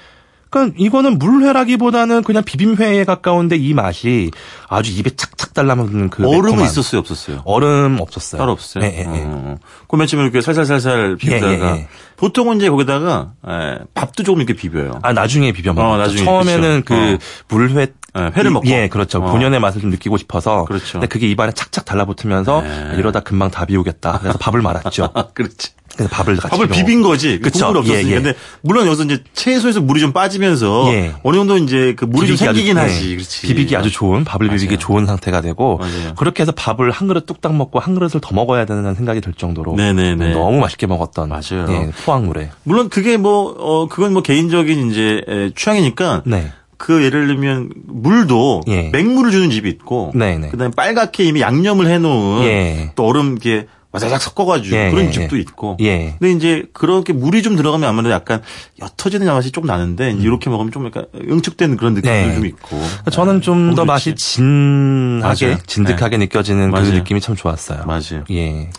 그러니까 0.49 0.75
이거는 0.77 1.19
물회라기보다는 1.19 2.23
그냥 2.23 2.43
비빔회에 2.43 3.03
가까운데 3.03 3.57
이 3.57 3.73
맛이 3.73 4.31
아주 4.69 4.91
입에 4.93 5.09
착착 5.09 5.53
달라붙는 5.53 6.09
그 6.09 6.23
얼음은 6.25 6.43
매콤함. 6.43 6.65
있었어요, 6.65 6.99
없었어요? 6.99 7.41
얼음 7.43 7.97
없었어요. 7.99 8.39
따로 8.39 8.53
없어요. 8.53 8.83
예, 8.85 8.87
예, 8.87 8.99
예. 8.99 9.23
어. 9.25 9.57
처음에 9.89 10.23
이렇게 10.23 10.41
살살살살 10.41 11.17
비비다가 11.17 11.51
예, 11.51 11.59
예, 11.59 11.65
예. 11.79 11.87
보통은 12.17 12.57
이제 12.57 12.69
거기다가 12.69 13.31
예, 13.47 13.79
밥도 13.93 14.23
조금 14.23 14.41
이렇게 14.41 14.53
비벼요. 14.53 14.99
아 15.01 15.13
나중에 15.13 15.51
비벼 15.51 15.73
먹었죠. 15.73 15.93
어, 15.93 15.97
나중에, 15.97 16.23
처음에는 16.23 16.81
그쵸. 16.83 16.95
그 16.95 17.17
물회 17.55 17.87
예, 18.17 18.31
회를 18.35 18.51
먹고. 18.51 18.67
예, 18.69 18.87
그렇죠. 18.87 19.19
어. 19.19 19.31
본연의 19.31 19.59
맛을 19.59 19.81
좀 19.81 19.89
느끼고 19.89 20.17
싶어서. 20.17 20.63
그렇죠. 20.65 20.93
근데 20.93 21.07
그게 21.07 21.27
입안에 21.27 21.51
착착 21.51 21.83
달라붙으면서 21.83 22.61
네. 22.61 22.95
이러다 22.97 23.19
금방 23.19 23.51
다 23.51 23.65
비우겠다. 23.65 24.19
그래서 24.21 24.37
밥을 24.37 24.61
말았죠. 24.61 25.09
아, 25.13 25.27
그렇지. 25.35 25.71
그래서 25.95 26.09
밥을 26.13 26.35
같이 26.35 26.49
밥을 26.51 26.67
비빈 26.67 27.01
거지. 27.01 27.39
그쵸. 27.39 27.59
국물 27.67 27.77
없었으니까. 27.77 28.09
예, 28.09 28.11
예. 28.11 28.15
근데 28.21 28.33
물론 28.61 28.85
여기서 28.87 29.03
이제 29.03 29.23
채소에서 29.33 29.79
물이 29.81 30.01
좀 30.01 30.11
빠지면서 30.11 30.87
예. 30.93 31.13
어느 31.23 31.37
정도 31.37 31.57
이제 31.57 31.93
그 31.97 32.03
물이 32.03 32.27
좀 32.27 32.35
비비기 32.35 32.49
아주- 32.49 32.55
생기긴 32.59 32.75
네. 32.75 32.81
하지. 32.81 33.15
그렇지. 33.15 33.47
비비기 33.47 33.75
아주 33.77 33.91
좋은 33.91 34.25
밥을 34.25 34.47
비비기 34.49 34.67
맞아요. 34.75 34.79
좋은 34.79 35.05
상태가 35.05 35.39
되고 35.41 35.77
맞아요. 35.77 36.15
그렇게 36.17 36.41
해서 36.43 36.51
밥을 36.53 36.91
한 36.91 37.07
그릇 37.07 37.25
뚝딱 37.25 37.55
먹고 37.55 37.79
한 37.79 37.93
그릇을 37.95 38.19
더 38.21 38.33
먹어야 38.35 38.65
되는 38.65 38.93
생각이 38.93 39.21
들 39.21 39.33
정도로 39.33 39.75
네네네. 39.75 40.33
너무 40.33 40.59
맛있게 40.59 40.85
먹었던 40.85 41.29
맞아요. 41.29 41.65
예, 41.69 41.91
포항물에 42.05 42.51
물론 42.63 42.89
그게 42.89 43.17
뭐, 43.17 43.55
어, 43.57 43.87
그건 43.87 44.13
뭐 44.13 44.21
개인적인 44.21 44.91
이제 44.91 45.23
에, 45.27 45.49
취향이니까. 45.55 46.23
네. 46.25 46.51
그 46.77 47.03
예를 47.03 47.27
들면 47.27 47.69
물도 47.87 48.63
예. 48.67 48.89
맹물을 48.89 49.31
주는 49.31 49.49
집이 49.49 49.69
있고. 49.69 50.11
네네. 50.13 50.49
그다음에 50.49 50.73
빨갛게 50.75 51.23
이미 51.23 51.39
양념을 51.39 51.87
해놓은 51.87 52.43
예. 52.43 52.91
또 52.95 53.05
얼음 53.07 53.31
이렇게 53.31 53.65
와자작 53.93 54.21
섞어가지고 54.21 54.75
예, 54.75 54.91
그런 54.91 55.05
예, 55.05 55.11
집도 55.11 55.37
예. 55.37 55.41
있고. 55.41 55.77
예. 55.79 56.15
근데 56.19 56.33
이제 56.33 56.65
그렇게 56.73 57.13
물이 57.13 57.43
좀 57.43 57.55
들어가면 57.55 57.87
아무래도 57.87 58.11
약간 58.13 58.41
옅어지는 58.81 59.25
맛이 59.25 59.51
좀 59.51 59.65
나는데 59.65 60.11
이제 60.11 60.23
이렇게 60.23 60.49
먹으면 60.49 60.73
좀 60.73 60.85
약간 60.85 61.05
응축된 61.15 61.77
그런 61.77 61.93
느낌도 61.93 62.13
음. 62.13 62.27
네. 62.27 62.35
좀 62.35 62.45
있고. 62.45 62.77
저는 63.09 63.39
좀 63.41 63.73
너무 63.73 63.75
더 63.75 63.81
좋지. 63.83 63.87
맛이 63.87 64.15
진하게 64.15 65.45
맞아요. 65.47 65.57
진득하게 65.65 66.17
느껴지는 66.17 66.71
그 66.71 66.75
맞아요. 66.75 66.91
느낌이 66.91 67.21
참 67.21 67.37
좋았어요. 67.37 67.85
맞아요. 67.85 68.25
예. 68.31 68.69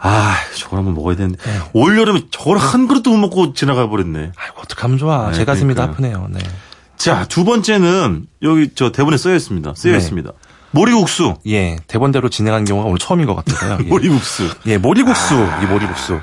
아, 0.00 0.36
저걸 0.56 0.78
한번 0.78 0.94
먹어야 0.94 1.16
되는데. 1.16 1.38
네. 1.42 1.58
올 1.72 1.98
여름에 1.98 2.22
저걸 2.30 2.58
한 2.58 2.86
그릇도 2.86 3.10
못 3.10 3.16
먹고 3.18 3.52
지나가 3.52 3.88
버렸네. 3.88 4.32
아이고 4.36 4.60
어떡하면 4.62 4.98
좋아. 4.98 5.30
네, 5.30 5.36
제 5.36 5.44
가슴이 5.44 5.74
다 5.74 5.90
그러니까요. 5.90 6.22
아프네요. 6.24 6.38
네. 6.40 6.50
자, 6.96 7.26
두 7.28 7.44
번째는 7.44 8.26
여기 8.42 8.70
저 8.74 8.92
대본에 8.92 9.16
쓰여 9.16 9.34
있습니다. 9.34 9.74
쓰여 9.74 9.92
네. 9.92 9.98
있습니다. 9.98 10.30
모리국수. 10.70 11.34
예. 11.46 11.76
대본대로 11.86 12.28
진행한 12.28 12.64
경우가 12.64 12.86
오늘 12.88 12.98
처음인 12.98 13.26
것 13.26 13.34
같아요. 13.34 13.78
예. 13.84 13.88
모리국수. 13.88 14.48
예, 14.66 14.78
모리국수. 14.78 15.34
이 15.62 15.66
모리국수. 15.66 16.20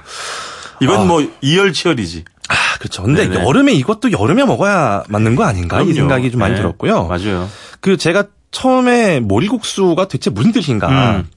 이건 0.82 1.02
아. 1.02 1.04
뭐 1.06 1.28
이열치열이지. 1.42 2.26
아, 2.50 2.54
그렇죠. 2.80 3.04
근데 3.04 3.28
네네. 3.28 3.44
여름에 3.46 3.74
이것도 3.74 4.12
여름에 4.12 4.46
먹어야 4.46 5.04
맞는 5.10 5.36
거 5.36 5.44
아닌가? 5.46 5.78
이 5.82 5.86
그럼요. 5.86 5.94
생각이 5.96 6.32
좀 6.32 6.40
많이 6.40 6.54
네, 6.54 6.58
들었고요. 6.62 7.08
맞아요. 7.08 7.50
그 7.80 7.98
제가 7.98 8.26
처음에 8.52 9.20
모리국수가 9.22 10.08
대체 10.08 10.30
무슨 10.30 10.52
뜻인가? 10.52 10.88
음. 11.18 11.28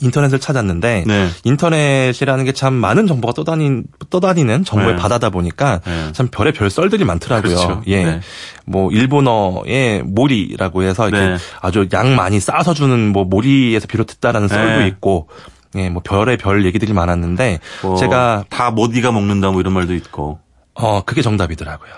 인터넷을 0.00 0.38
찾았는데 0.38 1.04
네. 1.06 1.28
인터넷이라는 1.44 2.44
게 2.44 2.52
참 2.52 2.74
많은 2.74 3.06
정보가 3.06 3.32
떠다니, 3.34 3.82
떠다니는 4.10 4.64
정보의 4.64 4.94
네. 4.94 5.00
바다다 5.00 5.30
보니까 5.30 5.80
네. 5.84 6.12
참 6.12 6.28
별의 6.28 6.52
별 6.52 6.70
썰들이 6.70 7.04
많더라고요. 7.04 7.54
그렇죠. 7.56 7.82
예. 7.88 8.04
네. 8.04 8.20
뭐 8.64 8.90
일본어의 8.92 10.02
모리라고 10.04 10.82
해서 10.82 11.08
이렇게 11.08 11.26
네. 11.30 11.36
아주 11.60 11.88
양 11.92 12.14
많이 12.16 12.40
싸서 12.40 12.74
주는 12.74 13.12
뭐 13.12 13.24
모리에서 13.24 13.86
비롯했다라는 13.86 14.48
썰도 14.48 14.78
네. 14.80 14.86
있고 14.88 15.28
예, 15.76 15.90
뭐 15.90 16.02
별의 16.04 16.36
별 16.36 16.64
얘기들이 16.64 16.92
많았는데 16.92 17.58
뭐 17.82 17.96
제가 17.96 18.44
다 18.48 18.70
모디가 18.70 19.12
먹는다 19.12 19.50
뭐 19.50 19.60
이런 19.60 19.72
말도 19.74 19.94
있고. 19.94 20.38
어 20.74 21.02
그게 21.04 21.22
정답이더라고요. 21.22 21.90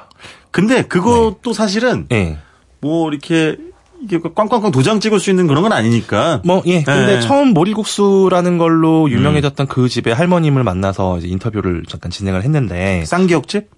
근데 0.50 0.82
그것도 0.82 1.52
사실은 1.52 2.06
예. 2.12 2.38
뭐 2.80 3.10
이렇게 3.10 3.56
이게 4.02 4.18
꽝꽝꽝 4.18 4.70
도장 4.70 5.00
찍을 5.00 5.20
수 5.20 5.30
있는 5.30 5.46
그런 5.46 5.62
건 5.62 5.72
아니니까. 5.72 6.40
뭐, 6.44 6.62
예. 6.66 6.82
근데 6.82 7.16
네. 7.16 7.20
처음 7.20 7.48
모리국수라는 7.48 8.58
걸로 8.58 9.10
유명해졌던 9.10 9.66
그 9.66 9.88
집의 9.88 10.14
할머님을 10.14 10.64
만나서 10.64 11.18
이제 11.18 11.28
인터뷰를 11.28 11.84
잠깐 11.88 12.10
진행을 12.10 12.42
했는데. 12.42 13.04
쌍기역집? 13.04 13.68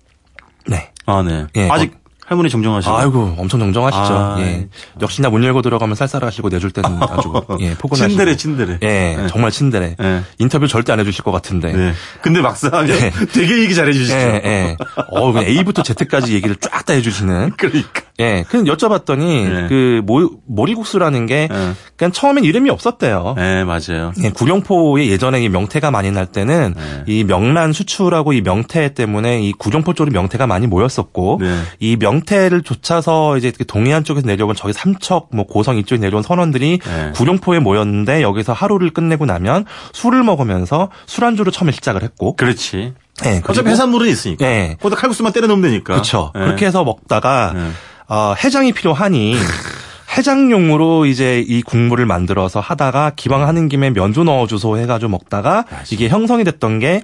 네. 0.68 0.90
아, 1.06 1.22
네. 1.22 1.46
예, 1.56 1.68
아직 1.68 2.01
할머니 2.32 2.48
정정하시고. 2.50 2.96
아이고, 2.96 3.34
엄청 3.38 3.60
정정하시죠. 3.60 4.14
아, 4.14 4.36
예. 4.40 4.68
역시나 5.00 5.28
문 5.30 5.44
열고 5.44 5.62
들어가면 5.62 5.94
쌀쌀하시고 5.94 6.48
내줄 6.48 6.70
때는 6.70 6.90
아주, 7.02 7.32
예, 7.60 7.74
포근하시고. 7.74 8.08
친데레, 8.08 8.36
친데레. 8.36 8.78
예, 8.82 9.16
네. 9.16 9.26
정말 9.28 9.50
친데레. 9.50 9.96
네. 9.98 10.22
인터뷰 10.38 10.66
절대 10.66 10.92
안 10.92 11.00
해주실 11.00 11.22
것 11.24 11.30
같은데. 11.30 11.72
네. 11.72 11.92
근데 12.22 12.40
막상 12.40 12.86
네. 12.86 13.10
되게 13.32 13.60
얘기 13.62 13.74
잘해 13.74 13.92
주시죠. 13.92 14.14
예, 14.14 14.42
예. 14.44 14.76
어, 15.08 15.32
그냥 15.32 15.46
A부터 15.48 15.82
Z까지 15.82 16.34
얘기를 16.34 16.56
쫙 16.56 16.86
다 16.86 16.94
해주시는. 16.94 17.52
그러니까. 17.56 18.02
예. 18.18 18.44
그냥 18.48 18.66
여쭤봤더니, 18.66 19.48
네. 19.48 19.66
그, 19.68 20.02
모, 20.04 20.30
모리국수라는 20.46 21.26
게, 21.26 21.48
네. 21.50 21.72
그냥 21.96 22.12
처음엔 22.12 22.44
이름이 22.44 22.70
없었대요. 22.70 23.34
네, 23.36 23.64
맞아요. 23.64 24.12
예, 24.22 24.30
구룡포에 24.30 25.06
예전에 25.06 25.40
이 25.42 25.48
명태가 25.48 25.90
많이 25.90 26.10
날 26.10 26.26
때는 26.26 26.74
네. 26.76 27.04
이 27.06 27.24
명란 27.24 27.72
수출하고 27.72 28.32
이 28.32 28.40
명태 28.40 28.94
때문에 28.94 29.42
이 29.42 29.52
구룡포 29.52 29.94
쪽으로 29.94 30.12
명태가 30.12 30.46
많이 30.46 30.66
모였었고 30.66 31.38
네. 31.40 31.58
이명 31.78 32.21
태를 32.22 32.62
쫓아서 32.62 33.36
이제 33.36 33.52
그 33.56 33.66
동해안 33.66 34.04
쪽에서 34.04 34.26
내려온 34.26 34.54
저기 34.56 34.72
삼척 34.72 35.28
뭐 35.32 35.46
고성 35.46 35.76
이쪽에 35.76 36.00
내려온 36.00 36.22
선원들이 36.22 36.78
네. 36.78 37.12
구룡포에 37.14 37.58
모였는데 37.58 38.22
여기서 38.22 38.52
하루를 38.52 38.90
끝내고 38.90 39.26
나면 39.26 39.64
술을 39.92 40.22
먹으면서 40.22 40.90
술안주로 41.06 41.50
처음에 41.50 41.72
시작을 41.72 42.02
했고 42.02 42.36
그렇지. 42.36 42.94
예, 43.24 43.42
어차피 43.46 43.68
해산물은 43.70 44.08
있으니까. 44.08 44.44
예. 44.46 44.76
거기다 44.80 45.00
칼국수만 45.00 45.32
때려 45.32 45.46
넣으면 45.46 45.70
되니까. 45.70 45.94
그렇죠. 45.94 46.32
예. 46.34 46.40
그렇게 46.40 46.66
해서 46.66 46.82
먹다가 46.84 47.52
네. 47.54 47.70
어, 48.08 48.34
해장이 48.42 48.72
필요하니 48.72 49.36
해장용으로 50.16 51.06
이제 51.06 51.40
이 51.46 51.62
국물을 51.62 52.04
만들어서 52.06 52.60
하다가 52.60 53.12
기왕 53.16 53.46
하는 53.46 53.68
김에 53.68 53.90
면도 53.90 54.24
넣어줘서 54.24 54.76
해가지고 54.76 55.10
먹다가 55.10 55.64
이게 55.90 56.08
형성이 56.08 56.44
됐던 56.44 56.78
게 56.80 57.02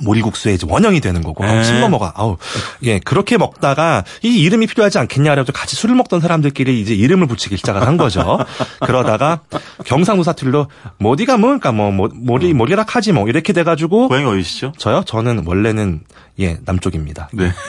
모리국수의 0.00 0.56
이제 0.56 0.66
원형이 0.68 1.00
되는 1.00 1.22
거고 1.22 1.44
네. 1.44 1.62
침 1.62 1.80
넘어가 1.80 2.12
아우 2.16 2.36
예 2.82 2.98
그렇게 2.98 3.38
먹다가 3.38 4.04
이 4.22 4.42
이름이 4.42 4.66
필요하지 4.66 4.98
않겠냐라고 4.98 5.52
같이 5.52 5.76
술을 5.76 5.94
먹던 5.94 6.20
사람들끼리 6.20 6.80
이제 6.80 6.94
이름을 6.94 7.26
붙이기 7.26 7.56
시작을 7.56 7.86
한 7.86 7.96
거죠 7.96 8.38
그러다가 8.84 9.40
경상도 9.84 10.22
사투리로 10.22 10.68
뭐디가 10.98 11.36
뭘까 11.36 11.72
뭐 11.72 11.90
뭐, 11.90 12.08
모리 12.12 12.52
모리락 12.52 12.96
하지 12.96 13.12
뭐 13.12 13.28
이렇게 13.28 13.52
돼가지고 13.52 14.08
고향이 14.08 14.26
어디시죠? 14.26 14.72
저요 14.78 15.02
저는 15.06 15.44
원래는 15.46 16.00
예 16.40 16.58
남쪽입니다 16.64 17.28
네. 17.32 17.52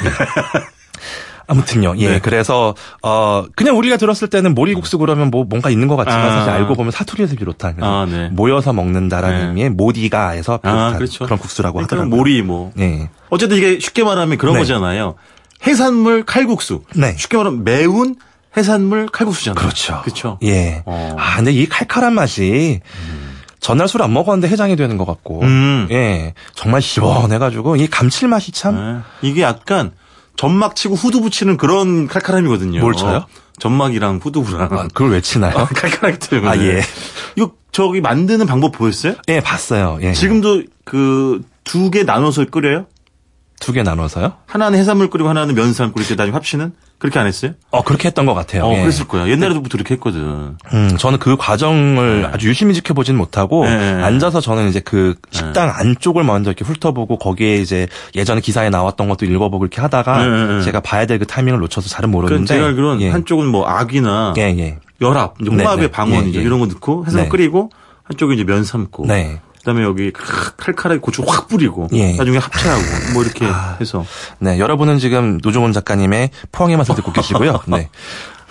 아무튼요. 1.47 1.95
예. 1.97 2.09
네. 2.11 2.19
그래서 2.19 2.75
어 3.01 3.45
그냥 3.55 3.77
우리가 3.77 3.97
들었을 3.97 4.27
때는 4.29 4.53
모리국수 4.53 4.97
그러면 4.97 5.31
뭐 5.31 5.45
뭔가 5.45 5.69
있는 5.69 5.87
것 5.87 5.95
같지만 5.95 6.25
아. 6.25 6.31
사실 6.39 6.51
알고 6.51 6.75
보면 6.75 6.91
사투리에서 6.91 7.35
비롯한 7.35 7.77
아, 7.81 8.05
네. 8.09 8.29
모여서 8.29 8.73
먹는다라는 8.73 9.39
네. 9.39 9.45
의미의 9.47 9.69
모디가에서 9.71 10.57
비롯한 10.57 10.93
아, 10.93 10.97
그렇죠. 10.97 11.25
런 11.25 11.39
국수라고 11.39 11.75
그러니까 11.75 11.95
하더라고요. 11.95 12.15
모리 12.17 12.41
뭐. 12.41 12.71
네. 12.75 13.09
어쨌든 13.29 13.57
이게 13.57 13.79
쉽게 13.79 14.03
말하면 14.03 14.37
그런 14.37 14.53
네. 14.53 14.59
거잖아요. 14.59 15.15
해산물 15.65 16.23
칼국수. 16.25 16.83
네. 16.95 17.15
쉽게 17.17 17.37
말하면 17.37 17.63
매운 17.63 18.15
해산물 18.55 19.07
칼국수잖아요. 19.07 19.55
그렇죠. 19.59 20.01
그렇죠. 20.03 20.37
예. 20.43 20.83
어. 20.85 21.15
아 21.17 21.37
근데 21.37 21.51
이 21.51 21.67
칼칼한 21.67 22.13
맛이 22.13 22.81
전날 23.59 23.87
술 23.87 24.01
안 24.01 24.13
먹었는데 24.13 24.47
해장이 24.47 24.75
되는 24.75 24.97
것 24.97 25.05
같고, 25.05 25.41
음. 25.41 25.87
예, 25.89 26.35
정말 26.53 26.81
시원해가지고 26.81 27.75
이 27.77 27.87
감칠맛이 27.87 28.51
참 28.51 28.75
네. 29.21 29.27
이게 29.29 29.41
약간 29.41 29.91
점막 30.37 30.75
치고 30.75 30.95
후두 30.95 31.21
붙이는 31.21 31.57
그런 31.57 32.07
칼칼함이거든요. 32.07 32.79
뭘 32.79 32.93
쳐요? 32.93 33.25
점막이랑 33.59 34.19
후두부랑. 34.23 34.61
아, 34.71 34.87
그걸 34.87 35.11
왜 35.11 35.21
치나요? 35.21 35.53
칼칼하기 35.75 36.19
때문에. 36.29 36.47
아 36.49 36.57
예, 36.63 36.81
이거 37.35 37.51
저기 37.71 37.99
만드는 38.01 38.45
방법 38.45 38.71
보였어요? 38.71 39.15
예 39.27 39.39
봤어요. 39.41 39.97
예. 40.01 40.13
지금도 40.13 40.63
그 40.85 41.41
두 41.63 41.89
개 41.91 42.03
나눠서 42.03 42.45
끓여요? 42.45 42.85
두 43.59 43.73
개 43.73 43.83
나눠서요? 43.83 44.33
하나는 44.45 44.77
해산물 44.79 45.09
끓이고 45.09 45.27
하나는 45.27 45.55
면산 45.55 45.91
끓일 45.91 46.07
때 46.07 46.15
나중에 46.15 46.33
합치는? 46.33 46.73
그렇게 46.99 47.19
안 47.19 47.27
했어요? 47.27 47.51
어 47.69 47.83
그렇게 47.83 48.07
했던 48.07 48.25
것 48.25 48.33
같아요. 48.33 48.63
어, 48.65 48.73
예. 48.75 48.81
그랬을 48.81 49.07
거야. 49.07 49.27
옛날에도부터 49.27 49.77
이렇게 49.77 49.95
했거든. 49.95 50.55
음, 50.73 50.95
저는 50.97 51.19
그 51.19 51.35
과정을 51.37 52.29
아주 52.33 52.47
유심히 52.49 52.73
지켜보진 52.73 53.15
못하고 53.17 53.65
네. 53.65 54.01
앉아서 54.03 54.41
저는 54.41 54.69
이제 54.69 54.79
그 54.79 55.15
식당 55.31 55.71
안쪽을 55.75 56.23
먼저 56.23 56.51
이렇게 56.51 56.65
훑어보고 56.65 57.17
거기에 57.17 57.57
이제 57.57 57.87
예전에 58.15 58.41
기사에 58.41 58.69
나왔던 58.69 59.09
것도 59.09 59.25
읽어보고 59.25 59.65
이렇게 59.65 59.81
하다가 59.81 60.25
네, 60.25 60.47
네. 60.57 60.61
제가 60.63 60.79
봐야 60.79 61.05
될 61.05 61.17
그 61.17 61.25
타이밍을 61.25 61.59
놓쳐서 61.61 61.89
잘은 61.89 62.11
그 62.11 62.15
모르는데 62.15 62.45
제가 62.45 62.67
알기로는 62.67 63.01
예. 63.01 63.09
한쪽은 63.09 63.47
뭐 63.47 63.67
악이나 63.67 64.33
예, 64.37 64.41
예. 64.57 64.77
열합, 65.01 65.35
이제 65.41 65.49
네, 65.49 65.63
홍합의 65.63 65.85
네. 65.87 65.91
방언 65.91 66.25
예, 66.25 66.29
이제 66.29 66.39
예. 66.39 66.43
이런 66.43 66.59
거 66.59 66.67
넣고 66.67 67.05
해산물 67.07 67.23
네. 67.23 67.29
끓이고 67.29 67.71
한쪽에 68.03 68.35
이제 68.35 68.43
면 68.43 68.63
삶고 68.63 69.05
네. 69.07 69.41
그다음에 69.67 69.83
여기 69.83 70.13
칼칼하게 70.13 71.01
고추 71.01 71.23
확 71.27 71.49
뿌리고 71.49 71.89
예. 71.91 72.13
나중에 72.15 72.37
합체하고 72.37 72.81
뭐 73.13 73.21
이렇게 73.23 73.45
해서 73.81 74.05
네, 74.39 74.59
여러분은 74.59 74.97
지금 74.97 75.39
노종원 75.43 75.73
작가님의 75.73 76.29
포항의 76.53 76.77
맛을 76.77 76.95
듣고 76.95 77.11
계시고요. 77.11 77.59
네. 77.67 77.89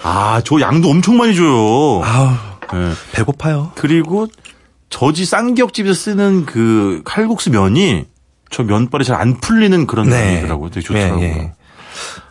아 0.03 0.43
저 0.45 0.61
양도 0.61 0.91
엄청 0.91 1.17
많이 1.17 1.35
줘요. 1.35 2.03
아우, 2.05 2.35
예. 2.75 2.93
배고파요. 3.13 3.73
그리고 3.77 4.27
저지 4.91 5.25
쌍기역집에서 5.25 5.95
쓰는 5.95 6.45
그 6.45 7.01
칼국수 7.07 7.51
면이 7.51 8.05
저 8.51 8.63
면발이 8.63 9.05
잘 9.05 9.17
안 9.19 9.41
풀리는 9.41 9.87
그런 9.87 10.11
네. 10.11 10.33
면이더라고요. 10.35 10.69
되게 10.71 10.87
좋더라고요. 10.87 11.25
예, 11.25 11.29
예. 11.29 11.53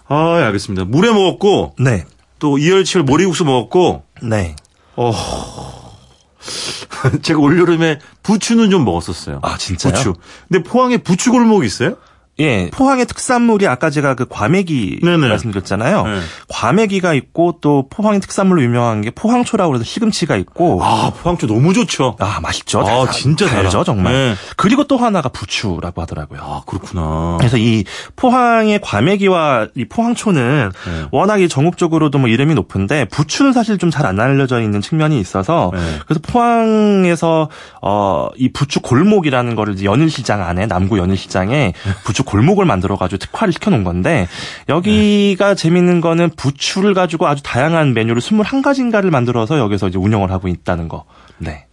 아, 0.08 0.38
예, 0.40 0.44
알겠습니다. 0.44 0.86
물회 0.86 1.12
먹었고 1.12 1.74
네. 1.80 2.06
또 2.38 2.60
이열치열 2.60 3.04
모리국수 3.04 3.46
먹었고 3.46 4.04
네. 4.22 4.56
제가 7.22 7.40
올여름에 7.40 8.00
부추는 8.24 8.70
좀 8.70 8.86
먹었었어요. 8.86 9.40
아, 9.44 9.58
진짜요? 9.58 9.94
부추. 9.94 10.14
근데 10.50 10.64
포항에 10.64 10.98
부추 10.98 11.32
골목 11.32 11.64
있어요? 11.66 11.98
예, 12.38 12.70
포항의 12.70 13.06
특산물이 13.06 13.66
아까 13.66 13.90
제가 13.90 14.14
그 14.16 14.26
과메기 14.28 15.00
네네. 15.02 15.30
말씀드렸잖아요. 15.30 16.04
네. 16.06 16.20
과메기가 16.50 17.14
있고 17.14 17.60
또 17.62 17.88
포항의 17.90 18.20
특산물로 18.20 18.62
유명한 18.62 19.00
게 19.02 19.10
포항초라고 19.12 19.76
해서 19.76 19.86
시금치가 19.86 20.36
있고 20.36 20.84
아, 20.84 21.12
포항초 21.22 21.48
너무 21.48 21.74
좋죠. 21.74 22.18
아, 22.20 22.40
맛있죠. 22.42 22.82
아, 22.82 23.06
달- 23.06 23.12
진짜 23.14 23.48
달죠. 23.48 23.86
정말. 23.86 24.12
네. 24.12 24.36
그리고 24.58 24.84
또 24.84 24.98
하나가 24.98 25.30
부추라고 25.30 26.02
하더라고요. 26.02 26.42
아, 26.44 26.62
그렇구나. 26.68 27.38
그래서 27.40 27.56
이 27.58 27.86
포항의 28.18 28.80
과메기와 28.82 29.68
이 29.76 29.86
포항초는 29.86 30.72
네. 30.88 31.06
워낙 31.12 31.40
이 31.40 31.48
전국적으로도 31.48 32.18
뭐 32.18 32.28
이름이 32.30 32.54
높은데 32.54 33.06
부추는 33.06 33.54
사실 33.54 33.78
좀 33.78 33.90
잘 33.92 34.06
안 34.06 34.20
알려져 34.20 34.62
있는 34.62 34.82
측면이 34.82 35.20
있어서 35.22 35.72
네. 35.74 35.80
그래서 36.06 36.20
포항에서 36.22 37.50
어 37.82 38.16
이 38.38 38.52
부추 38.52 38.82
골목이라는 38.82 39.56
거를 39.56 39.82
연일시장 39.84 40.44
안에 40.44 40.66
남구 40.66 40.98
연일시장에 40.98 41.74
부추 42.04 42.24
골목을 42.26 42.66
만들어 42.66 42.98
가지고 42.98 43.20
특화를 43.20 43.54
시켜 43.54 43.72
놓은 43.72 43.84
건데 43.84 44.28
여기가 44.70 45.56
재밌는 45.56 46.02
거는 46.02 46.32
부추를 46.36 46.94
가지고 46.94 47.28
아주 47.28 47.44
다양한 47.44 47.94
메뉴를 47.94 48.22
21가지인가를 48.22 49.10
만들어서 49.10 49.60
여기서 49.60 49.90
이제 49.90 49.98
운영을 49.98 50.32
하고 50.32 50.48
있다는 50.48 50.88
거. 50.88 51.06
네. 51.38 51.66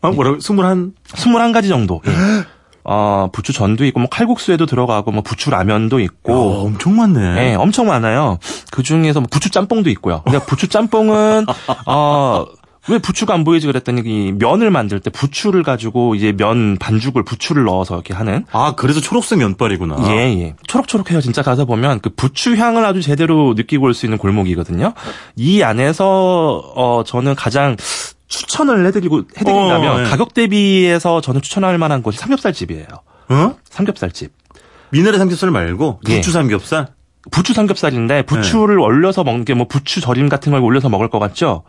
아, 0.00 0.10
뭐라고? 0.10 0.40
스물한? 0.40 0.92
21가지 1.08 1.68
정도. 1.68 2.00
예. 2.06 2.12
어, 2.84 3.28
부추 3.32 3.52
전도 3.52 3.84
있고, 3.86 4.00
뭐, 4.00 4.08
칼국수에도 4.08 4.66
들어가고, 4.66 5.12
뭐, 5.12 5.22
부추 5.22 5.50
라면도 5.50 5.96
오, 5.96 6.00
있고. 6.00 6.64
엄청 6.66 6.96
많네. 6.96 7.50
예, 7.50 7.54
엄청 7.54 7.86
많아요. 7.86 8.38
그 8.72 8.82
중에서 8.82 9.20
뭐 9.20 9.28
부추 9.30 9.50
짬뽕도 9.50 9.88
있고요. 9.90 10.22
근데 10.24 10.40
부추 10.40 10.68
짬뽕은, 10.68 11.46
어, 11.86 12.44
왜 12.88 12.98
부추가 12.98 13.32
안 13.34 13.44
보이지 13.44 13.66
그랬더니 13.68 14.02
이 14.04 14.32
면을 14.32 14.70
만들 14.72 14.98
때 14.98 15.08
부추를 15.10 15.62
가지고 15.62 16.14
이제 16.16 16.32
면 16.32 16.76
반죽을 16.78 17.22
부추를 17.24 17.64
넣어서 17.64 17.94
이렇게 17.94 18.12
하는 18.12 18.44
아, 18.50 18.74
그래서 18.76 19.00
초록색 19.00 19.38
면발이구나. 19.38 19.96
예, 20.08 20.16
예. 20.40 20.54
초록초록해요. 20.66 21.20
진짜 21.20 21.42
가서 21.42 21.64
보면 21.64 22.00
그 22.00 22.10
부추 22.10 22.56
향을 22.56 22.84
아주 22.84 23.00
제대로 23.00 23.54
느끼고 23.54 23.84
올 23.86 23.94
수 23.94 24.06
있는 24.06 24.18
골목이거든요. 24.18 24.94
이 25.36 25.62
안에서 25.62 26.72
어 26.74 27.04
저는 27.06 27.34
가장 27.36 27.76
추천을 28.26 28.84
해드리고 28.86 29.22
해드린다면 29.38 29.92
어, 29.96 30.00
예. 30.00 30.04
가격 30.08 30.34
대비해서 30.34 31.20
저는 31.20 31.40
추천할 31.42 31.78
만한 31.78 32.02
곳이 32.02 32.18
삼겹살 32.18 32.52
집이에요. 32.52 32.86
어? 33.28 33.54
삼겹살 33.70 34.10
집. 34.10 34.32
미나리 34.90 35.18
삼겹살 35.18 35.50
말고 35.52 36.00
예. 36.08 36.16
부추 36.16 36.32
삼겹살? 36.32 36.88
부추 37.30 37.52
삼겹살인데 37.54 38.22
부추를 38.22 38.80
얼려서 38.80 39.22
먹는 39.22 39.44
게 39.44 39.54
뭐 39.54 39.68
부추 39.68 40.00
절임 40.00 40.28
같은 40.28 40.50
걸 40.50 40.60
올려서 40.62 40.88
먹을 40.88 41.08
것 41.08 41.18
같죠? 41.20 41.62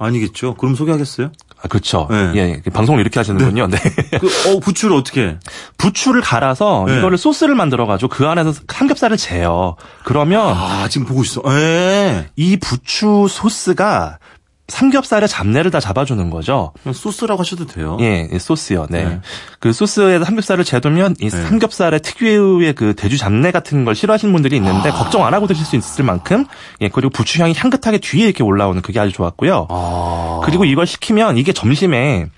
아니겠죠. 0.00 0.54
그럼 0.54 0.74
소개하겠어요? 0.74 1.30
아, 1.62 1.68
그렇죠. 1.68 2.08
네. 2.10 2.32
예, 2.34 2.62
예. 2.66 2.70
방송을 2.70 3.00
이렇게 3.02 3.20
하시는군요. 3.20 3.66
네. 3.68 3.78
그, 4.18 4.26
어, 4.48 4.60
부추를 4.60 4.96
어떻게 4.96 5.22
해? 5.22 5.38
부추를 5.76 6.22
갈아서 6.22 6.84
네. 6.88 6.98
이거를 6.98 7.18
소스를 7.18 7.54
만들어가지고 7.54 8.08
그 8.08 8.26
안에서 8.26 8.52
삼겹살을 8.66 9.18
재요. 9.18 9.76
그러면 10.04 10.54
아, 10.56 10.88
지금 10.88 11.06
보고 11.06 11.22
있어. 11.22 11.42
예. 11.46 12.30
이 12.36 12.56
부추 12.56 13.26
소스가 13.28 14.18
삼겹살의 14.70 15.28
잡내를 15.28 15.70
다 15.70 15.80
잡아주는 15.80 16.30
거죠. 16.30 16.72
소스라고 16.92 17.40
하셔도 17.40 17.66
돼요. 17.66 17.96
예, 18.00 18.28
예, 18.32 18.38
소스요. 18.38 18.86
네. 18.88 19.04
네. 19.04 19.20
그 19.58 19.72
소스에다 19.72 20.24
삼겹살을 20.24 20.64
재두면 20.64 21.16
이 21.20 21.28
네. 21.28 21.30
삼겹살의 21.30 22.00
특유의 22.00 22.74
그 22.74 22.94
대주 22.94 23.18
잡내 23.18 23.50
같은 23.50 23.84
걸 23.84 23.94
싫어하시는 23.94 24.32
분들이 24.32 24.56
있는데 24.56 24.90
걱정 24.90 25.26
안 25.26 25.34
하고 25.34 25.46
드실 25.46 25.64
수 25.64 25.76
있을 25.76 26.04
만큼 26.04 26.46
예, 26.80 26.88
그리고 26.88 27.10
부추 27.10 27.42
향이 27.42 27.54
향긋하게 27.54 27.98
뒤에 27.98 28.24
이렇게 28.24 28.42
올라오는 28.42 28.80
그게 28.82 28.98
아주 29.00 29.12
좋았고요. 29.12 29.66
아. 29.68 30.40
그리고 30.44 30.64
이걸 30.64 30.86
시키면 30.86 31.36
이게 31.36 31.52
점심에 31.52 32.28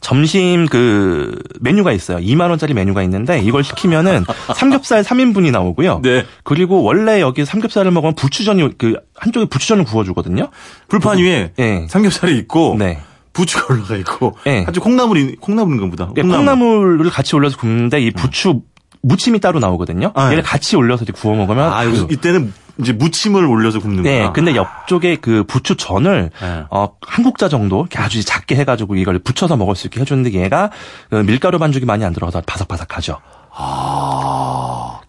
점심 0.00 0.66
그 0.66 1.38
메뉴가 1.60 1.92
있어요. 1.92 2.18
2만 2.18 2.50
원짜리 2.50 2.74
메뉴가 2.74 3.02
있는데 3.04 3.40
이걸 3.40 3.64
시키면은 3.64 4.24
삼겹살 4.56 5.02
3인분이 5.02 5.50
나오고요. 5.50 6.00
네. 6.02 6.24
그리고 6.44 6.82
원래 6.82 7.20
여기 7.20 7.44
삼겹살을 7.44 7.90
먹으면 7.90 8.14
부추전이 8.14 8.78
그 8.78 8.94
한쪽에 9.16 9.46
부추전을 9.46 9.84
구워 9.84 10.04
주거든요. 10.04 10.48
불판 10.88 11.18
위에 11.18 11.52
예. 11.58 11.86
삼겹살이 11.88 12.36
있고 12.38 12.76
네. 12.78 12.98
부추가 13.32 13.72
올라가 13.72 13.96
있고 13.96 14.36
네. 14.44 14.64
아주 14.66 14.80
콩나물이 14.80 15.36
콩나물인가 15.40 15.88
보다. 15.88 16.10
예, 16.16 16.22
콩나물을 16.22 17.08
같이 17.10 17.34
올려서 17.34 17.56
굽는데 17.56 18.00
이 18.00 18.10
부추 18.10 18.60
무침이 19.02 19.40
따로 19.40 19.58
나오거든요. 19.58 20.12
아, 20.14 20.26
얘를 20.26 20.38
예. 20.38 20.42
같이 20.42 20.76
올려서 20.76 21.04
구워 21.12 21.34
먹으면 21.34 21.72
아, 21.72 21.84
여기서 21.84 22.06
이때는 22.10 22.52
이제 22.82 22.92
무침을 22.92 23.44
올려서 23.44 23.80
굽는구나. 23.80 24.10
네, 24.10 24.30
근데 24.34 24.54
옆쪽에 24.54 25.16
그 25.16 25.44
부추 25.44 25.76
전을 25.76 26.30
네. 26.40 26.64
어, 26.70 26.88
한 27.00 27.24
국자 27.24 27.48
정도 27.48 27.80
이렇게 27.80 27.98
아주 27.98 28.24
작게 28.24 28.56
해가지고 28.56 28.96
이걸 28.96 29.18
부쳐서 29.18 29.56
먹을 29.56 29.74
수 29.74 29.86
있게 29.86 30.00
해주는데 30.00 30.32
얘가 30.32 30.70
그 31.10 31.16
밀가루 31.16 31.58
반죽이 31.58 31.86
많이 31.86 32.04
안 32.04 32.12
들어가서 32.12 32.42
바삭바삭하죠. 32.46 33.18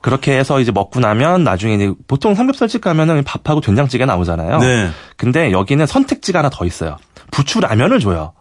그렇게 0.02 0.38
해서 0.38 0.60
이제 0.60 0.72
먹고 0.72 1.00
나면 1.00 1.44
나중에 1.44 1.76
이제 1.76 1.94
보통 2.08 2.36
삼겹살집 2.36 2.82
가면은 2.82 3.24
밥하고 3.24 3.62
된장찌개 3.62 4.06
나오잖아요. 4.06 4.60
네. 4.60 4.90
근데 5.16 5.52
여기는 5.52 5.86
선택지가 5.86 6.40
하나 6.40 6.50
더 6.50 6.66
있어요. 6.66 6.98
부추 7.32 7.62
라면을 7.62 8.00
줘요. 8.00 8.34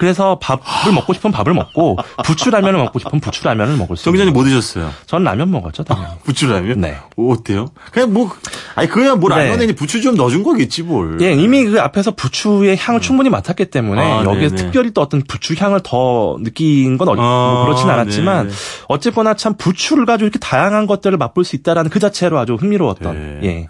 그래서 0.00 0.38
밥을 0.38 0.94
먹고 0.94 1.12
싶으면 1.12 1.30
밥을 1.30 1.52
먹고 1.52 1.98
부추라면을 2.24 2.80
먹고 2.80 2.98
싶으면 2.98 3.20
부추라면을 3.20 3.76
먹을 3.76 3.98
수. 3.98 4.04
정 4.04 4.14
기자님 4.14 4.30
있는 4.30 4.32
뭐 4.32 4.44
드셨어요? 4.44 4.90
전 5.06 5.24
라면 5.24 5.50
먹었죠, 5.50 5.84
당연히. 5.84 6.14
부추라면? 6.24 6.80
네. 6.80 6.96
오, 7.16 7.32
어때요? 7.32 7.66
그냥 7.92 8.12
뭐, 8.12 8.30
아니, 8.74 8.88
그냥 8.88 9.20
뭐 9.20 9.28
네. 9.28 9.50
라면에 9.50 9.72
부추 9.74 10.00
좀 10.00 10.14
넣어준 10.14 10.42
거겠지, 10.42 10.82
뭘. 10.82 11.20
예, 11.20 11.32
이미 11.32 11.64
그 11.64 11.80
앞에서 11.80 12.12
부추의 12.12 12.78
향을 12.78 13.00
충분히 13.00 13.28
맡았기 13.28 13.66
때문에 13.66 14.00
아, 14.00 14.24
여기에서 14.24 14.56
네네. 14.56 14.56
특별히 14.56 14.90
또 14.92 15.02
어떤 15.02 15.22
부추 15.22 15.54
향을 15.58 15.80
더 15.84 16.38
느낀 16.40 16.96
건 16.96 17.08
어, 17.08 17.14
뭐 17.14 17.24
아, 17.24 17.64
그렇진 17.66 17.90
않았지만 17.90 18.46
네네. 18.46 18.56
어쨌거나 18.88 19.34
참 19.34 19.54
부추를 19.56 20.06
가지고 20.06 20.26
이렇게 20.26 20.38
다양한 20.38 20.86
것들을 20.86 21.16
맛볼 21.18 21.44
수 21.44 21.56
있다라는 21.56 21.90
그 21.90 21.98
자체로 21.98 22.38
아주 22.38 22.54
흥미로웠던 22.54 23.40
네. 23.42 23.48
예. 23.48 23.68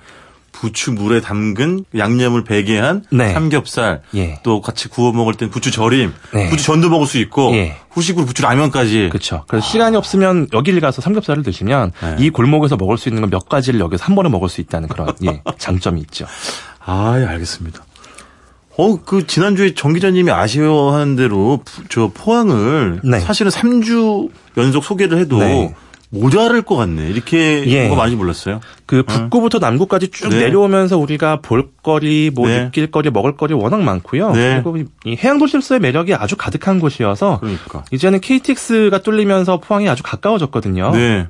부추 0.61 0.93
물에 0.93 1.23
담근 1.23 1.87
양념을 1.97 2.45
배게한 2.45 3.05
네. 3.11 3.33
삼겹살, 3.33 4.03
예. 4.15 4.39
또 4.43 4.61
같이 4.61 4.89
구워 4.89 5.11
먹을 5.11 5.33
땐 5.33 5.49
부추 5.49 5.71
절임, 5.71 6.13
네. 6.35 6.51
부추 6.51 6.65
전도 6.65 6.91
먹을 6.91 7.07
수 7.07 7.17
있고, 7.17 7.53
예. 7.55 7.77
후식으로 7.91 8.27
부추 8.27 8.43
라면까지. 8.43 9.09
그렇죠. 9.11 9.45
그래서 9.49 9.67
시간이 9.67 9.97
없으면 9.97 10.49
여기를 10.53 10.81
가서 10.81 11.01
삼겹살을 11.01 11.43
드시면 11.43 11.93
네. 12.03 12.17
이 12.19 12.29
골목에서 12.29 12.77
먹을 12.77 12.99
수 12.99 13.09
있는 13.09 13.23
건 13.23 13.31
몇 13.31 13.49
가지를 13.49 13.81
여기서 13.81 14.05
한 14.05 14.15
번에 14.17 14.29
먹을 14.29 14.49
수 14.51 14.61
있다는 14.61 14.89
그런 14.89 15.15
예, 15.25 15.41
장점이 15.57 16.01
있죠. 16.03 16.27
아, 16.85 17.17
예, 17.19 17.25
알겠습니다. 17.25 17.83
어, 18.77 19.03
그, 19.05 19.27
지난주에 19.27 19.75
정 19.75 19.93
기자님이 19.95 20.31
아쉬워하는 20.31 21.17
대로, 21.17 21.61
부- 21.65 21.85
저 21.89 22.09
포항을 22.13 23.01
네. 23.05 23.21
사실은 23.21 23.51
3주 23.51 24.29
연속 24.59 24.85
소개를 24.85 25.19
해도 25.19 25.39
네. 25.39 25.75
모자랄 26.11 26.63
것 26.63 26.77
같네. 26.77 27.09
이렇게 27.09 27.65
예. 27.67 27.87
뭐가 27.87 28.03
많이 28.03 28.17
몰랐어요. 28.17 28.61
그 28.87 29.05
북구부터 29.05 29.59
남구까지 29.59 30.09
쭉 30.09 30.31
네. 30.31 30.41
내려오면서 30.41 30.99
우리가 30.99 31.41
볼거리, 31.41 32.31
뭐 32.35 32.49
네. 32.49 32.65
느낄거리, 32.65 33.11
먹을거리 33.11 33.55
워낙 33.55 33.81
많고요. 33.83 34.33
네. 34.33 34.61
그리고 34.63 34.89
이 35.05 35.17
해양 35.17 35.39
도시로서의 35.39 35.81
매력이 35.81 36.15
아주 36.15 36.37
가득한 36.37 36.81
곳이어서 36.81 37.39
그러니까. 37.41 37.85
이제는 37.93 38.21
KTX가 38.21 38.99
뚫리면서 38.99 39.59
포항이 39.61 39.89
아주 39.89 40.03
가까워졌거든요. 40.03 40.91
네. 40.91 41.29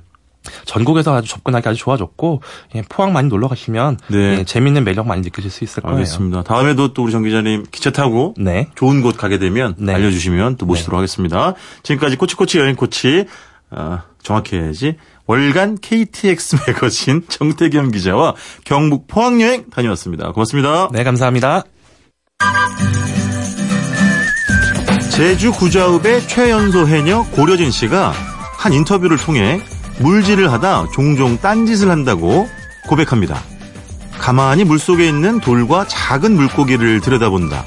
전국에서 0.64 1.14
아주 1.14 1.28
접근하기 1.28 1.68
아주 1.68 1.78
좋아졌고 1.78 2.40
예, 2.74 2.82
포항 2.88 3.12
많이 3.12 3.28
놀러 3.28 3.46
가시면 3.46 3.98
네. 4.08 4.38
예, 4.38 4.44
재밌는 4.44 4.84
매력 4.84 5.06
많이 5.06 5.20
느끼실 5.20 5.50
수 5.50 5.64
있을 5.64 5.82
거예요. 5.82 5.98
알겠습니다. 5.98 6.44
다음에도 6.44 6.94
또 6.94 7.02
우리 7.02 7.12
정 7.12 7.22
기자님 7.22 7.66
기차 7.70 7.90
타고 7.90 8.34
네. 8.38 8.68
좋은 8.74 9.02
곳 9.02 9.18
가게 9.18 9.38
되면 9.38 9.74
네. 9.76 9.92
알려주시면 9.92 10.56
또 10.56 10.64
모시도록 10.64 10.96
하겠습니다. 10.96 11.54
지금까지 11.82 12.16
코치코치 12.16 12.58
여행 12.58 12.74
코치, 12.74 13.26
아, 13.70 14.04
정확히 14.22 14.56
해야지. 14.56 14.96
월간 15.26 15.78
KTX 15.80 16.56
매거진 16.66 17.22
정태겸 17.28 17.92
기자와 17.92 18.34
경북 18.64 19.06
포항 19.06 19.40
여행 19.40 19.70
다녀왔습니다. 19.70 20.32
고맙습니다. 20.32 20.88
네, 20.92 21.04
감사합니다. 21.04 21.64
제주 25.10 25.52
구자읍의 25.52 26.26
최연소 26.26 26.86
해녀 26.88 27.24
고려진 27.32 27.70
씨가 27.70 28.12
한 28.56 28.72
인터뷰를 28.72 29.18
통해 29.18 29.60
물질을 30.00 30.50
하다 30.50 30.88
종종 30.94 31.36
딴짓을 31.38 31.90
한다고 31.90 32.48
고백합니다. 32.88 33.42
가만히 34.18 34.64
물속에 34.64 35.06
있는 35.06 35.40
돌과 35.40 35.86
작은 35.86 36.34
물고기를 36.34 37.00
들여다본다. 37.00 37.64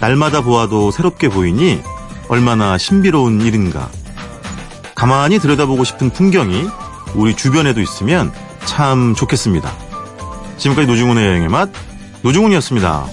날마다 0.00 0.40
보아도 0.40 0.90
새롭게 0.90 1.28
보이니 1.28 1.80
얼마나 2.28 2.78
신비로운 2.78 3.40
일인가. 3.40 3.90
가만히 5.00 5.38
들여다보고 5.38 5.84
싶은 5.84 6.10
풍경이 6.10 6.68
우리 7.14 7.34
주변에도 7.34 7.80
있으면 7.80 8.30
참 8.66 9.14
좋겠습니다. 9.14 9.72
지금까지 10.58 10.86
노중훈의 10.86 11.26
여행의 11.26 11.48
맛, 11.48 11.70
노중훈이었습니다. 12.20 13.06